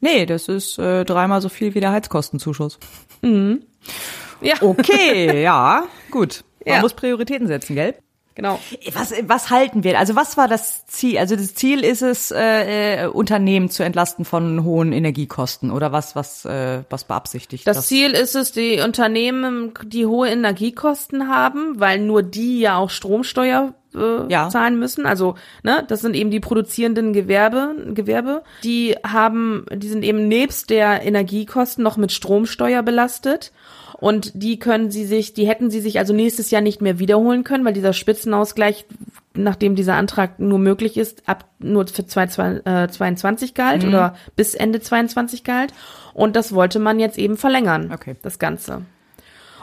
[0.00, 2.78] Nee, das ist äh, dreimal so viel wie der Heizkostenzuschuss.
[3.22, 6.44] Ja, Okay, ja, gut.
[6.64, 6.80] Man Ja.
[6.82, 7.94] muss Prioritäten setzen, gell?
[8.34, 8.60] genau.
[8.92, 9.98] Was, was halten wir?
[9.98, 11.18] Also was war das Ziel?
[11.18, 16.14] Also das Ziel ist es, äh, äh, Unternehmen zu entlasten von hohen Energiekosten oder was,
[16.14, 21.98] was, äh, was beabsichtigt Das Ziel ist es, die Unternehmen, die hohe Energiekosten haben, weil
[21.98, 24.48] nur die ja auch Stromsteuer äh, Ja.
[24.48, 25.06] zahlen müssen.
[25.06, 28.42] Also, ne, das sind eben die produzierenden Gewerbe, Gewerbe.
[28.64, 33.52] Die haben, die sind eben nebst der Energiekosten noch mit Stromsteuer belastet.
[34.00, 37.42] Und die können sie sich, die hätten sie sich also nächstes Jahr nicht mehr wiederholen
[37.42, 38.86] können, weil dieser Spitzenausgleich,
[39.34, 43.88] nachdem dieser Antrag nur möglich ist, ab nur für 2022 galt Mhm.
[43.88, 45.72] oder bis Ende 22 galt.
[46.14, 47.90] Und das wollte man jetzt eben verlängern.
[47.92, 48.14] Okay.
[48.22, 48.82] Das Ganze.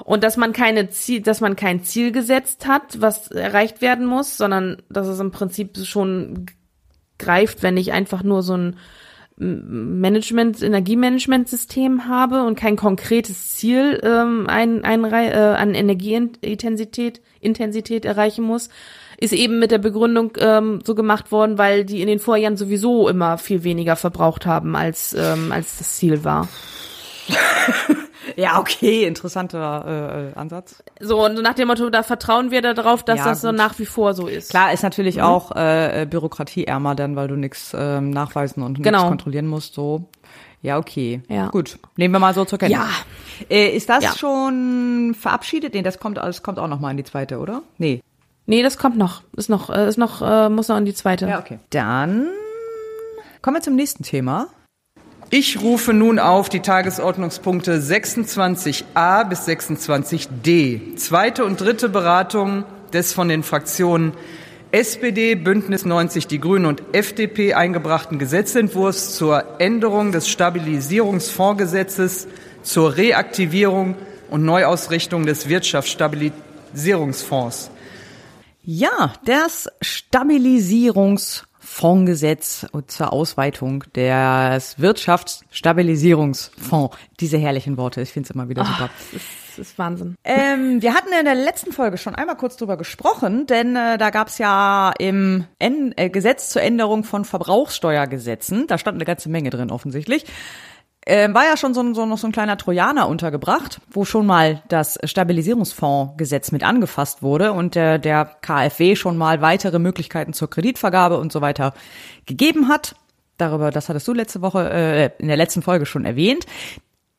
[0.03, 4.37] Und dass man keine Ziel, dass man kein Ziel gesetzt hat, was erreicht werden muss,
[4.37, 6.47] sondern dass es im Prinzip schon
[7.17, 8.75] greift, wenn ich einfach nur so ein
[9.37, 18.45] Management, Energiemanagementsystem habe und kein konkretes Ziel ähm, ein, ein, äh, an Energieintensität Intensität erreichen
[18.45, 18.69] muss,
[19.17, 23.09] ist eben mit der Begründung ähm, so gemacht worden, weil die in den Vorjahren sowieso
[23.09, 26.47] immer viel weniger verbraucht haben, als, ähm, als das Ziel war.
[28.35, 30.83] Ja, okay, interessanter äh, Ansatz.
[30.99, 33.57] So, und nach dem Motto, da vertrauen wir darauf, dass Ja, das so gut.
[33.57, 34.49] nach wie vor so ist.
[34.49, 35.21] Klar, ist natürlich Mhm.
[35.23, 39.07] auch äh, bürokratieärmer dann, weil du nichts ähm, nachweisen und nichts Genau.
[39.07, 39.73] kontrollieren musst.
[39.73, 40.05] So,
[40.61, 41.21] ja, okay.
[41.29, 41.47] Ja.
[41.47, 42.79] Gut, nehmen wir mal so zur Kenntnis.
[42.81, 43.45] Ja.
[43.55, 44.13] Äh, ist das Ja.
[44.17, 45.73] schon verabschiedet?
[45.73, 47.61] Nee, das kommt, das kommt auch noch mal in die zweite, oder?
[47.77, 48.01] Nee.
[48.47, 49.21] Nee, das kommt noch.
[49.35, 51.27] Ist noch, äh, ist noch, äh, muss noch in die zweite.
[51.27, 51.59] Ja, okay.
[51.71, 52.27] Dann
[53.41, 54.47] kommen wir zum nächsten Thema.
[55.31, 60.97] Ich rufe nun auf die Tagesordnungspunkte 26a bis 26d.
[60.97, 64.13] Zweite und dritte Beratung des von den Fraktionen
[64.71, 72.27] SPD, Bündnis 90 Die Grünen und FDP eingebrachten Gesetzentwurfs zur Änderung des Stabilisierungsfondsgesetzes
[72.61, 73.95] zur Reaktivierung
[74.29, 77.71] und Neuausrichtung des Wirtschaftsstabilisierungsfonds.
[78.63, 81.54] Ja, das Stabilisierungsfondsgesetz
[82.71, 86.95] und zur Ausweitung des Wirtschaftsstabilisierungsfonds.
[87.19, 88.89] Diese herrlichen Worte, ich finde es immer wieder super.
[89.11, 90.15] Das ist, das ist Wahnsinn.
[90.23, 94.09] Ähm, wir hatten in der letzten Folge schon einmal kurz drüber gesprochen, denn äh, da
[94.09, 99.29] gab es ja im en äh, Gesetz zur Änderung von Verbrauchssteuergesetzen, da stand eine ganze
[99.29, 100.25] Menge drin offensichtlich,
[101.05, 104.63] ähm, war ja schon so, so noch so ein kleiner Trojaner untergebracht, wo schon mal
[104.69, 111.17] das Stabilisierungsfondsgesetz mit angefasst wurde und der, der KfW schon mal weitere Möglichkeiten zur Kreditvergabe
[111.17, 111.73] und so weiter
[112.25, 112.95] gegeben hat.
[113.37, 116.45] Darüber, das hattest du letzte Woche, äh, in der letzten Folge schon erwähnt.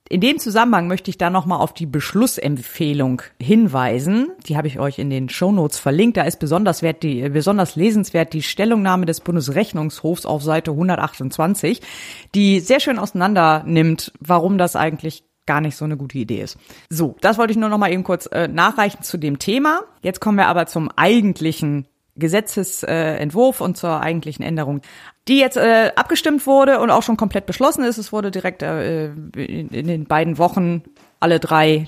[0.08, 4.28] In dem Zusammenhang möchte ich da nochmal auf die Beschlussempfehlung hinweisen.
[4.46, 6.16] Die habe ich euch in den Shownotes verlinkt.
[6.16, 11.80] Da ist besonders, wert die, äh, besonders lesenswert die Stellungnahme des Bundesrechnungshofs auf Seite 128,
[12.34, 16.56] die sehr schön auseinander nimmt, warum das eigentlich gar nicht so eine gute Idee ist.
[16.88, 19.82] So, das wollte ich nur noch mal eben kurz äh, nachreichen zu dem Thema.
[20.02, 21.86] Jetzt kommen wir aber zum eigentlichen
[22.16, 24.80] Gesetzesentwurf und zur eigentlichen Änderung,
[25.28, 27.98] die jetzt äh, abgestimmt wurde und auch schon komplett beschlossen ist.
[27.98, 30.82] Es wurde direkt äh, in, in den beiden Wochen
[31.20, 31.86] alle drei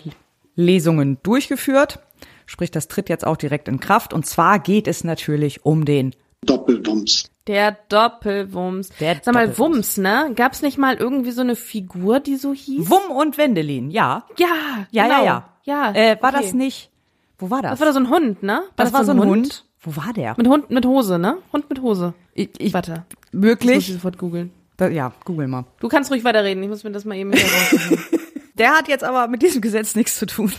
[0.54, 2.00] Lesungen durchgeführt.
[2.46, 4.12] Sprich, das tritt jetzt auch direkt in Kraft.
[4.12, 6.14] Und zwar geht es natürlich um den
[6.44, 7.30] Doppelwumms.
[7.46, 8.90] Der Doppelwumms.
[9.00, 9.76] Der Sag mal, Doppelwumms.
[9.76, 10.32] Wumms, ne?
[10.34, 12.90] Gab's nicht mal irgendwie so eine Figur, die so hieß?
[12.90, 13.90] Wumm und Wendelin.
[13.90, 14.46] Ja, Ja,
[14.90, 15.18] ja, genau.
[15.18, 15.48] ja, ja.
[15.64, 15.92] Ja.
[15.92, 16.42] Äh, war okay.
[16.42, 16.90] das nicht?
[17.38, 17.72] Wo war das?
[17.72, 18.62] Das war da so ein Hund, ne?
[18.76, 19.64] das war so ein Hund.
[19.80, 20.34] Wo war der?
[20.36, 21.38] Mit Hund mit Hose, ne?
[21.52, 22.14] Hund mit Hose.
[22.34, 22.92] Ich, ich, Warte.
[22.92, 23.00] Das
[23.32, 23.92] muss ich wirklich?
[23.92, 24.50] sofort googeln.
[24.76, 25.64] Da, ja, google mal.
[25.80, 26.62] Du kannst ruhig weiterreden.
[26.62, 27.98] Ich muss mir das mal eben raussuchen.
[28.54, 30.52] Der hat jetzt aber mit diesem Gesetz nichts zu tun.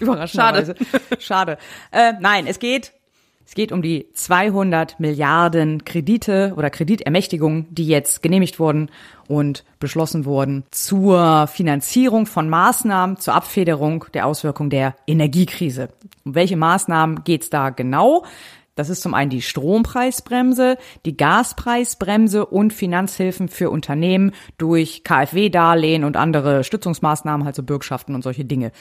[0.00, 0.76] Überraschenderweise.
[1.18, 1.58] Schade.
[1.90, 2.92] Äh, nein, es geht,
[3.48, 8.90] es geht um die 200 Milliarden Kredite oder Kreditermächtigungen, die jetzt genehmigt wurden
[9.26, 15.88] und beschlossen wurden zur Finanzierung von Maßnahmen zur Abfederung der Auswirkungen der Energiekrise.
[16.26, 18.26] Um welche Maßnahmen geht's da genau?
[18.74, 20.76] Das ist zum einen die Strompreisbremse,
[21.06, 28.44] die Gaspreisbremse und Finanzhilfen für Unternehmen durch KfW-Darlehen und andere Stützungsmaßnahmen, also Bürgschaften und solche
[28.44, 28.72] Dinge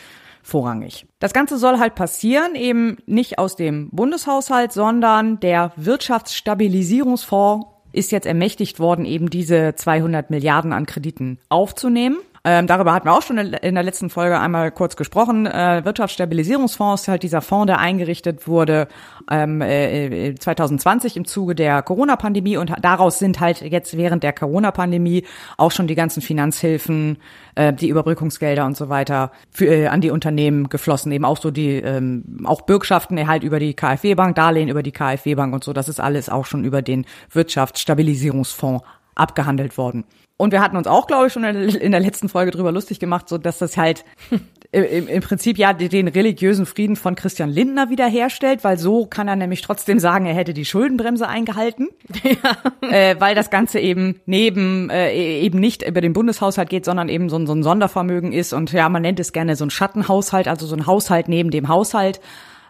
[0.47, 1.05] vorrangig.
[1.19, 8.27] Das Ganze soll halt passieren, eben nicht aus dem Bundeshaushalt, sondern der Wirtschaftsstabilisierungsfonds ist jetzt
[8.27, 12.17] ermächtigt worden, eben diese 200 Milliarden an Krediten aufzunehmen.
[12.49, 15.47] Ähm, darüber hatten wir auch schon in der letzten Folge einmal kurz gesprochen.
[15.47, 18.87] Äh, Wirtschaftsstabilisierungsfonds ist halt dieser Fonds, der eingerichtet wurde
[19.29, 25.25] ähm, äh, 2020 im Zuge der Corona-Pandemie und daraus sind halt jetzt während der Corona-Pandemie
[25.57, 27.17] auch schon die ganzen Finanzhilfen,
[27.55, 31.11] äh, die Überbrückungsgelder und so weiter für, äh, an die Unternehmen geflossen.
[31.11, 35.53] Eben auch so die ähm, auch Bürgschaften halt über die KfW-Bank, Darlehen über die KfW-Bank
[35.53, 35.73] und so.
[35.73, 38.85] Das ist alles auch schon über den Wirtschaftsstabilisierungsfonds
[39.19, 40.05] abgehandelt worden.
[40.37, 43.27] Und wir hatten uns auch, glaube ich, schon in der letzten Folge drüber lustig gemacht,
[43.27, 44.05] so dass das halt
[44.71, 49.35] im, im Prinzip ja den religiösen Frieden von Christian Lindner wiederherstellt, weil so kann er
[49.35, 51.89] nämlich trotzdem sagen, er hätte die Schuldenbremse eingehalten,
[52.23, 52.89] ja.
[52.89, 57.29] äh, weil das Ganze eben neben äh, eben nicht über den Bundeshaushalt geht, sondern eben
[57.29, 60.47] so ein, so ein Sondervermögen ist und ja, man nennt es gerne so ein Schattenhaushalt,
[60.47, 62.19] also so ein Haushalt neben dem Haushalt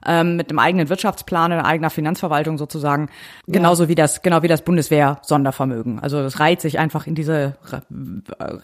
[0.06, 3.10] ähm, mit einem eigenen Wirtschaftsplan, einer eigener Finanzverwaltung sozusagen.
[3.48, 3.90] Genauso ja.
[3.90, 6.00] wie das, genau wie das Bundeswehr-Sondervermögen.
[6.00, 7.56] Also das reiht sich einfach in diese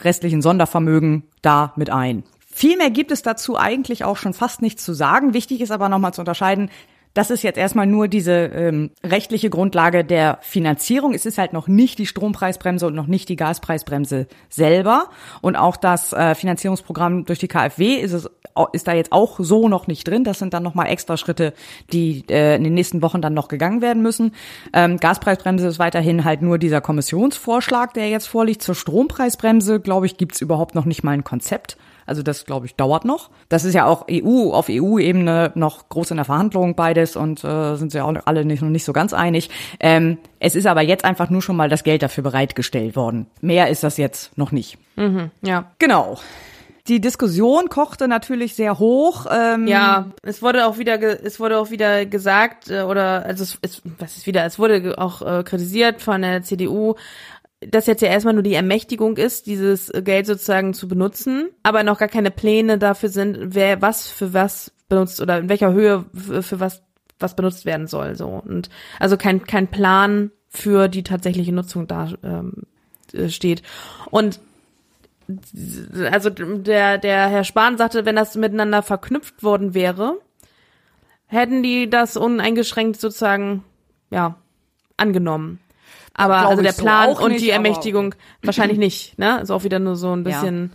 [0.03, 2.23] restlichen Sondervermögen da mit ein.
[2.55, 5.34] Viel mehr gibt es dazu eigentlich auch schon fast nichts zu sagen.
[5.34, 6.69] Wichtig ist aber nochmal zu unterscheiden,
[7.14, 11.14] das ist jetzt erstmal nur diese ähm, rechtliche Grundlage der Finanzierung.
[11.14, 15.10] Es ist halt noch nicht die Strompreisbremse und noch nicht die Gaspreisbremse selber.
[15.41, 18.30] Und auch das äh, Finanzierungsprogramm durch die KfW ist, es,
[18.72, 20.23] ist da jetzt auch so noch nicht drin.
[20.23, 21.53] Das sind dann nochmal extra Schritte,
[21.91, 24.34] die äh, in den nächsten Wochen dann noch gegangen werden müssen.
[24.73, 28.64] Ähm, Gaspreisbremse ist weiterhin halt nur dieser Kommissionsvorschlag, der jetzt vorliegt.
[28.64, 31.77] Zur Strompreisbremse, glaube ich, gibt's überhaupt noch nicht mal ein Konzept.
[32.06, 33.30] Also das, glaube ich, dauert noch.
[33.50, 37.76] Das ist ja auch EU, auf EU-Ebene noch groß in der Verhandlung beides und äh,
[37.76, 39.50] sind sich auch alle nicht, noch nicht so ganz einig.
[39.80, 43.28] Ähm, es ist aber jetzt einfach nur schon mal das Geld dafür bereitgestellt worden.
[43.42, 44.78] Mehr ist das jetzt noch nicht.
[44.96, 45.72] Mhm, ja.
[45.80, 46.18] Genau.
[46.90, 49.26] Die Diskussion kochte natürlich sehr hoch.
[49.32, 53.58] Ähm ja, es wurde auch wieder, es wurde auch wieder gesagt äh, oder also es,
[53.62, 56.96] es, was ist wieder, es wurde auch äh, kritisiert von der CDU,
[57.69, 61.99] dass jetzt ja erstmal nur die Ermächtigung ist, dieses Geld sozusagen zu benutzen, aber noch
[61.99, 66.60] gar keine Pläne dafür sind, wer was für was benutzt oder in welcher Höhe für
[66.60, 66.84] was
[67.19, 68.69] was benutzt werden soll so und
[68.99, 72.64] also kein kein Plan für die tatsächliche Nutzung da ähm,
[73.30, 73.64] steht
[74.11, 74.40] und
[76.11, 80.19] also der der Herr Spahn sagte, wenn das miteinander verknüpft worden wäre,
[81.27, 83.64] hätten die das uneingeschränkt sozusagen
[84.10, 84.35] ja
[84.98, 85.60] angenommen.
[86.14, 89.41] Aber also der Plan so und nicht, die Ermächtigung wahrscheinlich nicht, ne?
[89.41, 90.72] Ist auch wieder nur so ein bisschen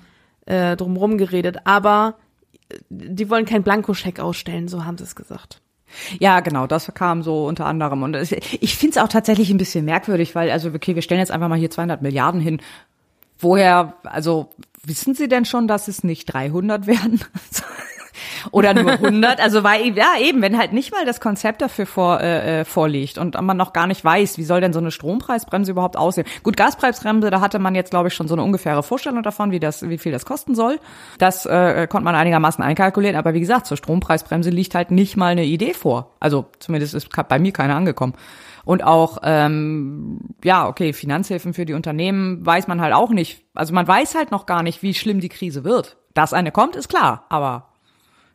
[0.48, 0.72] ja.
[0.72, 1.58] äh, drumrum geredet.
[1.64, 2.16] Aber
[2.68, 5.60] äh, die wollen keinen Blankoscheck ausstellen, so haben sie es gesagt.
[6.18, 8.02] Ja, genau, das kam so unter anderem.
[8.02, 11.30] Und ich finde es auch tatsächlich ein bisschen merkwürdig, weil, also, okay, wir stellen jetzt
[11.30, 12.60] einfach mal hier 200 Milliarden hin.
[13.38, 14.50] Woher, also,
[14.84, 17.20] wissen Sie denn schon, dass es nicht 300 werden?
[18.50, 19.40] oder nur 100.
[19.40, 23.18] Also weil ja eben, wenn halt nicht mal das Konzept dafür vor, äh, äh, vorliegt
[23.18, 26.26] und man noch gar nicht weiß, wie soll denn so eine Strompreisbremse überhaupt aussehen.
[26.42, 29.60] Gut, Gaspreisbremse, da hatte man jetzt glaube ich schon so eine ungefähre Vorstellung davon, wie
[29.60, 30.78] das, wie viel das kosten soll.
[31.18, 33.16] Das äh, konnte man einigermaßen einkalkulieren.
[33.16, 36.12] Aber wie gesagt, zur Strompreisbremse liegt halt nicht mal eine Idee vor.
[36.20, 38.14] Also zumindest ist bei mir keine angekommen.
[38.68, 43.42] Und auch, ähm, ja, okay, Finanzhilfen für die Unternehmen weiß man halt auch nicht.
[43.54, 45.96] Also man weiß halt noch gar nicht, wie schlimm die Krise wird.
[46.12, 47.67] Dass eine kommt, ist klar, aber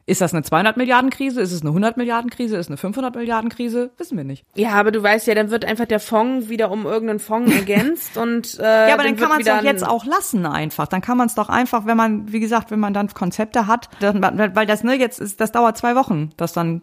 [0.06, 1.42] ist das eine 200 Milliarden Krise?
[1.42, 2.56] Ist es eine 100 Milliarden Krise?
[2.56, 3.92] Ist es eine 500 Milliarden Krise?
[3.98, 4.44] Wissen wir nicht.
[4.56, 8.18] Ja, aber du weißt ja, dann wird einfach der Fonds wieder um irgendeinen Fonds ergänzt
[8.18, 10.88] und äh, ja, aber dann, dann kann man es doch jetzt auch lassen einfach.
[10.88, 13.90] Dann kann man es doch einfach, wenn man, wie gesagt, wenn man dann Konzepte hat,
[14.00, 16.82] dann, weil das ne jetzt ist, das dauert zwei Wochen, das dann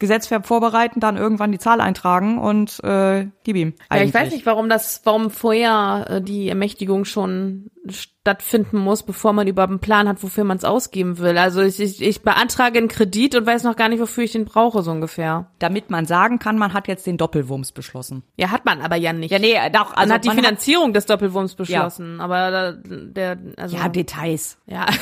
[0.00, 3.74] Gesetz vorbereiten, dann irgendwann die Zahl eintragen und äh, gib ihm.
[3.92, 9.32] Ja, ich weiß nicht, warum das, warum vorher äh, die Ermächtigung schon stattfinden muss, bevor
[9.32, 11.38] man überhaupt einen Plan hat, wofür man es ausgeben will.
[11.38, 14.44] Also ich, ich, ich beantrage einen Kredit und weiß noch gar nicht, wofür ich den
[14.44, 15.50] brauche, so ungefähr.
[15.58, 18.22] Damit man sagen kann, man hat jetzt den Doppelwumms beschlossen.
[18.36, 19.30] Ja, hat man aber ja nicht.
[19.30, 22.24] Ja, nee, doch, also man hat die Finanzierung hat, des Doppelwumms beschlossen, ja.
[22.24, 23.76] aber der, also.
[23.76, 24.58] Ja, Details.
[24.66, 24.86] Ja.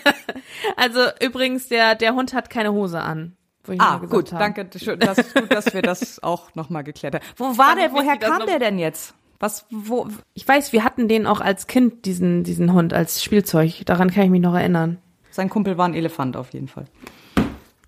[0.81, 3.37] Also übrigens, der, der Hund hat keine Hose an.
[3.77, 4.43] ah, gut, habe.
[4.43, 4.65] danke.
[4.65, 7.23] Das ist gut, dass wir das auch nochmal geklärt haben.
[7.37, 7.93] Wo war der?
[7.93, 9.13] Woher kam der denn jetzt?
[9.39, 10.07] Was, wo?
[10.33, 13.85] Ich weiß, wir hatten den auch als Kind, diesen, diesen Hund, als Spielzeug.
[13.85, 14.97] Daran kann ich mich noch erinnern.
[15.29, 16.85] Sein Kumpel war ein Elefant auf jeden Fall.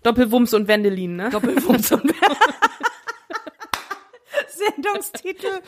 [0.03, 1.31] Doppelwumms und Wendelin, ne?
[1.31, 2.03] Doppelwumms und
[4.49, 5.61] Sendungstitel.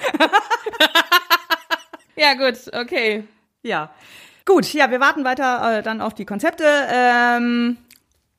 [2.16, 3.24] ja, gut, okay.
[3.64, 3.90] Ja.
[4.46, 6.64] Gut, ja, wir warten weiter äh, dann auf die Konzepte
[6.94, 7.78] ähm,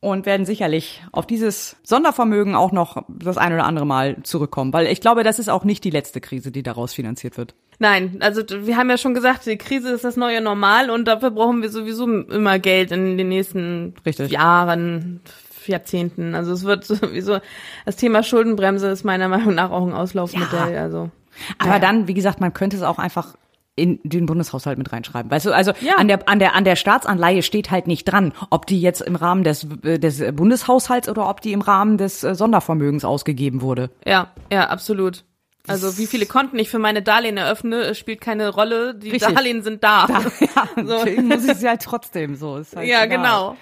[0.01, 4.87] und werden sicherlich auf dieses Sondervermögen auch noch das ein oder andere Mal zurückkommen, weil
[4.87, 7.55] ich glaube, das ist auch nicht die letzte Krise, die daraus finanziert wird.
[7.79, 11.31] Nein, also wir haben ja schon gesagt, die Krise ist das neue Normal und dafür
[11.31, 14.31] brauchen wir sowieso immer Geld in den nächsten Richtig.
[14.31, 15.21] Jahren,
[15.67, 16.35] Jahrzehnten.
[16.37, 17.39] Also es wird sowieso,
[17.85, 20.75] das Thema Schuldenbremse ist meiner Meinung nach auch ein Auslaufmodell.
[20.75, 20.83] Ja.
[20.83, 21.11] Also
[21.59, 21.79] Aber Ja.
[21.81, 23.35] dann, wie gesagt, man könnte es auch einfach
[23.77, 25.31] in den Bundeshaushalt mit reinschreiben.
[25.31, 25.97] Weißt du, also Ja.
[25.97, 29.15] an der an der an der Staatsanleihe steht halt nicht dran, ob die jetzt im
[29.17, 33.91] Rahmen des äh, des Bundeshaushalts oder ob die im Rahmen des äh, Sondervermögens ausgegeben wurde.
[34.05, 35.25] Ja, ja, absolut.
[35.69, 38.95] Also wie viele Konten ich für meine Darlehen eröffne, spielt keine Rolle.
[38.95, 39.35] Die Richtig.
[39.35, 40.07] Darlehen sind da.
[40.41, 42.57] ja, deswegen muss ich sie halt trotzdem so.
[42.57, 43.09] Ist halt Ja, egal.
[43.19, 43.57] genau.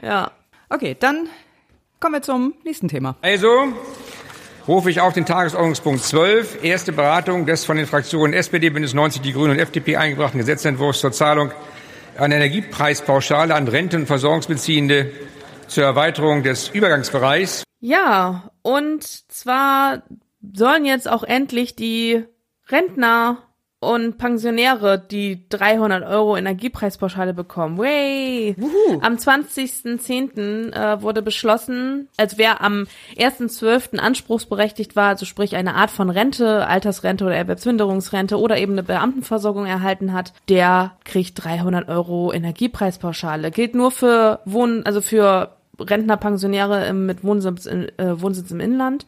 [0.00, 0.30] Ja.
[0.70, 1.28] Okay, dann
[1.98, 3.16] kommen wir zum nächsten Thema.
[3.22, 3.48] Also
[4.68, 9.22] rufe ich auf den Tagesordnungspunkt 12, erste Beratung des von den Fraktionen SPD, Bündnis 90,
[9.22, 11.50] Die Grünen und FDP eingebrachten Gesetzentwurfs zur Zahlung
[12.18, 15.10] einer Energiepreispauschale an Renten- und Versorgungsbeziehende
[15.68, 17.64] zur Erweiterung des Übergangsbereichs.
[17.80, 20.02] Ja, und zwar
[20.52, 22.24] sollen jetzt auch endlich die
[22.68, 23.47] Rentner
[23.80, 27.78] und Pensionäre die 300 Euro Energiepreispauschale bekommen.
[27.78, 28.56] Way!
[29.00, 30.72] Am 20.10.
[30.72, 32.86] Äh, wurde beschlossen, als wer am
[33.16, 33.98] 1.12.
[33.98, 39.66] anspruchsberechtigt war, also sprich eine Art von Rente, Altersrente oder Erwerbsminderungsrente oder eben eine Beamtenversorgung
[39.66, 43.52] erhalten hat, der kriegt 300 Euro Energiepreispauschale.
[43.52, 49.06] Gilt nur für Wohnen, also für Rentner, Pensionäre mit Wohnsitz, in, äh, Wohnsitz im Inland.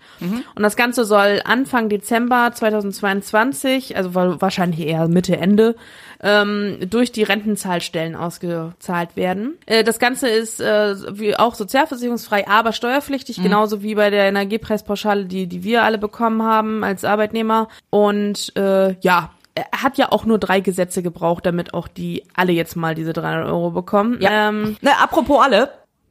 [0.54, 5.74] Und das Ganze soll Anfang Dezember 2022, also wa- wahrscheinlich eher Mitte, Ende,
[6.22, 9.54] ähm, durch die Rentenzahlstellen ausgezahlt werden.
[9.66, 15.24] Äh, das Ganze ist äh, wie auch sozialversicherungsfrei, aber steuerpflichtig, genauso wie bei der Energiepreispauschale,
[15.24, 17.68] die, die wir alle bekommen haben als Arbeitnehmer.
[17.88, 22.52] Und äh, ja, er hat ja auch nur drei Gesetze gebraucht, damit auch die alle
[22.52, 24.18] jetzt mal diese 300 Euro bekommen.
[24.30, 25.70] Ähm, Na, apropos alle,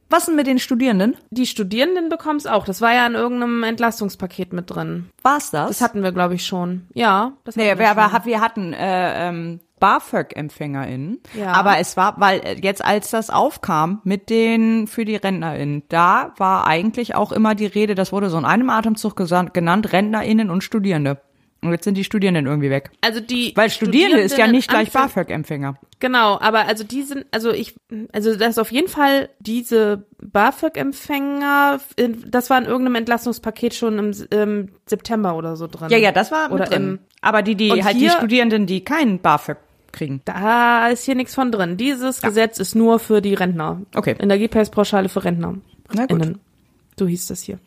[0.10, 1.15] was denn mit den Studierenden?
[1.30, 2.65] die Studierenden bekommen es auch.
[2.65, 5.10] Das war ja in irgendeinem Entlastungspaket mit drin.
[5.22, 5.69] War's das?
[5.69, 6.88] Das hatten wir, glaube ich, schon.
[6.94, 8.26] Ja, das Nee, wir wir, schon.
[8.26, 11.22] wir, hatten äh, ähm, BAföG-EmpfängerInnen.
[11.38, 11.53] Ja.
[11.53, 16.34] Aber es war, weil äh, jetzt als das aufkam mit den für die RentnerInnen, da
[16.38, 20.64] war eigentlich auch immer die Rede, das wurde so in einem Atemzug genannt, RentnerInnen und
[20.64, 21.22] Studierende.
[21.61, 22.90] Und jetzt sind die Studierenden irgendwie weg.
[23.02, 25.76] also die Weil Studierende ist ja nicht gleich BAföG-Empfänger.
[25.99, 27.76] Genau, aber also die sind, also ich,
[28.14, 30.06] also das ist auf jeden Fall diese
[30.80, 31.80] BAföG-Empfänger,
[32.27, 35.90] das war in irgendeinem Entlastungspaket schon im, im September oder so drin.
[35.90, 36.81] Ja, ja, das war Oder drin.
[36.84, 39.57] im- Aber die, die halt die hier- Studierenden, die keinen BAföG
[39.91, 40.22] kriegen.
[40.26, 41.76] Da ist hier nichts von drin.
[41.76, 43.81] Dieses Gesetz ist nur für die Rentner.
[43.95, 44.15] Okay.
[44.19, 45.56] Energiepreispauschale für Rentner.
[45.94, 46.11] Na gut.
[46.23, 46.40] Innen.
[46.98, 47.60] So hieß das hier.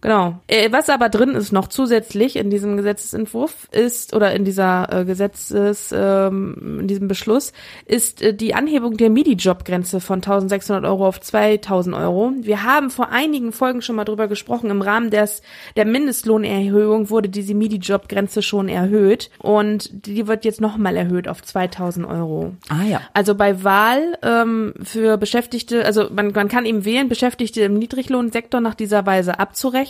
[0.00, 0.38] Genau.
[0.46, 5.04] Äh, was aber drin ist noch zusätzlich in diesem Gesetzesentwurf ist oder in dieser äh,
[5.04, 7.52] Gesetzes ähm, in diesem Beschluss
[7.84, 12.32] ist äh, die Anhebung der MIDI-Jobgrenze von 1.600 Euro auf 2.000 Euro.
[12.40, 14.70] Wir haben vor einigen Folgen schon mal drüber gesprochen.
[14.70, 15.42] Im Rahmen des
[15.76, 22.08] der Mindestlohnerhöhung wurde diese MIDI-Jobgrenze schon erhöht und die wird jetzt nochmal erhöht auf 2.000
[22.08, 22.54] Euro.
[22.68, 23.00] Ah ja.
[23.14, 28.60] Also bei Wahl ähm, für Beschäftigte, also man, man kann eben wählen, Beschäftigte im Niedriglohnsektor
[28.60, 29.87] nach dieser Weise abzurechnen.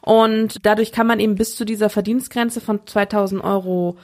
[0.00, 3.96] Und dadurch kann man eben bis zu dieser Verdienstgrenze von 2000 Euro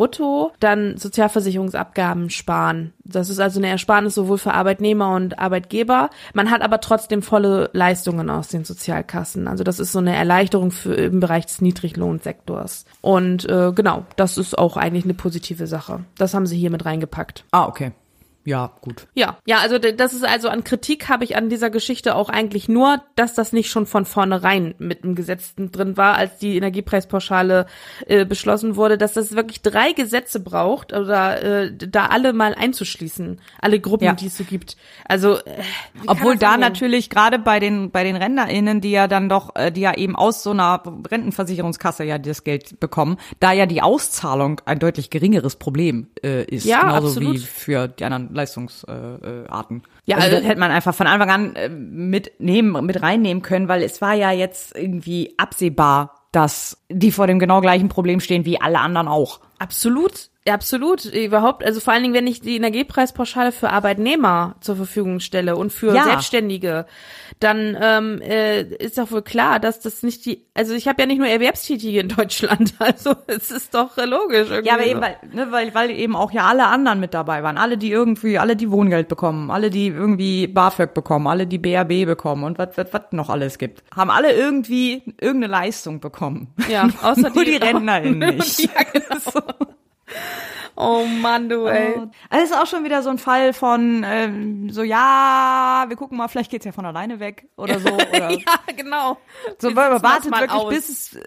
[0.00, 2.92] brutto dann Sozialversicherungsabgaben sparen.
[3.04, 6.10] Das ist also eine Ersparnis sowohl für Arbeitnehmer und Arbeitgeber.
[6.32, 9.48] Man hat aber trotzdem volle Leistungen aus den Sozialkassen.
[9.48, 12.86] Also das ist so eine Erleichterung für im Bereich des Niedriglohnsektors.
[13.00, 16.04] Und äh, genau, das ist auch eigentlich eine positive Sache.
[16.16, 17.44] Das haben sie hier mit reingepackt.
[17.50, 17.92] Ah, okay.
[18.50, 19.06] Ja, gut.
[19.14, 22.68] Ja, ja, also das ist also an Kritik habe ich an dieser Geschichte auch eigentlich
[22.68, 27.66] nur, dass das nicht schon von vornherein mit dem Gesetz drin war, als die Energiepreispauschale
[28.06, 33.40] äh, beschlossen wurde, dass das wirklich drei Gesetze braucht oder äh, da alle mal einzuschließen,
[33.60, 34.14] alle Gruppen, Ja.
[34.14, 34.76] die es so gibt.
[35.04, 35.42] Also äh,
[36.08, 36.60] Obwohl da angehen?
[36.62, 40.16] natürlich gerade bei den bei den RentnerInnen, die ja dann doch, äh, die ja eben
[40.16, 45.54] aus so einer Rentenversicherungskasse ja das Geld bekommen, da ja die Auszahlung ein deutlich geringeres
[45.56, 47.34] Problem äh, ist, Ja, genauso absolut.
[47.34, 49.44] wie für die anderen Leistungsarten.
[49.46, 49.82] Äh, Arten.
[50.06, 53.68] Ja, also das also- hätte man einfach von Anfang an äh, mitnehmen, mit reinnehmen können,
[53.68, 58.44] weil es war ja jetzt irgendwie absehbar, dass die vor dem genau gleichen Problem stehen
[58.44, 59.40] wie alle anderen auch.
[59.60, 61.04] Absolut, absolut.
[61.04, 65.70] Überhaupt, also vor allen Dingen, wenn ich die Energiepreispauschale für Arbeitnehmer zur Verfügung stelle und
[65.70, 66.04] für Ja.
[66.04, 66.86] Selbstständige,
[67.40, 71.06] dann ähm, äh, ist doch wohl klar, dass das nicht die, also ich habe ja
[71.06, 74.48] nicht nur Erwerbstätige in Deutschland, also es ist doch logisch.
[74.48, 77.42] Irgendwie Ja, aber eben, weil, ne, weil, weil eben auch ja alle anderen mit dabei
[77.42, 77.58] waren.
[77.58, 82.06] Alle, die irgendwie, alle, die Wohngeld bekommen, alle, die irgendwie BAföG bekommen, alle, die BAB
[82.06, 83.82] bekommen und was, was, was noch alles gibt.
[83.94, 86.48] Haben alle irgendwie irgendeine Leistung bekommen.
[86.70, 88.60] Ja, außer Nur die, die- RentnerInnen nicht.
[88.60, 89.49] Ja, genau.
[90.80, 91.94] Oh Mann, du, ey.
[92.30, 96.16] Also es ist auch schon wieder so ein Fall von ähm, so, ja, wir gucken
[96.16, 97.90] mal, vielleicht geht's ja von alleine weg oder so.
[98.10, 98.38] Oder ja,
[98.76, 99.18] genau.
[99.58, 100.68] so Wir man wartet wirklich, aus.
[100.68, 101.18] bis es,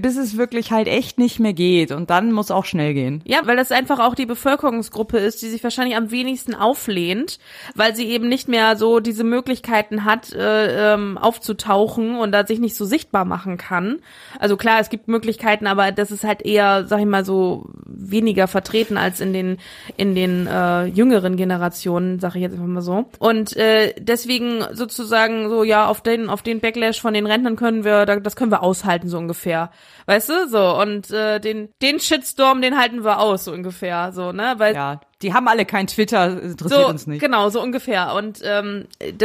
[0.00, 1.92] bis es wirklich halt echt nicht mehr geht.
[1.92, 3.22] Und dann muss auch schnell gehen.
[3.26, 7.38] Ja, weil das einfach auch die Bevölkerungsgruppe ist, die sich wahrscheinlich am wenigsten auflehnt,
[7.74, 12.60] weil sie eben nicht mehr so diese Möglichkeiten hat, äh, ähm, aufzutauchen und da sich
[12.60, 13.98] nicht so sichtbar machen kann.
[14.38, 18.48] Also klar, es gibt Möglichkeiten, aber das ist halt eher, sag ich mal, so weniger
[18.48, 19.56] vertreten als in den
[19.96, 23.06] in den äh, jüngeren Generationen, sage ich jetzt einfach mal so.
[23.18, 27.84] Und äh, deswegen sozusagen so, ja, auf den auf den Backlash von den Rentnern können
[27.84, 29.70] wir, da- das können wir aushalten so ungefähr,
[30.06, 34.32] weißt du, so und äh, den den Shitstorm, den halten wir aus so ungefähr, so
[34.32, 37.20] ne, weil Ja, die haben alle kein Twitter, interessiert so, uns nicht.
[37.20, 38.12] Genau, so ungefähr.
[38.14, 38.84] Und ähm,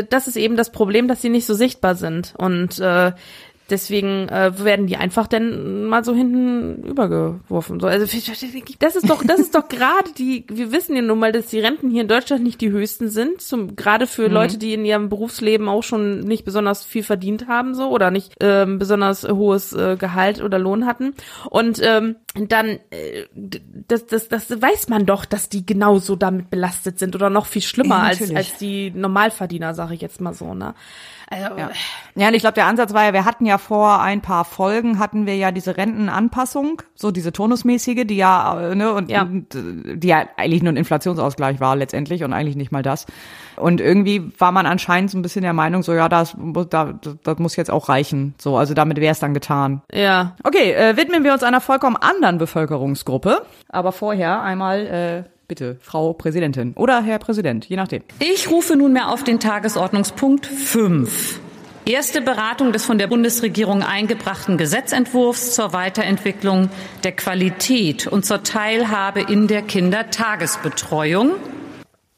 [0.09, 2.33] das ist eben das Problem, dass sie nicht so sichtbar sind.
[2.37, 3.11] Und äh,
[3.71, 7.79] deswegen äh, werden die einfach dann mal so hinten übergeworfen.
[7.79, 8.05] So, also
[8.79, 10.45] das ist doch, das ist doch gerade die.
[10.49, 13.41] Wir wissen ja nun mal, dass die Renten hier in Deutschland nicht die höchsten sind.
[13.41, 14.33] Zum gerade für Mhm.
[14.33, 18.35] Leute, die in ihrem Berufsleben auch schon nicht besonders viel verdient haben, so oder nicht
[18.39, 21.13] ähm, besonders hohes äh, Gehalt oder Lohn hatten.
[21.49, 23.25] Und ähm, dann äh,
[23.87, 27.61] das, das, das weiß man doch, dass die genauso damit belastet sind oder noch viel
[27.61, 30.75] schlimmer Ja, als, als die Normalverdiener, sage ich jetzt mal so, ne?
[31.31, 31.69] Also, Ja.
[32.15, 34.99] ja, und ich glaube, der Ansatz war ja, wir hatten ja vor ein paar Folgen,
[34.99, 39.21] hatten wir ja diese Rentenanpassung, so diese turnusmäßige, die ja, äh, ne, und, Ja.
[39.23, 43.05] und äh, die ja eigentlich nur ein Inflationsausgleich war letztendlich und eigentlich nicht mal das.
[43.55, 46.93] Und irgendwie war man anscheinend so ein bisschen der Meinung, so ja, das, muss- da,
[47.01, 48.35] das, das muss jetzt auch reichen.
[48.37, 49.81] So, also damit wäre es dann getan.
[49.93, 53.41] ja, Okay, äh, widmen wir uns einer vollkommen anderen Bevölkerungsgruppe.
[53.69, 58.03] Aber vorher einmal, äh, bitte, Frau Präsidentin oder Herr Präsident, je nachdem.
[58.19, 61.41] Ich rufe nunmehr auf den Tagesordnungspunkt 5.
[61.83, 66.69] Erste Beratung des von der Bundesregierung eingebrachten Gesetzentwurfs zur Weiterentwicklung
[67.03, 71.31] der Qualität und zur Teilhabe in der Kindertagesbetreuung.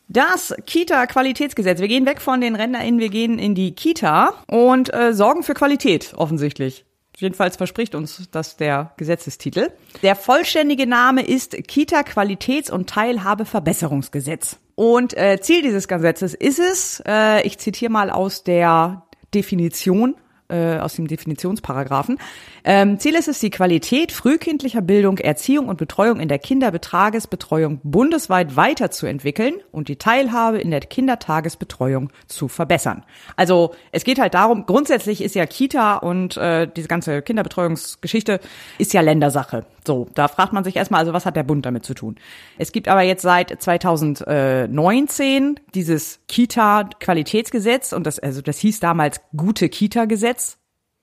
[0.07, 1.79] Das Kita-Qualitätsgesetz.
[1.79, 5.55] Wir gehen weg von den RentnerInnen, wir gehen in die Kita und äh, sorgen für
[5.55, 6.85] Qualität, offensichtlich.
[7.17, 9.71] Jedenfalls verspricht uns das der Gesetzestitel.
[10.01, 14.57] Der vollständige Name ist Kita-Qualitäts- und Teilhabeverbesserungsgesetz.
[14.75, 19.03] Und äh, Ziel dieses Gesetzes ist es, äh, ich zitiere mal aus der
[19.33, 20.15] Definition,
[20.49, 22.17] äh, aus dem Definitionsparagraphen.
[22.63, 28.55] Ähm, Ziel ist es, die Qualität frühkindlicher Bildung, Erziehung und Betreuung in der Kinderbetragesbetreuung bundesweit
[28.55, 33.03] weiterzuentwickeln und die Teilhabe in der Kindertagesbetreuung zu verbessern.
[33.35, 38.39] Also es geht halt darum, grundsätzlich ist ja Kita und äh, diese ganze Kinderbetreuungsgeschichte
[38.77, 39.65] ist ja Ländersache.
[39.85, 42.15] So, da fragt man sich erstmal, also was hat der Bund damit zu tun?
[42.57, 49.69] Es gibt aber jetzt seit 2019 dieses Kita-Qualitätsgesetz und das, also das hieß damals Gute
[49.69, 50.57] Kita-Gesetz.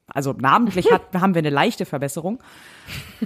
[0.07, 2.43] Also namentlich hat, haben wir eine leichte Verbesserung.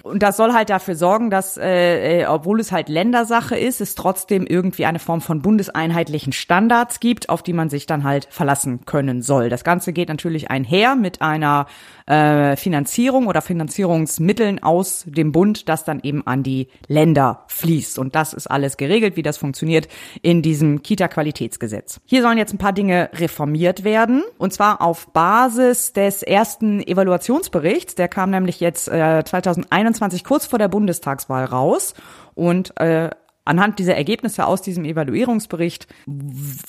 [0.03, 3.95] Und das soll halt dafür sorgen, dass, äh, äh, obwohl es halt Ländersache ist, es
[3.95, 8.85] trotzdem irgendwie eine Form von bundeseinheitlichen Standards gibt, auf die man sich dann halt verlassen
[8.86, 9.49] können soll.
[9.49, 11.66] Das Ganze geht natürlich einher mit einer
[12.07, 17.99] äh, Finanzierung oder Finanzierungsmitteln aus dem Bund, das dann eben an die Länder fließt.
[17.99, 19.89] Und das ist alles geregelt, wie das funktioniert
[20.23, 22.01] in diesem Kita-Qualitätsgesetz.
[22.05, 24.23] Hier sollen jetzt ein paar Dinge reformiert werden.
[24.39, 27.95] Und zwar auf Basis des ersten Evaluationsberichts.
[27.95, 29.23] Der kam nämlich jetzt äh,
[29.55, 31.94] 2021 kurz vor der Bundestagswahl raus.
[32.35, 33.10] Und äh,
[33.47, 35.86] Anhand dieser Ergebnisse aus diesem Evaluierungsbericht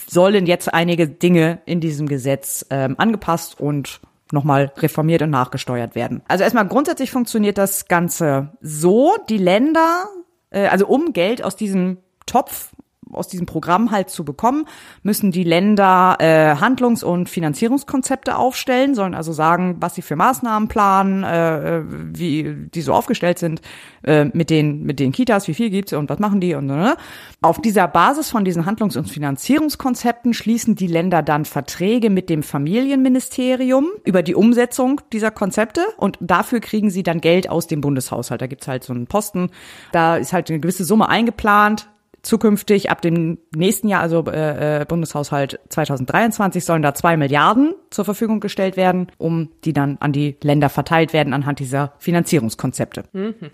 [0.08, 4.02] sollen jetzt einige Dinge in diesem Gesetz ähm, angepasst und
[4.32, 6.22] nochmal reformiert und nachgesteuert werden.
[6.28, 10.08] Also erstmal grundsätzlich funktioniert das Ganze so, die Länder,
[10.50, 12.72] äh, also um Geld aus diesem Topf
[13.12, 14.66] aus diesem Programm halt zu bekommen,
[15.04, 20.68] müssen die Länder äh, Handlungs- und Finanzierungskonzepte aufstellen, sollen also sagen, was sie für Maßnahmen
[20.68, 23.62] planen, äh, wie die so aufgestellt sind,
[24.04, 26.76] äh, mit den mit den Kitas, wie viel gibt's und was machen die und so.
[26.76, 26.96] Ne?
[27.42, 32.44] Auf dieser Basis von diesen Handlungs- und Finanzierungskonzepten schließen die Länder dann Verträge mit dem
[32.44, 38.42] Familienministerium über die Umsetzung dieser Konzepte und dafür kriegen sie dann Geld aus dem Bundeshaushalt.
[38.42, 39.50] Da gibt's halt so einen Posten,
[39.92, 41.90] da ist halt eine gewisse Summe eingeplant
[42.26, 48.06] zukünftig ab dem nächsten Jahr, also äh, äh, Bundeshaushalt 2023, sollen da zwei Milliarden zur
[48.06, 53.04] Verfügung gestellt werden, um die dann an die Länder verteilt werden anhand dieser Finanzierungskonzepte.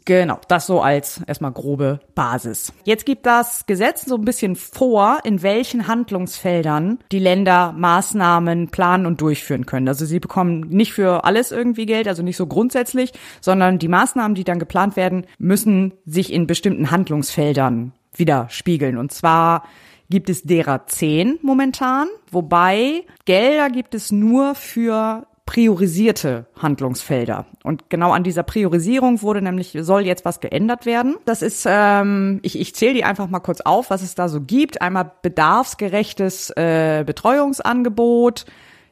[0.06, 2.74] Genau, das so als erstmal grobe Basis.
[2.84, 9.06] Jetzt gibt das Gesetz so ein bisschen vor, in welchen Handlungsfeldern die Länder Maßnahmen planen
[9.06, 9.88] und durchführen können.
[9.88, 13.12] Also sie bekommen nicht für alles irgendwie Geld, also nicht so grundsätzlich,
[13.42, 18.98] sondern die Maßnahmen, die dann geplant werden, müssen sich in bestimmten Handlungsfeldern widerspiegeln.
[18.98, 19.64] Und zwar
[20.10, 27.46] gibt es derer zehn momentan, wobei Gelder gibt es nur für priorisierte Handlungsfelder.
[27.64, 31.16] Und genau an dieser Priorisierung wurde nämlich, soll jetzt was geändert werden.
[31.26, 34.40] Das ist, ähm, ich, ich zähle die einfach mal kurz auf, was es da so
[34.40, 34.82] gibt.
[34.82, 38.46] Einmal bedarfsgerechtes äh, Betreuungsangebot,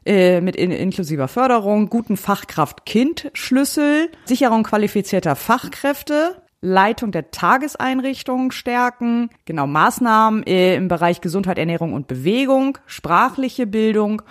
[0.05, 9.65] äh, mit in, inklusiver Förderung, guten Fachkraft-Kind-Schlüssel, Sicherung qualifizierter Fachkräfte, Leitung der Tageseinrichtungen stärken, genau
[9.65, 14.21] Maßnahmen äh, im Bereich Gesundheit, Ernährung und Bewegung, sprachliche Bildung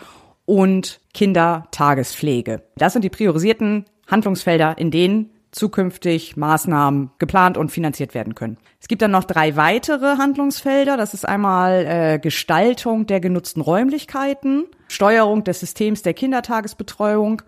[0.44, 2.62] und Kindertagespflege.
[2.76, 8.58] Das sind die priorisierten Handlungsfelder, in denen zukünftig Maßnahmen geplant und finanziert werden können.
[8.80, 10.96] Es gibt dann noch drei weitere Handlungsfelder.
[10.96, 17.42] Das ist einmal äh, Gestaltung der genutzten Räumlichkeiten, Steuerung des Systems der Kindertagesbetreuung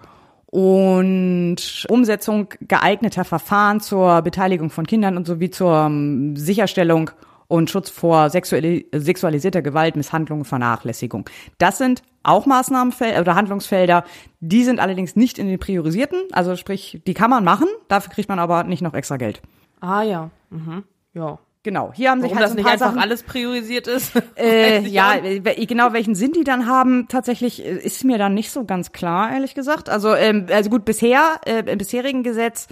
[0.50, 7.10] und Umsetzung geeigneter Verfahren zur Beteiligung von Kindern und sowie zur um, Sicherstellung
[7.46, 11.28] und Schutz vor sexuali sexualisierter Gewalt, Misshandlung und Vernachlässigung.
[11.58, 14.04] Das sind auch Maßnahmenfelder oder Handlungsfelder,
[14.40, 18.28] die sind allerdings nicht in den priorisierten, also sprich, die kann man machen, dafür kriegt
[18.28, 19.40] man aber nicht noch extra Geld.
[19.80, 20.30] Ah ja.
[20.50, 20.84] Mhm.
[21.14, 21.38] Ja.
[21.62, 23.86] Genau, hier haben sich Warum halt das so ein nicht paar einfach Sachen, alles priorisiert
[23.86, 24.12] ist?
[24.36, 25.46] äh, ja, nicht.
[25.46, 28.92] äh, genau welchen Sinn die dann haben, tatsächlich äh, ist mir dann nicht so ganz
[28.92, 29.90] klar, ehrlich gesagt.
[29.90, 32.66] Also, ähm, also gut, bisher, äh, im bisherigen Gesetz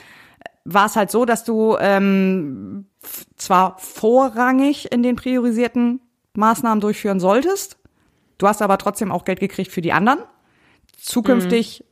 [0.64, 2.86] war es halt so, dass du ähm,
[3.36, 6.00] zwar vorrangig in den priorisierten
[6.34, 7.76] Maßnahmen durchführen solltest,
[8.38, 10.20] du hast aber trotzdem auch Geld gekriegt für die anderen.
[10.96, 11.84] Zukünftig,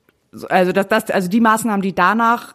[0.48, 2.54] also das, das, also die Maßnahmen, die danach äh,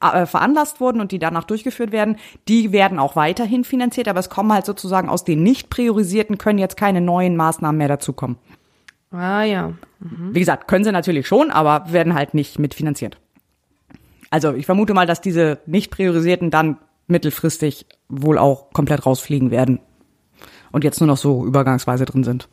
[0.00, 2.16] veranlasst wurden und die danach durchgeführt werden,
[2.48, 6.58] die werden auch weiterhin finanziert, aber es kommen halt sozusagen aus den nicht priorisierten können
[6.58, 8.36] jetzt keine neuen Maßnahmen mehr dazukommen.
[9.10, 9.72] Ah ja.
[9.98, 13.18] Wie gesagt, können sie natürlich schon, aber werden halt nicht mitfinanziert.
[14.30, 16.78] Also ich vermute mal, dass diese nicht priorisierten dann
[17.08, 19.80] mittelfristig wohl auch komplett rausfliegen werden
[20.70, 22.48] und jetzt nur noch so übergangsweise drin sind.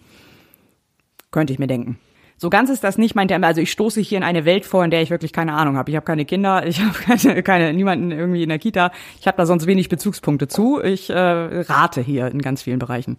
[1.29, 1.99] Könnte ich mir denken.
[2.39, 3.43] So ganz ist das nicht, meint er.
[3.43, 5.89] Also ich stoße hier in eine Welt vor, in der ich wirklich keine Ahnung habe.
[5.89, 8.91] Ich habe keine Kinder, ich habe keine, keine niemanden irgendwie in der Kita.
[9.19, 10.81] Ich habe da sonst wenig Bezugspunkte zu.
[10.81, 13.17] Ich äh, rate hier in ganz vielen Bereichen,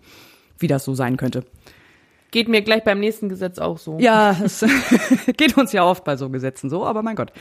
[0.59, 1.45] wie das so sein könnte.
[2.31, 3.99] Geht mir gleich beim nächsten Gesetz auch so.
[3.99, 4.65] Ja, es
[5.37, 7.33] geht uns ja oft bei so Gesetzen so, aber mein Gott.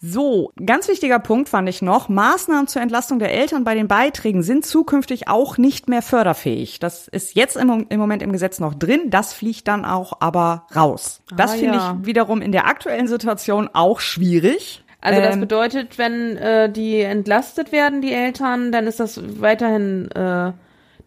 [0.00, 4.44] So, ganz wichtiger Punkt fand ich noch, Maßnahmen zur Entlastung der Eltern bei den Beiträgen
[4.44, 6.78] sind zukünftig auch nicht mehr förderfähig.
[6.78, 10.66] Das ist jetzt im, im Moment im Gesetz noch drin, das fliegt dann auch aber
[10.76, 11.20] raus.
[11.36, 11.98] Das Ah, finde ja.
[12.00, 14.84] ich wiederum in der aktuellen Situation auch schwierig.
[15.00, 20.10] Also das Ähm, bedeutet, wenn äh, die entlastet werden, die Eltern, dann ist das weiterhin
[20.12, 20.52] äh,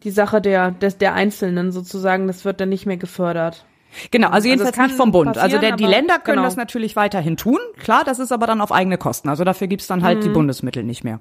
[0.03, 2.27] die Sache der, des, der Einzelnen sozusagen.
[2.27, 3.65] Das wird dann nicht mehr gefördert.
[4.11, 5.37] Genau, also jedenfalls kann nicht vom Bund.
[5.37, 6.47] also der, die Länder können genau.
[6.47, 7.59] das natürlich weiterhin tun.
[7.77, 9.29] Klar, das ist aber dann auf eigene Kosten.
[9.29, 10.33] Also dafür gibt's dann halt die Mhm.
[10.33, 11.19] Bundesmittel nicht mehr.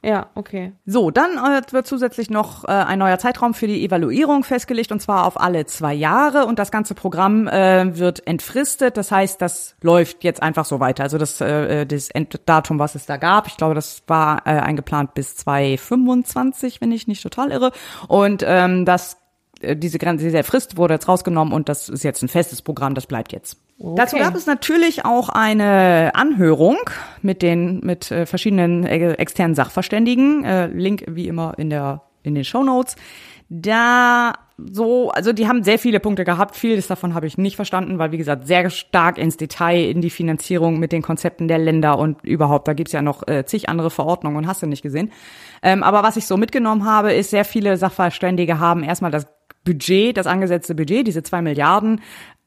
[0.00, 0.72] Ja, okay.
[0.86, 5.00] So, dann äh, wird zusätzlich noch äh, ein neuer Zeitraum für die Evaluierung festgelegt und
[5.00, 8.96] zwar auf alle zwei Jahre und das ganze Programm äh, wird entfristet.
[8.96, 11.02] Das heißt, das läuft jetzt einfach so weiter.
[11.02, 15.14] Also das, äh, das Enddatum, was es da gab, ich glaube, das war äh, eingeplant
[15.14, 17.72] bis 2025, wenn ich nicht total irre.
[18.06, 19.16] Und ähm, das
[19.62, 23.06] diese Grenze, diese Frist wurde jetzt rausgenommen und das ist jetzt ein festes Programm, das
[23.06, 23.58] bleibt jetzt.
[23.78, 26.78] Dazu gab es natürlich auch eine Anhörung
[27.22, 30.44] mit den mit äh, verschiedenen äh, externen Sachverständigen.
[30.44, 32.96] Äh, Link wie immer in der in den Show Notes.
[33.48, 36.56] Da so, also die haben sehr viele Punkte gehabt.
[36.56, 40.10] Vieles davon habe ich nicht verstanden, weil wie gesagt sehr stark ins Detail in die
[40.10, 42.66] Finanzierung mit den Konzepten der Länder und überhaupt.
[42.66, 45.12] Da gibt's ja noch äh, zig andere Verordnungen und hast du nicht gesehen.
[45.62, 49.28] Ähm, aber was ich so mitgenommen habe, ist sehr viele Sachverständige haben erstmal das
[49.68, 52.00] Budget, das angesetzte Budget, diese zwei Milliarden,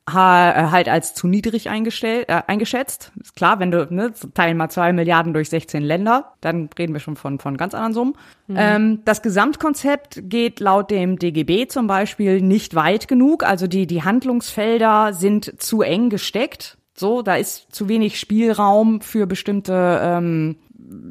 [0.07, 3.11] äh, halt als zu niedrig eingestellt, äh, eingeschätzt.
[3.21, 6.99] Ist klar, wenn du, ne, teilen mal zwei Milliarden durch 16 Länder, dann reden wir
[6.99, 8.13] schon von, von ganz anderen Summen.
[8.49, 13.43] Ähm, das Gesamtkonzept geht laut dem DGB zum Beispiel nicht weit genug.
[13.43, 16.77] Also die, die Handlungsfelder sind zu eng gesteckt.
[16.95, 20.57] So, da ist zu wenig Spielraum für bestimmte ähm,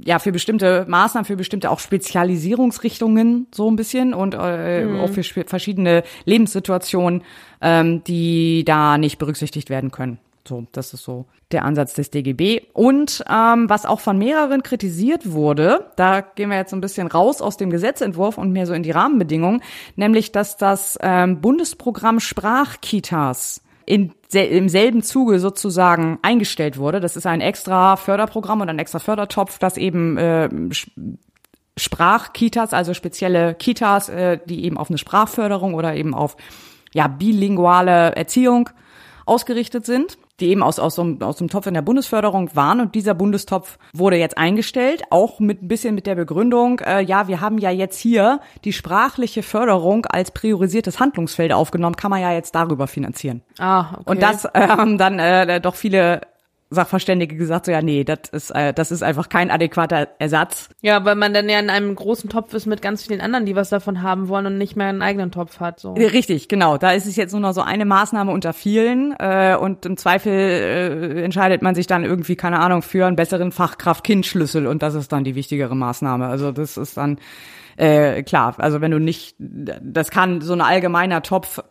[0.05, 5.23] ja, für bestimmte Maßnahmen, für bestimmte auch Spezialisierungsrichtungen so ein bisschen und äh, auch für
[5.23, 7.23] verschiedene Lebenssituationen,
[7.61, 10.19] ähm, die da nicht berücksichtigt werden können.
[10.47, 12.63] So, das ist so der Ansatz des DGB.
[12.73, 17.07] Und ähm, was auch von mehreren kritisiert wurde, da gehen wir jetzt so ein bisschen
[17.07, 19.63] raus aus dem Gesetzentwurf und mehr so in die Rahmenbedingungen,
[19.97, 27.01] nämlich dass das ähm, Bundesprogramm Sprachkitas in, im selben Zuge sozusagen eingestellt wurde.
[27.01, 30.49] Das ist ein extra Förderprogramm und ein extra Fördertopf, das eben äh,
[31.77, 36.37] Sprachkitas, also spezielle Kitas, äh, die eben auf eine Sprachförderung oder eben auf
[36.93, 38.71] ja bilinguale Erziehung
[39.27, 42.81] ausgerichtet sind, die eben aus, aus, so einem, aus dem Topf in der Bundesförderung waren.
[42.81, 47.29] Und dieser Bundestopf wurde jetzt eingestellt, auch mit ein bisschen mit der Begründung, äh, ja,
[47.29, 52.33] wir haben ja jetzt hier die sprachliche Förderung als priorisiertes Handlungsfeld aufgenommen, kann man ja
[52.33, 53.43] jetzt darüber finanzieren.
[53.59, 54.03] Ah, okay.
[54.07, 56.23] Und das äh, haben dann äh, doch viele
[56.73, 60.69] Sachverständige gesagt, so ja, nee, das ist, äh, das ist einfach kein adäquater Ersatz.
[60.83, 63.57] Ja, weil man dann ja in einem großen Topf ist mit ganz vielen anderen, die
[63.57, 65.81] was davon haben wollen und nicht mehr einen eigenen Topf hat.
[65.81, 65.95] So.
[65.95, 66.79] Richtig, genau.
[66.79, 70.33] Da ist es jetzt nur noch so eine Maßnahme unter vielen äh, und im Zweifel
[70.33, 75.11] äh, entscheidet man sich dann irgendwie, keine Ahnung, für einen besseren Fachkraft-Kind-Schlüssel und das ist
[75.11, 76.29] dann die wichtigere Maßnahme.
[76.29, 77.19] Also das ist dann
[77.77, 81.63] äh, klar, also wenn du nicht, das kann so ein allgemeiner Topf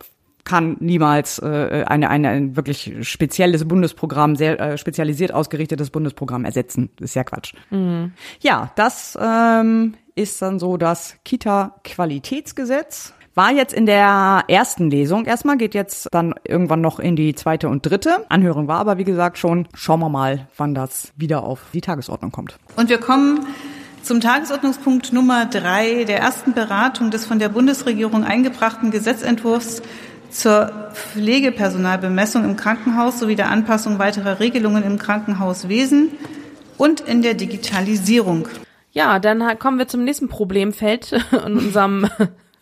[0.44, 6.90] kann niemals äh, eine, eine, ein wirklich spezielles Bundesprogramm, sehr äh, spezialisiert ausgerichtetes Bundesprogramm ersetzen.
[6.96, 7.54] Das ist ja Quatsch.
[7.70, 8.12] Mhm.
[8.40, 13.14] Ja, das ähm, ist dann so das Kita-Qualitätsgesetz.
[13.34, 17.68] War jetzt in der ersten Lesung erstmal, geht jetzt dann irgendwann noch in die zweite
[17.68, 18.26] und dritte.
[18.28, 19.68] Anhörung war aber, wie gesagt, schon.
[19.72, 22.56] Schauen wir mal, wann das wieder auf die Tagesordnung kommt.
[22.76, 23.46] Und wir kommen
[24.02, 29.82] zum Tagesordnungspunkt Nummer drei der ersten Beratung des von der Bundesregierung eingebrachten Gesetzentwurfs
[30.30, 36.10] zur Pflegepersonalbemessung im Krankenhaus sowie der Anpassung weiterer Regelungen im Krankenhauswesen
[36.78, 38.48] und in der Digitalisierung.
[38.92, 41.12] Ja, dann kommen wir zum nächsten Problemfeld
[41.46, 42.08] in unserem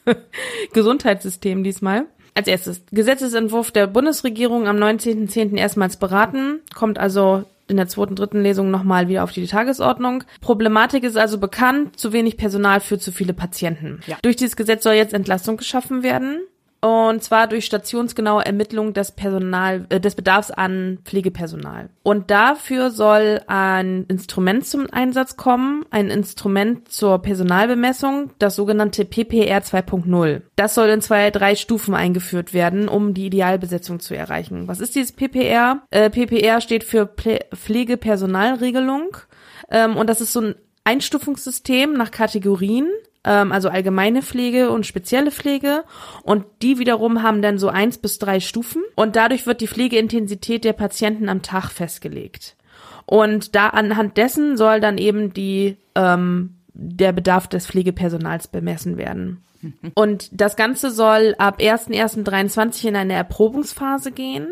[0.72, 2.06] Gesundheitssystem diesmal.
[2.34, 5.56] Als erstes, Gesetzesentwurf der Bundesregierung am 19.10.
[5.56, 10.24] erstmals beraten, kommt also in der zweiten, dritten Lesung nochmal wieder auf die Tagesordnung.
[10.40, 14.00] Problematik ist also bekannt, zu wenig Personal für zu viele Patienten.
[14.06, 14.16] Ja.
[14.22, 16.40] Durch dieses Gesetz soll jetzt Entlastung geschaffen werden.
[16.80, 21.90] Und zwar durch stationsgenaue Ermittlung des Personal, äh, des Bedarfs an Pflegepersonal.
[22.05, 29.62] Und dafür soll ein Instrument zum Einsatz kommen, ein Instrument zur Personalbemessung, das sogenannte PPR
[29.62, 30.42] 2.0.
[30.55, 34.68] Das soll in zwei, drei Stufen eingeführt werden, um die Idealbesetzung zu erreichen.
[34.68, 35.82] Was ist dieses PPR?
[35.90, 39.16] Äh, PPR steht für Pflegepersonalregelung.
[39.70, 42.88] Ähm, und das ist so ein Einstufungssystem nach Kategorien
[43.24, 45.84] ähm, also allgemeine Pflege und spezielle Pflege.
[46.22, 48.82] Und die wiederum haben dann so eins bis drei Stufen.
[48.94, 52.56] Und dadurch wird die Pflegeintensität der Patienten am Tag festgelegt.
[53.06, 59.42] Und da anhand dessen soll dann eben die ähm, der Bedarf des Pflegepersonals bemessen werden.
[59.94, 64.46] Und das Ganze soll ab 1.1.23 in eine Erprobungsphase gehen.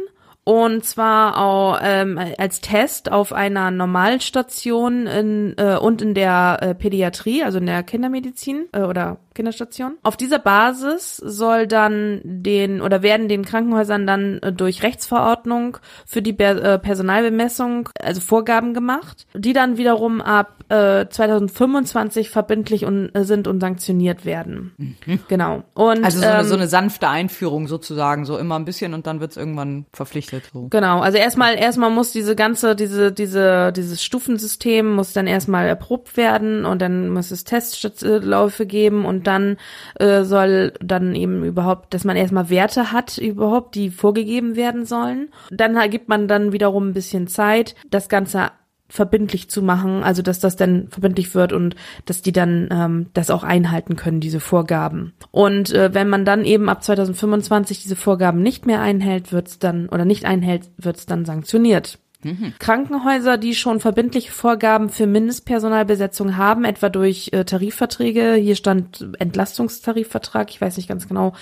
[0.49, 6.75] Und zwar auch ähm, als Test auf einer Normalstation in, äh, und in der äh,
[6.77, 9.99] Pädiatrie, also in der Kindermedizin äh, oder Kinderstation.
[10.05, 16.23] Auf dieser Basis soll dann den oder werden den Krankenhäusern dann äh, durch Rechtsverordnung für
[16.23, 23.11] die Be äh, Personalbemessung also Vorgaben gemacht, die dann wiederum ab äh, 2025 verbindlich und,
[23.15, 24.73] äh, sind und sanktioniert werden.
[24.79, 25.21] Mhm.
[25.29, 25.65] Genau.
[25.75, 29.07] Und also so eine, ähm, so eine sanfte Einführung sozusagen, so immer ein bisschen und
[29.07, 30.36] dann wird's irgendwann verpflichtet.
[30.53, 30.69] So.
[30.69, 31.01] Genau.
[31.01, 36.65] Also erstmal erstmal muss diese ganze diese diese dieses Stufensystem muss dann erstmal erprobt werden
[36.65, 39.57] und dann muss es Testläufe geben und dann
[39.99, 45.29] äh, soll dann eben überhaupt, dass man erstmal Werte hat überhaupt, die vorgegeben werden sollen.
[45.51, 48.51] Dann gibt man dann wiederum ein bisschen Zeit, das Ganze
[48.89, 53.31] verbindlich zu machen, also dass das dann verbindlich wird und dass die dann ähm, das
[53.31, 55.13] auch einhalten können, diese Vorgaben.
[55.31, 59.89] Und äh, wenn man dann eben ab 2025 diese Vorgaben nicht mehr einhält, wird's dann
[59.89, 61.99] oder nicht einhält, wird's dann sanktioniert.
[62.23, 62.55] Mhm.
[62.59, 70.51] Krankenhäuser, die schon verbindliche Vorgaben für Mindestpersonalbesetzung haben, etwa durch äh, Tarifverträge, hier stand Entlastungstarifvertrag,
[70.51, 71.35] ich weiß nicht ganz genau,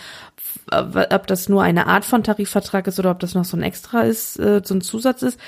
[0.71, 4.03] ob das nur eine Art von Tarifvertrag ist oder ob das noch so ein Extra
[4.03, 5.39] ist, äh, so ein Zusatz ist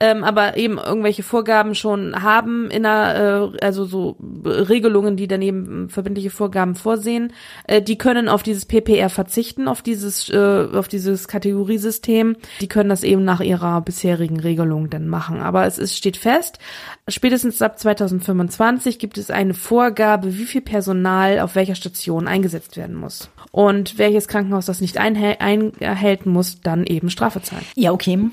[0.00, 5.90] ähm, aber eben irgendwelche Vorgaben schon haben in einer, äh, also so Regelungen, die daneben
[5.90, 7.34] verbindliche Vorgaben vorsehen,
[7.66, 12.36] äh, die können auf dieses PPR verzichten, auf dieses, äh, auf dieses Kategoriesystem.
[12.62, 15.42] Die können das eben nach ihrer bisherigen Regelung dann machen.
[15.42, 16.58] Aber es ist, steht fest,
[17.06, 22.96] spätestens ab 2025 gibt es eine Vorgabe, wie viel Personal auf welcher Station eingesetzt werden
[22.96, 23.30] muss.
[23.52, 27.64] Und welches Krankenhaus das nicht einhält, muss dann eben Strafe zahlen.
[27.74, 28.30] Ja, okay.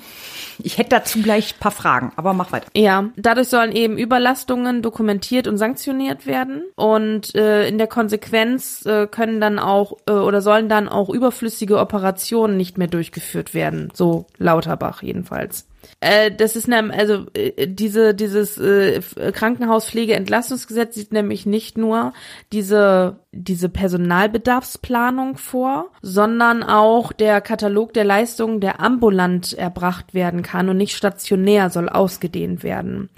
[0.64, 2.68] Ich hätte dazu gleich paar Fragen, aber mach weiter.
[2.76, 9.08] Ja, dadurch sollen eben Überlastungen dokumentiert und sanktioniert werden und äh, in der Konsequenz äh,
[9.08, 14.26] können dann auch äh, oder sollen dann auch überflüssige Operationen nicht mehr durchgeführt werden, so
[14.38, 15.68] Lauterbach jedenfalls.
[16.00, 19.02] Äh, das ist ne, also äh, diese dieses äh,
[19.32, 22.14] Krankenhauspflegeentlastungsgesetz sieht nämlich nicht nur
[22.52, 30.70] diese diese Personalbedarfsplanung vor, sondern auch der Katalog der Leistungen, der ambulant erbracht werden kann
[30.70, 33.10] und nicht stationär soll ausgedehnt werden.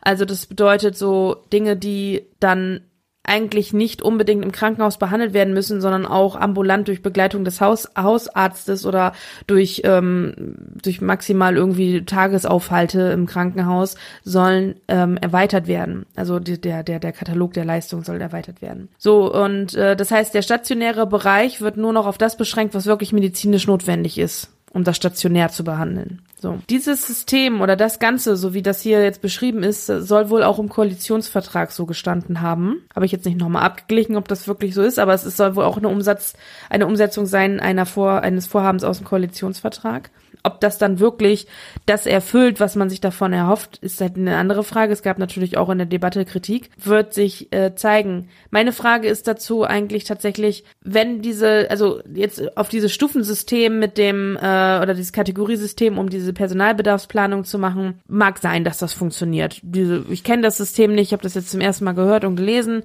[0.00, 2.82] Also das bedeutet so Dinge, die dann
[3.24, 7.88] eigentlich nicht unbedingt im Krankenhaus behandelt werden müssen, sondern auch ambulant durch Begleitung des Haus,
[7.96, 9.12] Hausarztes oder
[9.46, 16.04] durch, ähm, durch maximal irgendwie Tagesaufhalte im Krankenhaus sollen ähm, erweitert werden.
[16.14, 18.88] Also der, der, der Katalog der Leistungen soll erweitert werden.
[18.98, 22.86] So, und äh, das heißt, der stationäre Bereich wird nur noch auf das beschränkt, was
[22.86, 26.20] wirklich medizinisch notwendig ist, um das stationär zu behandeln.
[26.38, 26.58] So.
[26.68, 30.58] Dieses System oder das Ganze, so wie das hier jetzt beschrieben ist, soll wohl auch
[30.58, 32.82] im Koalitionsvertrag so gestanden haben.
[32.94, 35.64] Habe ich jetzt nicht nochmal abgeglichen, ob das wirklich so ist, aber es soll wohl
[35.64, 36.34] auch eine Umsatz,
[36.68, 40.10] eine Umsetzung sein einer Vor, eines Vorhabens aus dem Koalitionsvertrag.
[40.46, 41.46] Ob das dann wirklich
[41.86, 44.92] das erfüllt, was man sich davon erhofft, ist halt eine andere Frage.
[44.92, 48.28] Es gab natürlich auch in der Debatte Kritik, wird sich äh, zeigen.
[48.50, 54.36] Meine Frage ist dazu eigentlich tatsächlich, wenn diese, also jetzt auf dieses Stufensystem mit dem
[54.36, 54.40] äh,
[54.82, 59.60] oder dieses Kategoriesystem, um diese Personalbedarfsplanung zu machen, mag sein, dass das funktioniert.
[59.62, 62.36] Diese, ich kenne das System nicht, ich habe das jetzt zum ersten Mal gehört und
[62.36, 62.82] gelesen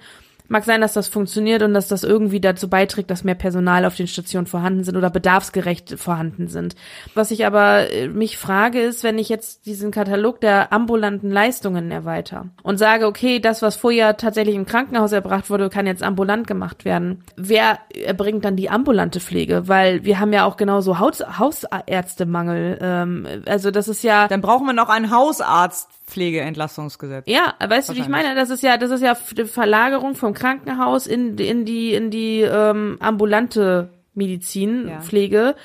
[0.50, 3.96] Mag sein, dass das funktioniert und dass das irgendwie dazu beiträgt, dass mehr Personal auf
[3.96, 6.76] den Stationen vorhanden sind oder bedarfsgerecht vorhanden sind.
[7.14, 11.92] Was ich aber äh, mich frage, ist, wenn ich jetzt diesen Katalog der ambulanten Leistungen
[11.92, 16.48] erweitere und sage, okay, das, was vorher tatsächlich im Krankenhaus erbracht wurde, kann jetzt ambulant
[16.48, 17.24] gemacht werden.
[17.36, 19.68] Wer erbringt dann die ambulante Pflege?
[19.68, 22.80] Weil wir haben ja auch genauso Haus Hausärztemangel.
[22.82, 24.28] Ähm, also das ist ja.
[24.28, 27.26] Dann brauchen wir noch einen Hausarzt Pflegeentlastungsgesetz.
[27.28, 28.36] Ja, weißt du, wie ich meine?
[28.36, 32.42] Das ist ja, das ist ja die Verlagerung vom Krankenhaus in, in die, in die
[32.42, 35.02] ähm, ambulante Medizin, ja.
[35.02, 35.56] Pflege.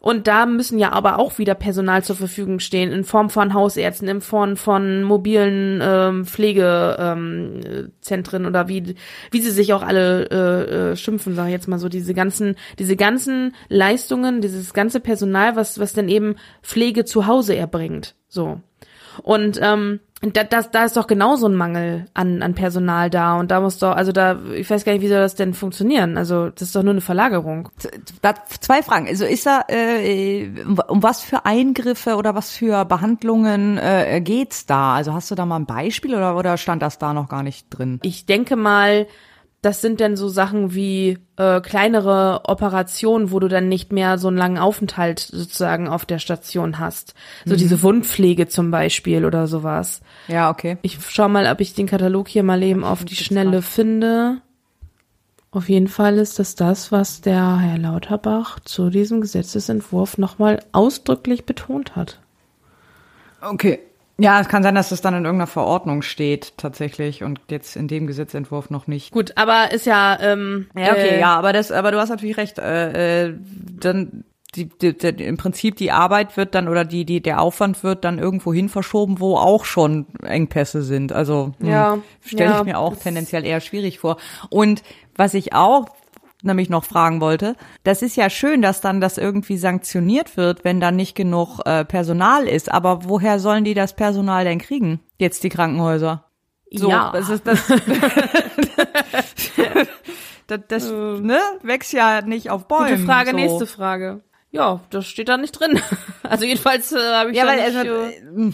[0.00, 4.06] Und da müssen ja aber auch wieder Personal zur Verfügung stehen, in Form von Hausärzten,
[4.08, 8.94] in Form von mobilen ähm, Pflegezentren ähm, oder wie,
[9.30, 12.54] wie sie sich auch alle äh, äh, schimpfen, sage ich jetzt mal so, diese ganzen,
[12.78, 18.14] diese ganzen Leistungen, dieses ganze Personal, was, was dann eben Pflege zu Hause erbringt.
[18.28, 18.60] So.
[19.22, 23.52] Und ähm, da, das, da ist doch genauso ein Mangel an, an Personal da und
[23.52, 26.18] da muss doch, also da, ich weiß gar nicht, wie soll das denn funktionieren?
[26.18, 27.68] Also das ist doch nur eine Verlagerung.
[28.60, 29.06] Zwei Fragen.
[29.06, 30.50] Also ist da, äh,
[30.88, 34.94] um was für Eingriffe oder was für Behandlungen äh, geht's da?
[34.94, 37.68] Also hast du da mal ein Beispiel oder, oder stand das da noch gar nicht
[37.70, 38.00] drin?
[38.02, 39.06] Ich denke mal,
[39.60, 44.28] das sind dann so Sachen wie äh, kleinere Operationen, wo du dann nicht mehr so
[44.28, 47.14] einen langen Aufenthalt sozusagen auf der Station hast.
[47.44, 47.58] So mhm.
[47.58, 50.00] diese Wundpflege zum Beispiel oder sowas.
[50.28, 50.78] Ja, okay.
[50.82, 54.40] Ich schau mal, ob ich den Katalog hier mal eben auf die Schnelle finde.
[55.50, 61.46] Auf jeden Fall ist das das, was der Herr Lauterbach zu diesem Gesetzesentwurf nochmal ausdrücklich
[61.46, 62.20] betont hat.
[63.40, 63.80] Okay.
[64.20, 67.86] Ja, es kann sein, dass es dann in irgendeiner Verordnung steht tatsächlich und jetzt in
[67.86, 69.12] dem Gesetzentwurf noch nicht.
[69.12, 72.36] Gut, aber ist ja ähm, ja okay, äh, ja, aber das, aber du hast natürlich
[72.36, 72.58] recht.
[72.58, 73.34] Äh, äh,
[73.80, 74.24] dann
[74.56, 78.04] die, die, die, im Prinzip die Arbeit wird dann oder die, die, der Aufwand wird
[78.04, 81.12] dann irgendwo hin verschoben, wo auch schon Engpässe sind.
[81.12, 84.16] Also hm, ja, stelle ja, ich mir auch tendenziell eher schwierig vor.
[84.50, 84.82] Und
[85.14, 85.86] was ich auch
[86.42, 87.56] nämlich noch fragen wollte.
[87.84, 91.84] Das ist ja schön, dass dann das irgendwie sanktioniert wird, wenn dann nicht genug äh,
[91.84, 92.72] Personal ist.
[92.72, 95.00] Aber woher sollen die das Personal denn kriegen?
[95.18, 96.24] Jetzt die Krankenhäuser.
[96.70, 97.12] So, ja.
[97.12, 97.66] das ist das.
[100.46, 101.26] das, das ähm.
[101.26, 102.90] ne, wächst ja nicht auf Bäumen.
[102.90, 103.36] Gute Frage, so.
[103.36, 104.20] nächste Frage.
[104.50, 105.80] Ja, das steht da nicht drin.
[106.22, 108.52] Also jedenfalls äh, habe ich ja, weil, nicht, also, äh,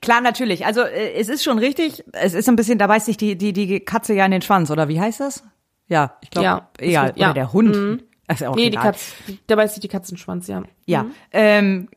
[0.00, 0.64] Klar, natürlich.
[0.64, 2.04] Also äh, es ist schon richtig.
[2.12, 4.70] Es ist ein bisschen, da beißt sich die die die Katze ja in den Schwanz
[4.70, 5.42] oder wie heißt das?
[5.88, 7.06] Ja, ich glaube, ja, egal.
[7.06, 7.26] Wird, ja.
[7.26, 7.76] Oder der Hund.
[7.76, 8.00] Mhm.
[8.28, 8.70] ist auch nee, egal.
[8.70, 10.62] die Katze, da beißt sich die Katzenschwanz, ja.
[10.86, 11.12] Ja, mhm.
[11.32, 11.88] ähm,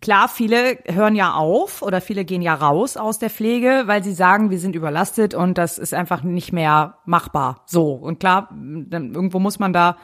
[0.00, 4.12] klar, viele hören ja auf oder viele gehen ja raus aus der Pflege, weil sie
[4.12, 7.62] sagen, wir sind überlastet und das ist einfach nicht mehr machbar.
[7.66, 9.96] So, und klar, dann irgendwo muss man da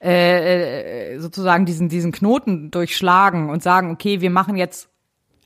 [0.00, 4.91] äh, äh sozusagen diesen, diesen Knoten durchschlagen und sagen, okay, wir machen jetzt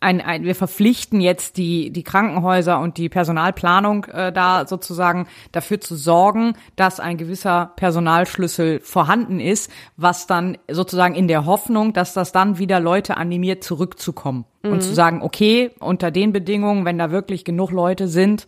[0.07, 5.81] ein, ein, wir verpflichten jetzt die, die Krankenhäuser und die Personalplanung äh, da sozusagen dafür
[5.81, 12.15] zu sorgen, dass ein gewisser Personalschlüssel vorhanden ist, was dann sozusagen in der Hoffnung, dass
[12.15, 14.73] das dann wieder Leute animiert, zurückzukommen mhm.
[14.73, 18.47] und zu sagen, okay, unter den Bedingungen, wenn da wirklich genug Leute sind,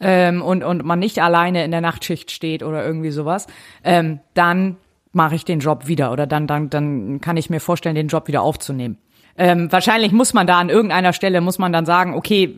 [0.00, 3.46] ähm, und, und man nicht alleine in der Nachtschicht steht oder irgendwie sowas,
[3.82, 4.76] ähm, dann
[5.12, 8.28] mache ich den Job wieder oder dann, dann, dann kann ich mir vorstellen, den Job
[8.28, 8.98] wieder aufzunehmen.
[9.38, 12.56] Ähm, wahrscheinlich muss man da an irgendeiner Stelle, muss man dann sagen, okay,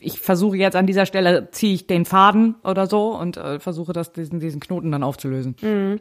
[0.00, 3.92] ich versuche jetzt an dieser Stelle, ziehe ich den Faden oder so und äh, versuche
[3.92, 5.54] das, diesen, diesen Knoten dann aufzulösen.
[5.60, 6.00] Mhm.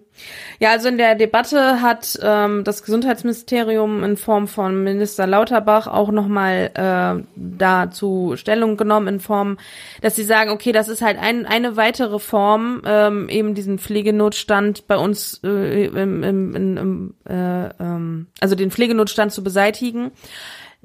[0.60, 6.12] Ja, also in der Debatte hat ähm, das Gesundheitsministerium in Form von Minister Lauterbach auch
[6.12, 9.58] nochmal äh, dazu Stellung genommen in Form,
[10.02, 14.88] dass sie sagen, okay, das ist halt ein, eine weitere Form, ähm, eben diesen Pflegenotstand
[14.88, 20.12] bei uns äh, im, im, im, äh, ähm, also den Pflegenotstand zu beseitigen beschäftigen.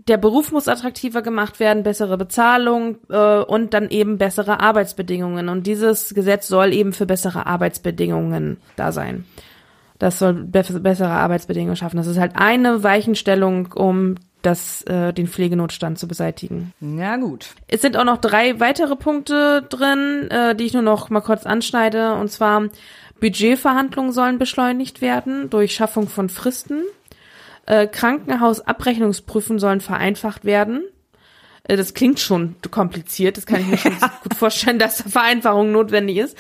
[0.07, 5.49] Der Beruf muss attraktiver gemacht werden, bessere Bezahlung äh, und dann eben bessere Arbeitsbedingungen.
[5.49, 9.25] Und dieses Gesetz soll eben für bessere Arbeitsbedingungen da sein.
[9.99, 11.97] Das soll be bessere Arbeitsbedingungen schaffen.
[11.97, 16.73] Das ist halt eine Weichenstellung, um das, äh, den Pflegenotstand zu beseitigen.
[16.81, 17.49] Ja, gut.
[17.67, 21.45] Es sind auch noch drei weitere Punkte drin, äh, die ich nur noch mal kurz
[21.45, 22.15] anschneide.
[22.15, 22.69] Und zwar
[23.19, 26.85] Budgetverhandlungen sollen beschleunigt werden durch Schaffung von Fristen.
[27.69, 30.85] Äh, Krankenhausabrechnungsprüfen sollen vereinfacht werden.
[31.65, 33.93] Äh, Das klingt schon kompliziert, das kann ich mir schon
[34.23, 36.37] gut vorstellen, dass da Vereinfachung notwendig ist.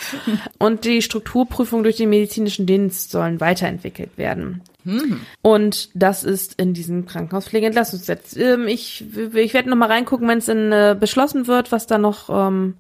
[0.58, 4.62] Und die Strukturprüfung durch den medizinischen Dienst sollen weiterentwickelt werden.
[5.42, 8.34] Und das ist in diesem Krankenhauspflegeentlastungsgesetz.
[8.36, 12.30] Ähm, ich ich werde noch mal reingucken, wenn es äh, beschlossen wird, was da noch
[12.30, 12.74] ähm,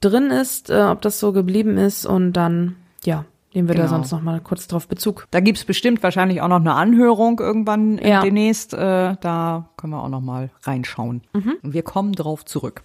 [0.00, 2.06] drin ist, äh, ob das so geblieben ist.
[2.06, 3.94] Und dann, ja, nehmen wir da Genau.
[3.96, 5.26] sonst noch mal kurz drauf Bezug.
[5.30, 8.22] Da gibt's bestimmt wahrscheinlich auch noch eine Anhörung irgendwann äh, Ja.
[8.22, 8.74] demnächst.
[8.74, 11.22] Äh, da können wir auch noch mal reinschauen.
[11.32, 11.56] Mhm.
[11.62, 12.82] Und wir kommen drauf zurück.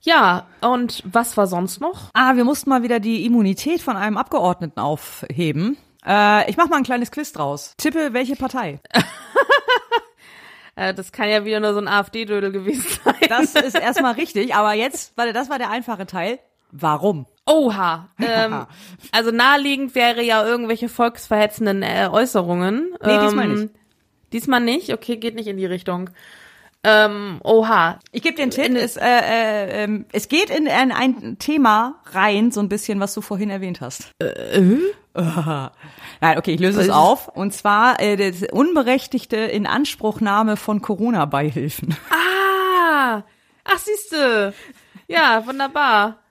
[0.00, 2.10] Ja, und was war sonst noch?
[2.14, 5.76] Ah, wir mussten mal wieder die Immunität von einem Abgeordneten aufheben.
[6.04, 7.74] Äh, ich mach mal ein kleines Quiz draus.
[7.76, 8.80] Tippe, welche Partei?
[10.74, 13.14] Äh, das kann ja wieder nur so ein AfD-Dödel gewesen sein.
[13.28, 16.38] Das ist erstmal richtig, aber jetzt, warte, das war der einfache Teil.
[16.70, 17.26] Warum?
[17.46, 18.08] Oha.
[18.20, 18.66] Ähm,
[19.10, 22.94] also naheliegend wäre ja irgendwelche volksverhetzenden äh, Äußerungen.
[23.04, 23.74] Nee, diesmal ähm, nicht.
[24.32, 24.92] Diesmal nicht?
[24.92, 26.10] Okay, geht nicht in die Richtung.
[26.84, 28.00] Ähm, oha.
[28.10, 28.74] Ich gebe dir einen Tipp.
[28.74, 33.14] Es, äh, äh, ähm, es geht in ein, ein Thema rein, so ein bisschen, was
[33.14, 34.10] du vorhin erwähnt hast.
[34.18, 34.78] Äh,
[35.14, 37.28] Nein, okay, ich löse es auf.
[37.28, 41.96] Und zwar äh, das unberechtigte Inanspruchnahme von Corona-Beihilfen.
[42.10, 43.22] Ah,
[43.64, 44.54] ach siehste.
[45.08, 46.21] Ja, wunderbar.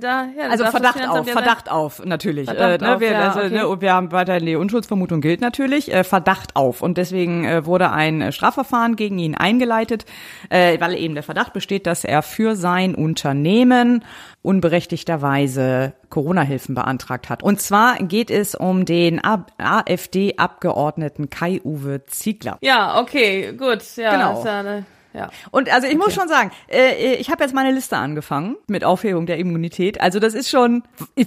[0.00, 2.44] Da, ja, Also Verdacht auf, Verdacht auf, natürlich.
[2.44, 3.50] Verdacht äh, ne, auf, wir, ja, also, okay.
[3.50, 5.90] ne, wir haben weiterhin die Unschuldsvermutung gilt natürlich.
[5.90, 6.82] Äh, Verdacht auf.
[6.82, 10.04] Und deswegen äh, wurde ein äh, Strafverfahren gegen ihn eingeleitet,
[10.50, 14.04] äh, weil eben der Verdacht besteht, dass er für sein Unternehmen
[14.42, 17.42] unberechtigterweise Corona-Hilfen beantragt hat.
[17.42, 22.58] Und zwar geht es um den AfD-Abgeordneten Kai-Uwe Ziegler.
[22.60, 23.96] Ja, okay, gut.
[23.96, 24.44] Ja, Genau.
[25.14, 25.30] Ja.
[25.50, 29.26] Und also ich muss schon sagen, äh, ich habe jetzt meine Liste angefangen mit Aufhebung
[29.26, 30.00] der Immunität.
[30.00, 30.82] Also das ist schon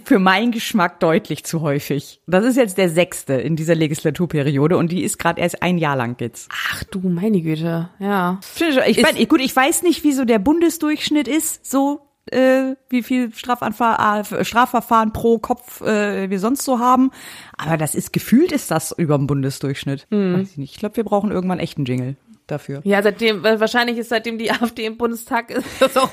[0.05, 2.21] für meinen Geschmack deutlich zu häufig.
[2.27, 5.95] Das ist jetzt der sechste in dieser Legislaturperiode und die ist gerade erst ein Jahr
[5.95, 6.49] lang jetzt.
[6.51, 7.89] Ach du, meine Güte.
[7.99, 8.39] Ja.
[8.87, 13.33] Ich mein, gut, ich weiß nicht, wie so der Bundesdurchschnitt ist, so äh, wie viel
[13.33, 17.11] Strafanfa äh, Strafverfahren pro Kopf äh, wir sonst so haben.
[17.57, 20.07] Aber das ist gefühlt ist das über dem Bundesdurchschnitt.
[20.11, 20.73] Weiß ich nicht.
[20.73, 22.15] Ich glaube, wir brauchen irgendwann echten Jingle
[22.51, 22.81] dafür.
[22.83, 26.11] Ja, seitdem, wahrscheinlich ist seitdem die AfD im Bundestag ist, das auch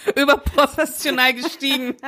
[0.16, 1.96] überprofessional gestiegen.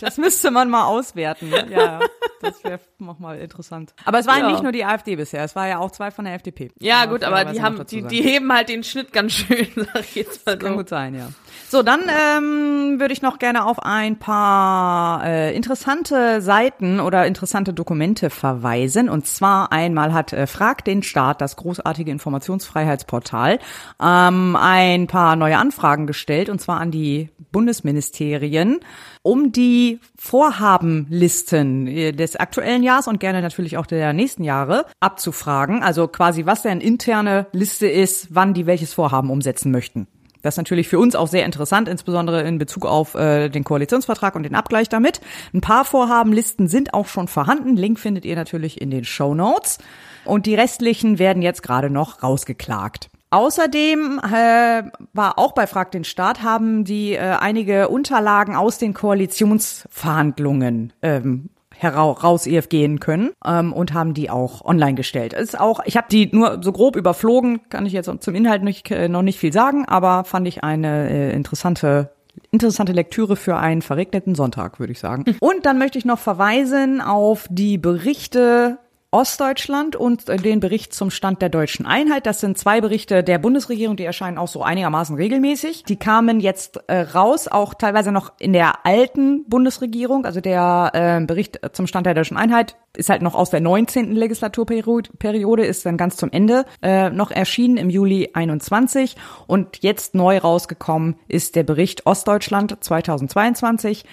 [0.00, 1.52] Das müsste man mal auswerten.
[1.70, 2.00] Ja,
[2.40, 3.94] das wäre nochmal interessant.
[4.04, 4.50] Aber es war Ja.
[4.50, 6.70] nicht nur die AfD bisher, es war ja auch zwei von der FDP.
[6.78, 10.00] Ja, Kann gut, aber die haben, die, die heben halt den Schnitt ganz schön, sag
[10.00, 10.76] ich jetzt mal Kann so.
[10.78, 11.28] gut sein, ja.
[11.68, 17.72] So, dann ähm, würde ich noch gerne auf ein paar äh, interessante Seiten oder interessante
[17.72, 19.08] Dokumente verweisen.
[19.08, 23.58] Und zwar einmal hat äh, Frag den Staat, das großartige Informationsfreiheitsportal,
[24.02, 28.80] ähm, ein paar neue Anfragen gestellt, und zwar an die Bundesministerien,
[29.22, 35.82] um die Vorhabenlisten äh, des aktuellen Jahres und gerne natürlich auch der nächsten Jahre abzufragen.
[35.82, 40.06] Also quasi, was denn interne Liste ist, wann die welches Vorhaben umsetzen möchten.
[40.44, 44.34] Das ist natürlich für uns auch sehr interessant, insbesondere in Bezug auf äh, den Koalitionsvertrag
[44.36, 45.22] und den Abgleich damit.
[45.54, 47.76] Ein paar Vorhabenlisten sind auch schon vorhanden.
[47.76, 49.78] Link findet ihr natürlich in den Show Notes.
[50.26, 53.08] Und die restlichen werden jetzt gerade noch rausgeklagt.
[53.34, 58.94] Außerdem äh, war auch bei Frag den Staat haben die äh, einige Unterlagen aus den
[58.94, 65.32] Koalitionsverhandlungen ähm, heraus EFGen können ähm, und haben die auch online gestellt.
[65.32, 68.88] Ist auch, ich habe die nur so grob überflogen, kann ich jetzt zum Inhalt nicht,
[68.92, 72.10] äh, noch nicht viel sagen, aber fand ich eine äh, interessante
[72.52, 75.24] interessante Lektüre für einen verregneten Sonntag, würde ich sagen.
[75.40, 78.78] Und dann möchte ich noch verweisen auf die Berichte
[79.14, 82.26] Ostdeutschland und äh, den Bericht zum Stand der deutschen Einheit.
[82.26, 85.84] Das sind zwei Berichte der Bundesregierung, die erscheinen auch so einigermaßen regelmäßig.
[85.84, 90.26] Die kamen jetzt äh, raus, auch teilweise noch in der alten Bundesregierung.
[90.26, 94.12] Also der äh, Bericht zum Stand der deutschen Einheit ist halt noch aus der 19.
[94.12, 99.16] Legislaturperiode, ist dann ganz zum Ende noch erschienen im Juli 21
[99.48, 104.04] und jetzt neu rausgekommen ist der Bericht Ostdeutschland 2022.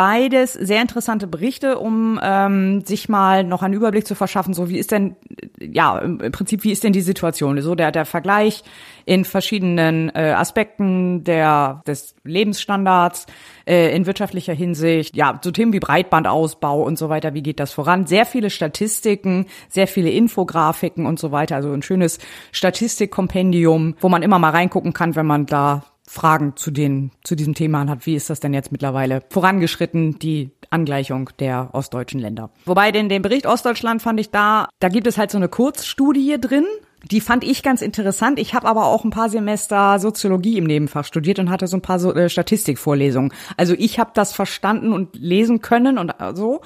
[0.00, 4.78] Beides sehr interessante Berichte, um ähm, sich mal noch einen Überblick zu verschaffen, so wie
[4.78, 5.14] ist denn,
[5.60, 7.60] ja, im Prinzip, wie ist denn die Situation?
[7.60, 8.64] So der, der Vergleich
[9.04, 13.26] in verschiedenen äh, Aspekten der, des Lebensstandards,
[13.66, 17.74] äh, in wirtschaftlicher Hinsicht, ja, so Themen wie Breitbandausbau und so weiter, wie geht das
[17.74, 18.06] voran?
[18.06, 22.20] Sehr viele Statistiken, sehr viele Infografiken und so weiter, also ein schönes
[22.52, 27.54] Statistikkompendium, wo man immer mal reingucken kann, wenn man da Fragen zu den, zu diesem
[27.54, 28.04] Thema hat.
[28.04, 32.50] Wie ist das denn jetzt mittlerweile vorangeschritten, die Angleichung der ostdeutschen Länder?
[32.64, 36.36] Wobei den, den Bericht Ostdeutschland fand ich da, da gibt es halt so eine Kurzstudie
[36.40, 36.66] drin,
[37.10, 38.38] Die fand ich ganz interessant.
[38.38, 41.80] Ich habe aber auch ein paar Semester Soziologie im Nebenfach studiert und hatte so ein
[41.80, 43.32] paar so, äh, Statistikvorlesungen.
[43.56, 46.60] Also ich habe das verstanden und lesen können und so.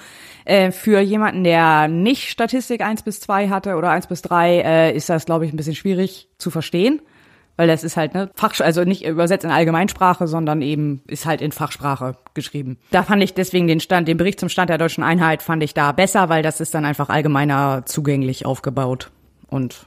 [0.45, 4.97] Äh, für jemanden, der nicht Statistik 1 bis 2 hatte oder 1 bis 3, äh,
[4.97, 7.01] ist das, glaube ich, ein bisschen schwierig zu verstehen.
[7.57, 11.41] Weil das ist halt ne Fach, also nicht übersetzt in Allgemeinsprache, sondern eben ist halt
[11.41, 12.79] in Fachsprache geschrieben.
[12.91, 15.75] Da fand ich deswegen den Stand, den Bericht zum Stand der deutschen Einheit fand ich
[15.75, 19.11] da besser, weil das ist dann einfach allgemeiner zugänglich aufgebaut
[19.49, 19.87] und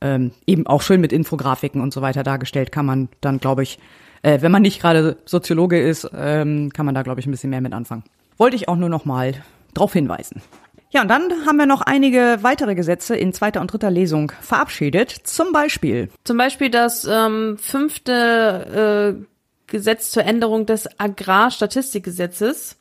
[0.00, 3.78] ähm, eben auch schön mit Infografiken und so weiter dargestellt, kann man dann, glaube ich,
[4.22, 7.50] äh, wenn man nicht gerade Soziologe ist, ähm, kann man da, glaube ich, ein bisschen
[7.50, 8.04] mehr mit anfangen.
[8.36, 9.34] Wollte ich auch nur noch mal
[9.74, 10.42] drauf hinweisen.
[10.92, 15.10] Ja, und dann haben wir noch einige weitere Gesetze in zweiter und dritter Lesung verabschiedet.
[15.10, 16.10] Zum Beispiel.
[16.24, 19.24] Zum Beispiel das ähm, fünfte äh,
[19.68, 22.76] Gesetz zur Änderung des Agrarstatistikgesetzes.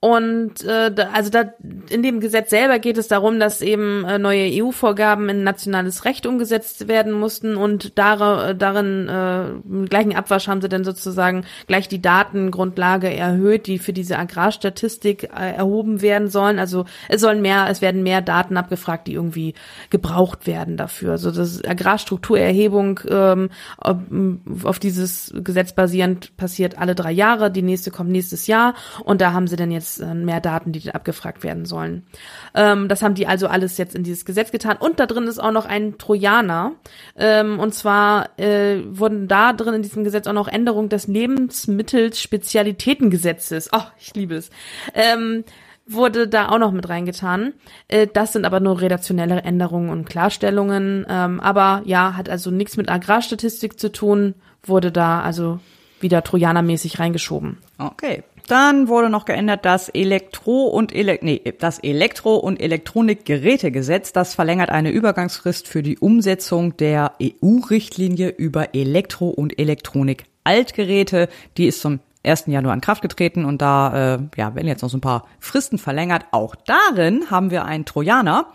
[0.00, 1.54] Und äh, also da
[1.90, 6.24] in dem Gesetz selber geht es darum, dass eben äh, neue EU-Vorgaben in nationales Recht
[6.24, 11.44] umgesetzt werden mussten und dar, äh, darin äh, im gleichen Abwasch haben sie dann sozusagen
[11.66, 16.60] gleich die Datengrundlage erhöht, die für diese Agrarstatistik äh, erhoben werden sollen.
[16.60, 19.54] Also es sollen mehr, es werden mehr Daten abgefragt, die irgendwie
[19.90, 21.12] gebraucht werden dafür.
[21.12, 23.50] Also das Agrarstrukturerhebung ähm,
[24.62, 27.50] auf dieses Gesetz basierend passiert alle drei Jahre.
[27.50, 30.72] Die nächste kommt nächstes Jahr und da haben sie dann jetzt jetzt äh, mehr Daten,
[30.72, 32.06] die abgefragt werden sollen.
[32.54, 34.78] Ähm, das haben die also alles jetzt in dieses Gesetz getan.
[34.78, 36.72] Und da drin ist auch noch ein Trojaner.
[37.16, 43.68] Ähm, und zwar äh, wurden da drin in diesem Gesetz auch noch Änderungen des Lebensmittelspezialitätengesetzes.
[43.72, 44.48] Oh, ich liebe es.
[44.94, 45.44] Ähm,
[45.86, 47.54] wurde da auch noch mit reingetan.
[47.88, 51.04] Äh, das sind aber nur redaktionelle Änderungen und Klarstellungen.
[51.08, 55.58] Ähm, aber ja, hat also nichts mit Agrarstatistik zu tun, wurde da also
[56.00, 57.58] wieder Trojanermäßig reingeschoben.
[57.78, 58.22] Okay.
[58.48, 64.12] Dann wurde noch geändert das Elektro- und Ele nee, das Elektro- und Elektronikgerätegesetz.
[64.14, 71.28] Das verlängert eine Übergangsfrist für die Umsetzung der EU-Richtlinie über Elektro- und Elektronik-Altgeräte.
[71.58, 72.44] Die ist zum 1.
[72.46, 75.76] Januar in Kraft getreten und da äh, ja, werden jetzt noch so ein paar Fristen
[75.76, 76.24] verlängert.
[76.30, 78.46] Auch darin haben wir einen Trojaner.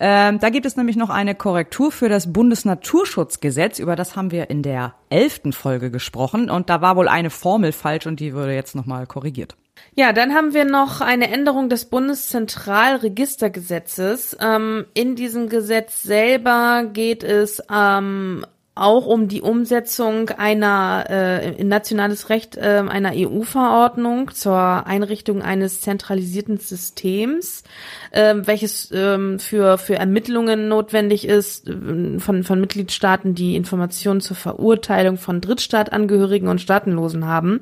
[0.00, 3.80] Ähm, da gibt es nämlich noch eine Korrektur für das Bundesnaturschutzgesetz.
[3.80, 6.50] Über das haben wir in der elften Folge gesprochen.
[6.50, 9.56] Und da war wohl eine Formel falsch und die wurde jetzt nochmal korrigiert.
[9.94, 14.36] Ja, dann haben wir noch eine Änderung des Bundeszentralregistergesetzes.
[14.40, 18.44] Ähm, in diesem Gesetz selber geht es ähm,
[18.78, 25.80] auch um die Umsetzung einer äh, in nationales Recht äh, einer EU-Verordnung zur Einrichtung eines
[25.80, 27.64] zentralisierten Systems
[28.12, 34.36] ähm, welches ähm, für, für Ermittlungen notwendig ist äh, von, von Mitgliedstaaten, die Informationen zur
[34.36, 37.60] Verurteilung von Drittstaatangehörigen und Staatenlosen haben.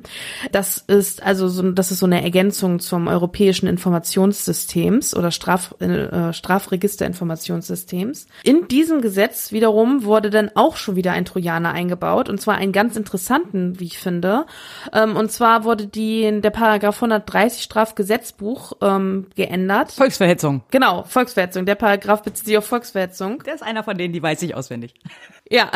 [0.51, 6.33] Das ist also so, das ist so eine Ergänzung zum europäischen Informationssystems oder Straf, äh,
[6.33, 8.27] Strafregisterinformationssystems.
[8.43, 12.71] In diesem Gesetz wiederum wurde dann auch schon wieder ein Trojaner eingebaut und zwar einen
[12.71, 14.45] ganz interessanten, wie ich finde.
[14.93, 19.91] Ähm, und zwar wurde die der Paragraph 130 Strafgesetzbuch ähm, geändert.
[19.91, 20.61] Volksverhetzung Volksverhetzung.
[20.71, 21.65] Genau, Volksverhetzung.
[21.65, 23.43] Der Paragraph bezieht sich auf Volksverhetzung.
[23.43, 24.93] Der ist einer von denen, die weiß ich auswendig.
[25.49, 25.71] Ja.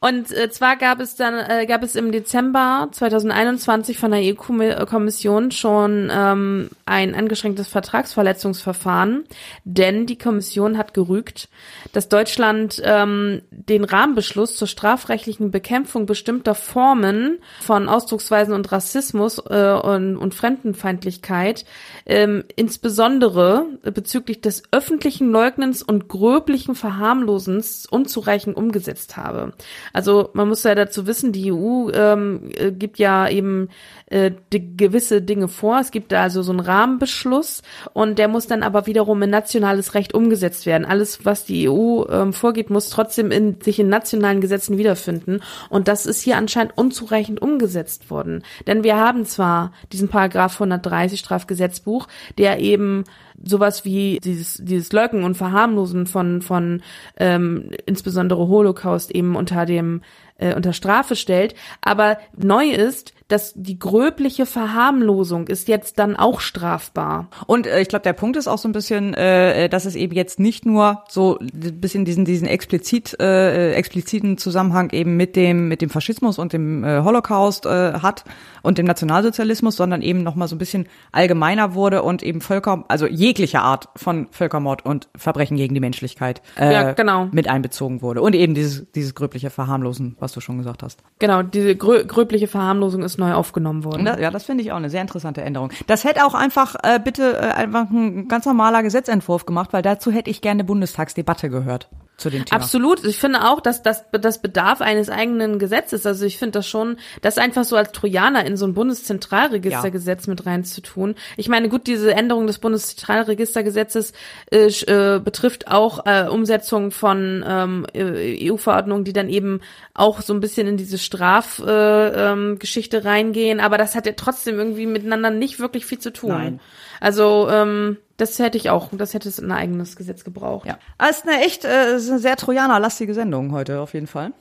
[0.00, 5.50] Und äh, zwar gab es dann äh, gab es im Dezember 2021 von der EU-Kommission
[5.50, 9.24] schon ähm, ein angeschränktes Vertragsverletzungsverfahren,
[9.64, 11.48] denn die Kommission hat gerügt,
[11.92, 19.72] dass Deutschland ähm, den Rahmenbeschluss zur strafrechtlichen Bekämpfung bestimmter Formen von Ausdrucksweisen und Rassismus äh,
[19.82, 21.64] und, und Fremdenfeindlichkeit
[22.06, 29.54] ähm, insbesondere bezüglich des öffentlichen Leugnens und gröblichen Verharmlosens unzureichend umgesetzt habe.
[29.92, 33.68] Also man muss ja dazu wissen, die EU ähm, äh, gibt ja eben
[34.06, 35.78] äh, gewisse Dinge vor.
[35.80, 37.62] Es gibt da also so einen Rahmenbeschluss
[37.92, 40.84] und der muss dann aber wiederum in nationales Recht umgesetzt werden.
[40.84, 45.40] Alles, was die EU ähm, vorgeht, muss trotzdem in, sich in nationalen Gesetzen wiederfinden.
[45.68, 48.42] Und das ist hier anscheinend unzureichend umgesetzt worden.
[48.66, 52.08] Denn wir haben zwar diesen Paragraph 130 Strafgesetzbuch,
[52.38, 53.04] der eben
[53.44, 56.82] sowas wie dieses, dieses Leugnen und Verharmlosen von, von
[57.16, 60.02] ähm, insbesondere Holocaust eben unter dem
[60.38, 61.54] äh, unter Strafe stellt.
[61.80, 67.28] Aber neu ist, dass die gröbliche Verharmlosung ist jetzt dann auch strafbar.
[67.46, 70.14] Und äh, ich glaube, der Punkt ist auch so ein bisschen, äh, dass es eben
[70.14, 75.68] jetzt nicht nur so ein bisschen diesen diesen explizit äh, expliziten Zusammenhang eben mit dem
[75.68, 78.24] mit dem Faschismus und dem äh, Holocaust äh, hat
[78.62, 82.84] und dem Nationalsozialismus, sondern eben noch mal so ein bisschen allgemeiner wurde und eben Völker,
[82.88, 87.28] also jegliche Art von Völkermord und Verbrechen gegen die Menschlichkeit äh, ja, genau.
[87.30, 91.02] mit einbezogen wurde und eben dieses dieses gröbliche Verharmlosen, was du schon gesagt hast.
[91.18, 94.04] Genau, diese grö gröbliche Verharmlosung ist neu aufgenommen worden.
[94.04, 95.72] Das, ja, das finde ich auch eine sehr interessante Änderung.
[95.86, 100.10] Das hätte auch einfach äh, bitte äh, einfach ein ganz normaler Gesetzentwurf gemacht, weil dazu
[100.10, 101.88] hätte ich gerne Bundestagsdebatte gehört.
[102.18, 102.60] Zu dem Thema.
[102.60, 103.04] Absolut.
[103.04, 106.04] Ich finde auch, dass das, das bedarf eines eigenen Gesetzes.
[106.04, 110.30] Also ich finde das schon, das einfach so als Trojaner in so ein Bundeszentralregistergesetz ja.
[110.30, 111.14] mit reinzutun.
[111.36, 114.12] Ich meine, gut, diese Änderung des Bundeszentralregistergesetzes
[114.50, 119.60] äh, äh, betrifft auch äh, Umsetzung von ähm, EU-Verordnungen, die dann eben
[119.94, 123.60] auch so ein bisschen in diese Strafgeschichte äh, ähm, reingehen.
[123.60, 126.30] Aber das hat ja trotzdem irgendwie miteinander nicht wirklich viel zu tun.
[126.30, 126.60] Nein.
[127.00, 130.66] Also ähm, das hätte ich auch, das hätte es ein eigenes Gesetz gebraucht.
[130.66, 130.78] Ja.
[130.98, 134.32] Es ist eine echt äh, ist eine sehr Trojaner-lastige Sendung heute auf jeden Fall.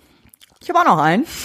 [0.61, 1.25] Ich habe auch noch einen.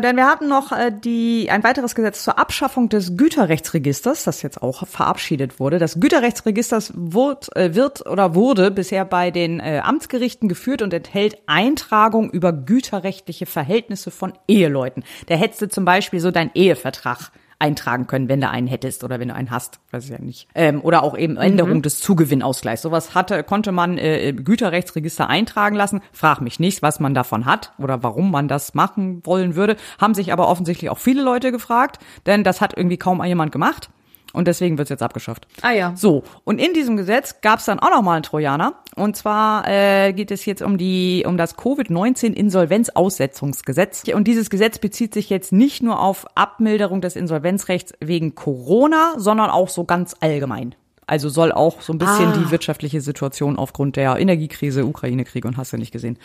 [0.00, 4.62] Denn wir hatten noch äh, die, ein weiteres Gesetz zur Abschaffung des Güterrechtsregisters, das jetzt
[4.62, 5.80] auch verabschiedet wurde.
[5.80, 11.38] Das Güterrechtsregister wird, äh, wird oder wurde bisher bei den äh, Amtsgerichten geführt und enthält
[11.46, 15.02] Eintragung über güterrechtliche Verhältnisse von Eheleuten.
[15.26, 19.18] Da hättest du zum Beispiel so deinen Ehevertrag eintragen können, wenn du einen hättest oder
[19.18, 20.48] wenn du einen hast, weiß ich ja nicht.
[20.54, 21.82] Ähm, oder auch eben Änderung mhm.
[21.82, 22.82] des Zugewinnausgleichs.
[22.82, 26.00] Sowas hatte, konnte man äh, im Güterrechtsregister eintragen lassen.
[26.12, 29.76] Frag mich nicht, was man davon hat oder warum man das machen wollen würde.
[30.00, 33.90] Haben sich aber offensichtlich auch viele Leute gefragt, denn das hat irgendwie kaum jemand gemacht.
[34.32, 35.48] Und deswegen wird es jetzt abgeschafft.
[35.62, 35.92] Ah ja.
[35.96, 38.74] So, und in diesem Gesetz gab es dann auch noch mal einen Trojaner.
[38.94, 44.04] Und zwar äh, geht es jetzt um die um das Covid-19-Insolvenzaussetzungsgesetz.
[44.12, 49.48] Und dieses Gesetz bezieht sich jetzt nicht nur auf Abmilderung des Insolvenzrechts wegen Corona, sondern
[49.50, 50.74] auch so ganz allgemein.
[51.08, 52.36] Also soll auch so ein bisschen ah.
[52.36, 56.18] die wirtschaftliche Situation aufgrund der Energiekrise, Ukraine-Krieg und hast du nicht gesehen.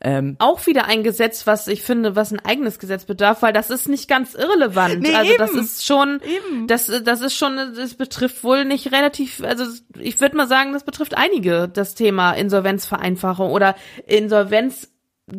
[0.00, 3.68] Ähm, auch wieder ein Gesetz, was ich finde, was ein eigenes Gesetz bedarf, weil das
[3.68, 5.00] ist nicht ganz irrelevant.
[5.00, 5.38] Nee, also eben.
[5.38, 6.66] das ist schon, eben.
[6.66, 9.64] das, das ist schon, das betrifft wohl nicht relativ, also
[9.98, 13.74] ich würde mal sagen, das betrifft einige, das Thema Insolvenzvereinfachung oder
[14.06, 14.88] Insolvenz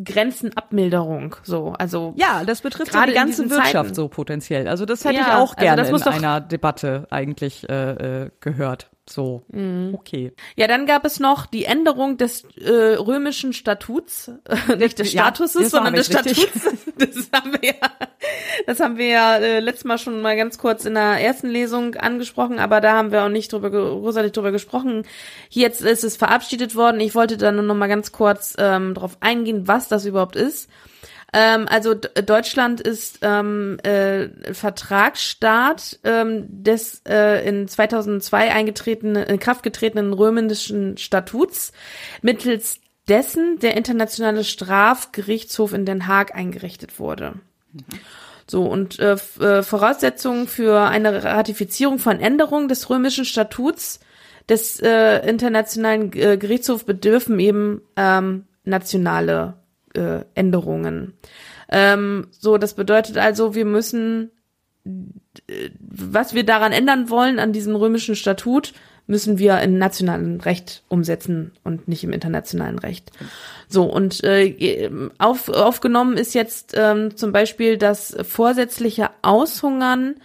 [0.04, 2.14] Grenzenabmilderung, so, also.
[2.16, 3.94] Ja, das betrifft gerade die ganze Wirtschaft Zeiten.
[3.94, 4.68] so potenziell.
[4.68, 8.30] Also das hätte ja, ich auch also gerne also in einer Debatte eigentlich äh, äh,
[8.40, 8.90] gehört.
[9.08, 9.94] So, mhm.
[9.94, 10.32] okay.
[10.54, 15.62] Ja, dann gab es noch die Änderung des äh, römischen Statuts, äh, nicht des Statuses,
[15.62, 16.38] ja, sondern des Statuts.
[16.98, 17.90] Das haben wir ja,
[18.66, 21.96] das haben wir ja äh, letztes Mal schon mal ganz kurz in der ersten Lesung
[21.96, 25.04] angesprochen, aber da haben wir auch nicht drüber, großartig drüber gesprochen.
[25.48, 27.00] Jetzt ist es verabschiedet worden.
[27.00, 30.68] Ich wollte da nur noch mal ganz kurz ähm, drauf eingehen, was das überhaupt ist.
[31.32, 39.62] Ähm, also Deutschland ist ähm, äh, Vertragsstaat ähm, des äh, in 2002 eingetretenen, in Kraft
[39.62, 41.72] getretenen römischen Statuts,
[42.20, 47.34] mittels dessen der internationale Strafgerichtshof in Den Haag eingerichtet wurde.
[48.46, 54.00] So, und äh, äh, Voraussetzungen für eine Ratifizierung von Änderungen des römischen Statuts
[54.48, 59.61] des äh, Internationalen äh, Gerichtshofs bedürfen eben ähm, nationale
[59.94, 61.14] äh, Änderungen.
[61.68, 64.30] Ähm, so, das bedeutet also, wir müssen,
[64.84, 68.72] äh, was wir daran ändern wollen, an diesem römischen Statut,
[69.06, 73.10] müssen wir im nationalen Recht umsetzen und nicht im internationalen Recht.
[73.68, 80.16] So, und äh, auf, aufgenommen ist jetzt ähm, zum Beispiel das vorsätzliche Aushungern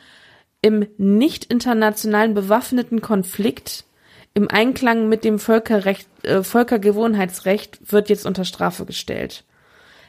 [0.62, 3.86] im nicht internationalen bewaffneten Konflikt
[4.34, 9.44] im Einklang mit dem Völkerrecht, äh, Völkergewohnheitsrecht wird jetzt unter Strafe gestellt.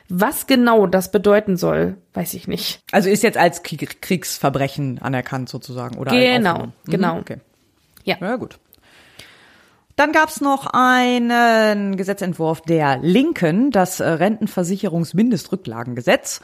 [0.08, 2.80] Was genau das bedeuten soll, weiß ich nicht.
[2.92, 7.18] Also ist jetzt als Kriegsverbrechen anerkannt sozusagen oder genau, mhm, genau.
[7.18, 7.38] Okay.
[8.04, 8.16] Ja.
[8.20, 8.58] Ja gut.
[9.96, 16.40] Dann gab's noch einen Gesetzentwurf der Linken, das Rentenversicherungsmindestrücklagengesetz.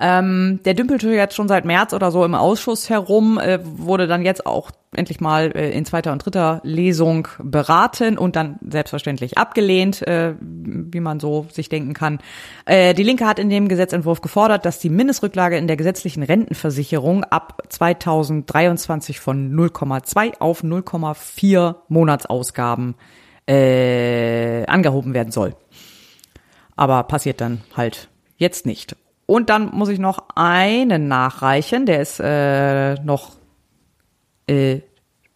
[0.00, 4.22] Ähm, der dümpelte jetzt schon seit März oder so im Ausschuss herum, äh, wurde dann
[4.22, 10.06] jetzt auch endlich mal äh, in zweiter und dritter Lesung beraten und dann selbstverständlich abgelehnt,
[10.06, 12.20] äh, wie man so sich denken kann.
[12.64, 17.24] Äh, die Linke hat in dem Gesetzentwurf gefordert, dass die Mindestrücklage in der gesetzlichen Rentenversicherung
[17.24, 22.94] ab 2023 von 0,2 auf 0,4 Monatsausgaben
[23.48, 25.56] äh, angehoben werden soll.
[26.76, 28.94] Aber passiert dann halt jetzt nicht.
[29.30, 33.32] Und dann muss ich noch einen nachreichen, der ist äh, noch
[34.46, 34.80] äh,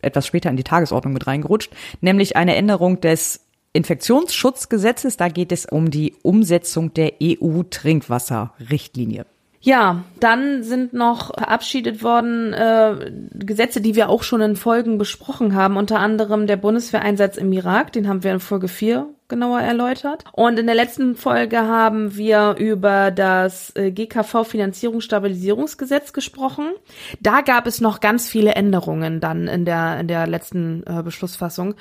[0.00, 1.70] etwas später in die Tagesordnung mit reingerutscht,
[2.00, 3.44] nämlich eine Änderung des
[3.74, 5.18] Infektionsschutzgesetzes.
[5.18, 9.26] Da geht es um die Umsetzung der EU-Trinkwasserrichtlinie.
[9.60, 15.54] Ja, dann sind noch verabschiedet worden äh, Gesetze, die wir auch schon in Folgen besprochen
[15.54, 20.24] haben, unter anderem der Bundeswehreinsatz im Irak, den haben wir in Folge 4 genauer erläutert.
[20.32, 26.72] Und in der letzten Folge haben wir über das äh, GKV Finanzierungsstabilisierungsgesetz gesprochen.
[27.20, 31.74] Da gab es noch ganz viele Änderungen dann in der in der letzten äh, Beschlussfassung.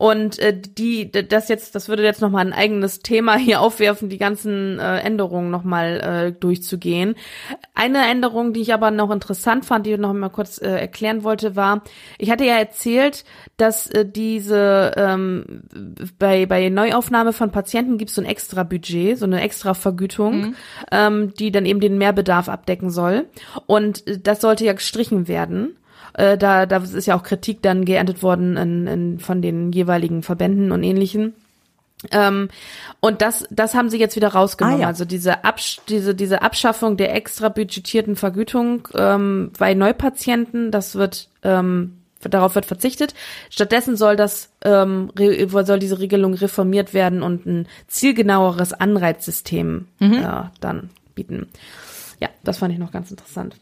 [0.00, 4.16] Und äh, die, das jetzt, das würde jetzt nochmal ein eigenes Thema hier aufwerfen, die
[4.16, 7.16] ganzen äh, Änderungen nochmal äh, durchzugehen.
[7.74, 11.22] Eine Änderung, die ich aber noch interessant fand, die ich noch mal kurz äh, erklären
[11.22, 11.82] wollte, war,
[12.16, 13.26] ich hatte ja erzählt,
[13.58, 15.64] dass äh, diese ähm,
[16.18, 20.40] bei, bei Neuaufnahme von Patienten gibt es so ein extra Budget, so eine extra Vergütung,
[20.40, 20.54] mhm.
[20.92, 23.26] ähm, die dann eben den Mehrbedarf abdecken soll.
[23.66, 25.76] Und äh, das sollte ja gestrichen werden.
[26.20, 30.22] Äh, da, da ist ja auch Kritik dann geerntet worden in, in, von den jeweiligen
[30.22, 31.34] Verbänden und ähnlichen.
[32.10, 32.48] Ähm,
[33.00, 34.80] und das, das haben sie jetzt wieder rausgenommen.
[34.80, 34.86] Ah, ja.
[34.88, 41.28] Also diese, Absch diese, diese Abschaffung der extra budgetierten Vergütung ähm, bei Neupatienten, das wird
[41.42, 43.14] ähm, darauf wird verzichtet.
[43.48, 50.12] Stattdessen soll das ähm, soll diese Regelung reformiert werden und ein zielgenaueres Anreizsystem mhm.
[50.12, 51.48] äh, dann bieten.
[52.18, 53.56] Ja, das fand ich noch ganz interessant.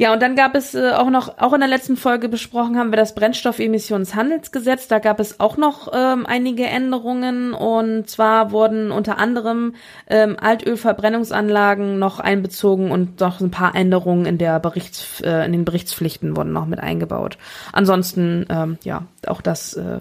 [0.00, 2.92] Ja, und dann gab es äh, auch noch, auch in der letzten Folge besprochen haben
[2.92, 4.86] wir das Brennstoffemissionshandelsgesetz.
[4.86, 9.74] Da gab es auch noch ähm, einige Änderungen und zwar wurden unter anderem
[10.06, 15.64] ähm, Altölverbrennungsanlagen noch einbezogen und noch ein paar Änderungen in der Berichts, äh, in den
[15.64, 17.36] Berichtspflichten wurden noch mit eingebaut.
[17.72, 19.98] Ansonsten, ähm, ja, auch das äh,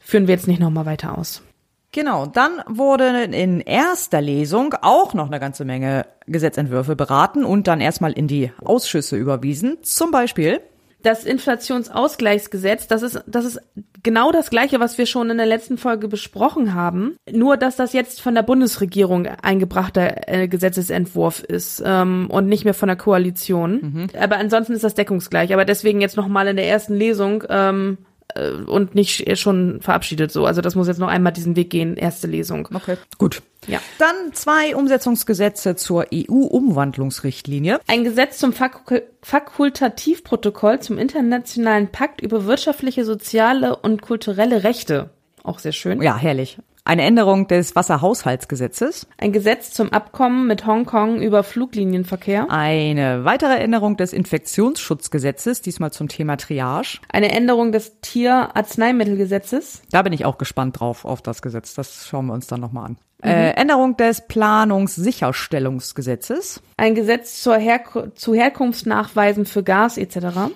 [0.00, 1.44] führen wir jetzt nicht nochmal weiter aus.
[1.92, 7.80] Genau, dann wurden in erster Lesung auch noch eine ganze Menge Gesetzentwürfe beraten und dann
[7.80, 9.78] erstmal in die Ausschüsse überwiesen.
[9.82, 10.60] Zum Beispiel
[11.02, 13.60] das Inflationsausgleichsgesetz, das ist, das ist
[14.02, 17.16] genau das Gleiche, was wir schon in der letzten Folge besprochen haben.
[17.30, 22.74] Nur, dass das jetzt von der Bundesregierung eingebrachter äh, Gesetzesentwurf ist ähm, und nicht mehr
[22.74, 23.80] von der Koalition.
[23.80, 24.06] Mhm.
[24.20, 25.52] Aber ansonsten ist das deckungsgleich.
[25.52, 27.98] Aber deswegen jetzt nochmal in der ersten Lesung ähm,
[28.34, 30.46] äh, und nicht schon verabschiedet so.
[30.46, 32.68] Also das muss jetzt noch einmal diesen Weg gehen, erste Lesung.
[32.72, 33.42] Okay, gut.
[33.66, 33.80] Ja.
[33.98, 37.80] Dann zwei Umsetzungsgesetze zur EU-Umwandlungsrichtlinie.
[37.86, 45.10] Ein Gesetz zum Fakul Fakultativprotokoll zum Internationalen Pakt über wirtschaftliche, soziale und kulturelle Rechte.
[45.42, 46.00] Auch sehr schön.
[46.00, 46.58] Ja, herrlich.
[46.90, 49.06] Eine Änderung des Wasserhaushaltsgesetzes.
[49.16, 52.50] Ein Gesetz zum Abkommen mit Hongkong über Fluglinienverkehr.
[52.50, 56.98] Eine weitere Änderung des Infektionsschutzgesetzes, diesmal zum Thema Triage.
[57.08, 59.82] Eine Änderung des Tierarzneimittelgesetzes.
[59.92, 61.74] Da bin ich auch gespannt drauf, auf das Gesetz.
[61.74, 62.96] Das schauen wir uns dann nochmal an.
[63.22, 63.30] Mhm.
[63.30, 66.60] Äh, Änderung des Planungssicherstellungsgesetzes.
[66.76, 67.82] Ein Gesetz zur Her
[68.16, 70.50] zu Herkunftsnachweisen für Gas etc.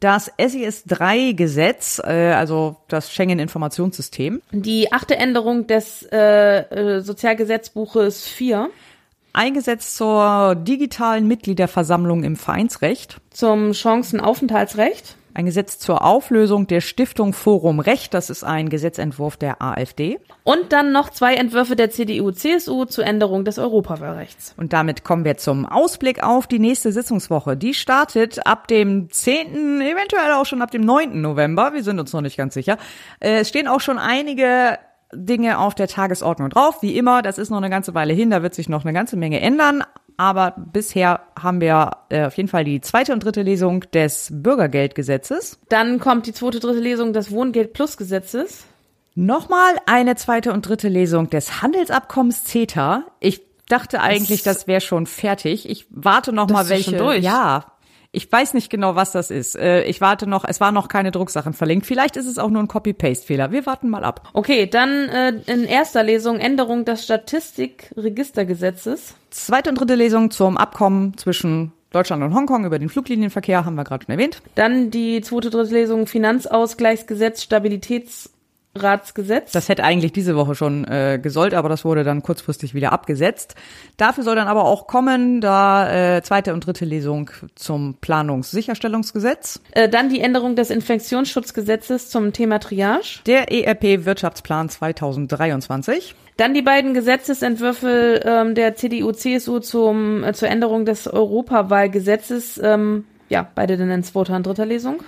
[0.00, 4.42] Das SES-3-Gesetz, äh, also das Schengen-Informationssystem.
[4.52, 8.68] Die achte Änderung des äh, äh, Sozialgesetzbuches 4.
[9.32, 13.20] Ein Gesetz zur digitalen Mitgliederversammlung im Vereinsrecht.
[13.30, 18.14] Zum Chancenaufenthaltsrecht ein Gesetz zur Auflösung der Stiftung Forum Recht.
[18.14, 20.18] Das ist ein Gesetzentwurf der AfD.
[20.44, 24.54] Und dann noch zwei Entwürfe der CDU-CSU zur Änderung des Europawahlrechts.
[24.56, 27.56] Und damit kommen wir zum Ausblick auf die nächste Sitzungswoche.
[27.56, 31.20] Die startet ab dem 10., eventuell auch schon ab dem 9.
[31.20, 31.74] November.
[31.74, 32.78] Wir sind uns noch nicht ganz sicher.
[33.20, 34.78] Äh, es stehen auch schon einige
[35.12, 36.80] Dinge auf der Tagesordnung drauf.
[36.80, 39.16] Wie immer, das ist noch eine ganze Weile hin, da wird sich noch eine ganze
[39.16, 39.84] Menge ändern
[40.16, 45.58] aber bisher haben wir äh, auf jeden Fall die zweite und dritte Lesung des Bürgergeldgesetzes.
[45.68, 48.64] Dann kommt die zweite, dritte Lesung des Wohngeld Plus Gesetzes.
[49.14, 53.04] Nochmal eine zweite und dritte Lesung des Handelsabkommens CETA.
[53.20, 55.68] Ich dachte eigentlich, das, das wäre schon fertig.
[55.68, 56.90] Ich warte noch mal welche.
[56.90, 57.24] Schon durch.
[57.24, 57.64] Ja,
[58.16, 59.56] ich weiß nicht genau, was das ist.
[59.56, 61.84] Äh, ich warte noch, es war noch keine Drucksachen verlinkt.
[61.84, 63.52] Vielleicht ist es auch nur ein Copy-Paste-Fehler.
[63.52, 64.30] Wir warten mal ab.
[64.32, 69.16] Okay, dann äh, in erster Lesung Änderung des Statistikregistergesetzes.
[69.28, 73.84] Zweite und dritte Lesung zum Abkommen zwischen Deutschland und Hongkong über den Fluglinienverkehr haben wir
[73.84, 74.40] gerade schon erwähnt.
[74.54, 78.30] Dann die zweite, dritte Lesung Finanzausgleichsgesetz, Stabilitäts
[78.82, 79.52] Ratsgesetz.
[79.52, 83.54] Das hätte eigentlich diese Woche schon äh, gesollt, aber das wurde dann kurzfristig wieder abgesetzt.
[83.96, 89.60] Dafür soll dann aber auch kommen, da äh, zweite und dritte Lesung zum Planungssicherstellungsgesetz.
[89.72, 93.20] Äh, dann die Änderung des Infektionsschutzgesetzes zum Thema Triage.
[93.26, 96.14] Der ERP Wirtschaftsplan 2023.
[96.36, 102.60] Dann die beiden Gesetzesentwürfe ähm, der CDU-CSU zum äh, zur Änderung des Europawahlgesetzes.
[102.62, 105.02] Ähm, ja, beide dann in zweiter und dritter Lesung.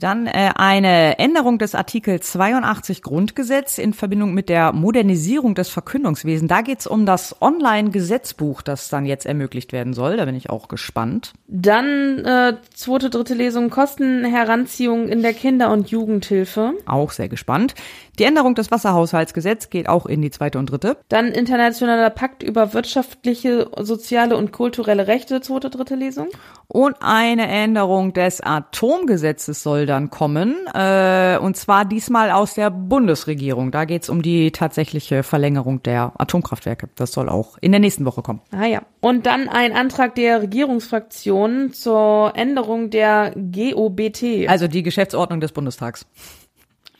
[0.00, 6.48] Dann äh, eine Änderung des Artikel 82 Grundgesetz in Verbindung mit der Modernisierung des Verkündungswesens.
[6.48, 10.16] Da geht's um das Online-Gesetzbuch, das dann jetzt ermöglicht werden soll.
[10.16, 11.34] Da bin ich auch gespannt.
[11.48, 16.72] Dann äh, zweite, dritte Lesung Kostenheranziehung in der Kinder- und Jugendhilfe.
[16.86, 17.74] Auch sehr gespannt.
[18.20, 20.98] Die Änderung des Wasserhaushaltsgesetzes geht auch in die zweite und dritte.
[21.08, 26.28] Dann internationaler Pakt über wirtschaftliche, soziale und kulturelle Rechte, zweite, dritte Lesung.
[26.68, 33.70] Und eine Änderung des Atomgesetzes soll dann kommen, äh, und zwar diesmal aus der Bundesregierung.
[33.70, 36.90] Da geht es um die tatsächliche Verlängerung der Atomkraftwerke.
[36.96, 38.42] Das soll auch in der nächsten Woche kommen.
[38.52, 38.82] Ah ja.
[39.00, 44.46] Und dann ein Antrag der Regierungsfraktion zur Änderung der GOBT.
[44.46, 46.04] Also die Geschäftsordnung des Bundestags.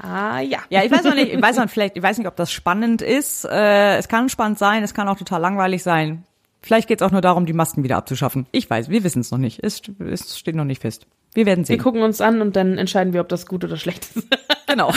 [0.03, 0.61] Ah ja.
[0.71, 3.03] Ja, ich weiß noch nicht, ich weiß noch vielleicht, ich weiß nicht, ob das spannend
[3.03, 3.45] ist.
[3.45, 6.25] Äh, es kann spannend sein, es kann auch total langweilig sein.
[6.63, 8.47] Vielleicht geht es auch nur darum, die Masken wieder abzuschaffen.
[8.53, 9.61] Ich weiß, wir wissen es noch nicht.
[9.63, 11.07] Es, es steht noch nicht fest.
[11.33, 11.79] Wir werden Wir sehen.
[11.83, 14.27] gucken uns an und dann entscheiden wir, ob das gut oder schlecht ist.
[14.71, 14.93] Genau.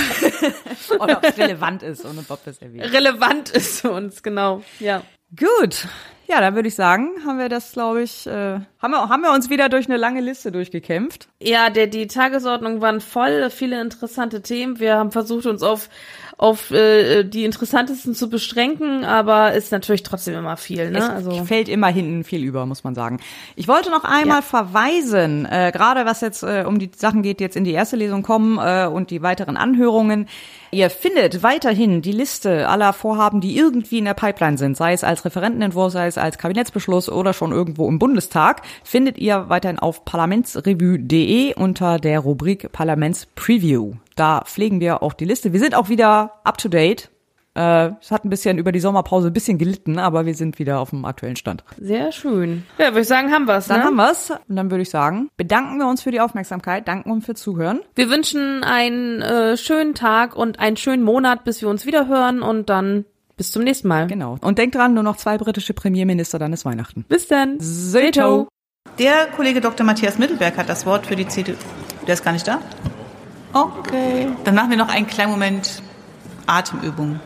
[1.00, 2.94] Oder ob es relevant ist und ob das erwähnt.
[2.94, 4.62] Relevant ist für uns, genau.
[4.80, 5.02] Ja.
[5.38, 5.88] Gut.
[6.26, 9.31] Ja, dann würde ich sagen, haben wir das, glaube ich, äh, haben, wir, haben wir
[9.34, 11.27] uns wieder durch eine lange Liste durchgekämpft.
[11.41, 14.80] Ja, der, die Tagesordnung waren voll, viele interessante Themen.
[14.80, 15.89] Wir haben versucht, uns auf,
[16.38, 20.89] auf äh, die interessantesten zu beschränken, aber ist natürlich trotzdem immer viel.
[20.91, 20.99] Ne?
[20.99, 23.19] Es Also fällt immer hinten viel über, muss man sagen.
[23.57, 24.41] Ich wollte noch einmal Ja.
[24.41, 27.97] verweisen, äh, gerade was jetzt äh, um die Sachen geht, die jetzt in die erste
[27.97, 30.27] Lesung kommen äh, und die weiteren Anhörungen.
[30.74, 35.04] Ihr findet weiterhin die Liste aller Vorhaben, die irgendwie in der Pipeline sind, sei es
[35.04, 40.04] als Referentenentwurf, sei es als Kabinettsbeschluss oder schon irgendwo im Bundestag, findet ihr weiterhin auf
[40.04, 43.94] parlamentsrevue.de unter der Rubrik Parlamentspreview.
[44.16, 45.54] Da pflegen wir auch die Liste.
[45.54, 47.12] Wir sind auch wieder up to date.
[47.56, 50.80] Äh, es hat ein bisschen über die Sommerpause ein bisschen gelitten, aber wir sind wieder
[50.80, 51.64] auf dem aktuellen Stand.
[51.80, 52.64] sehr schön.
[52.78, 53.68] Ja, würde ich sagen, haben wir's.
[53.68, 53.86] Dann ne?
[53.86, 54.32] haben wir's.
[54.32, 57.82] Und dann würde ich sagen, bedanken wir uns für die Aufmerksamkeit, danken uns für Zuhören.
[57.96, 62.42] Wir wünschen einen äh, schönen Tag und einen schönen Monat, bis wir uns wieder hören
[62.42, 63.06] und dann
[63.38, 64.08] bis zum nächsten Mal.
[64.08, 64.38] Genau.
[64.42, 67.06] Und denkt dran, nur noch zwei britische Premierminister, dann ist Weihnachten.
[67.08, 67.58] Bis dann.
[67.60, 68.48] Seto.
[69.00, 69.86] Der Kollege Dr.
[69.86, 71.56] Matthias Mittelberg hat das Wort für die CDU.
[72.08, 72.60] Der ist gar nicht da?
[73.54, 74.28] Okay.
[74.44, 75.82] Dann machen wir noch einen kleinen Moment
[76.46, 77.20] Atemübung.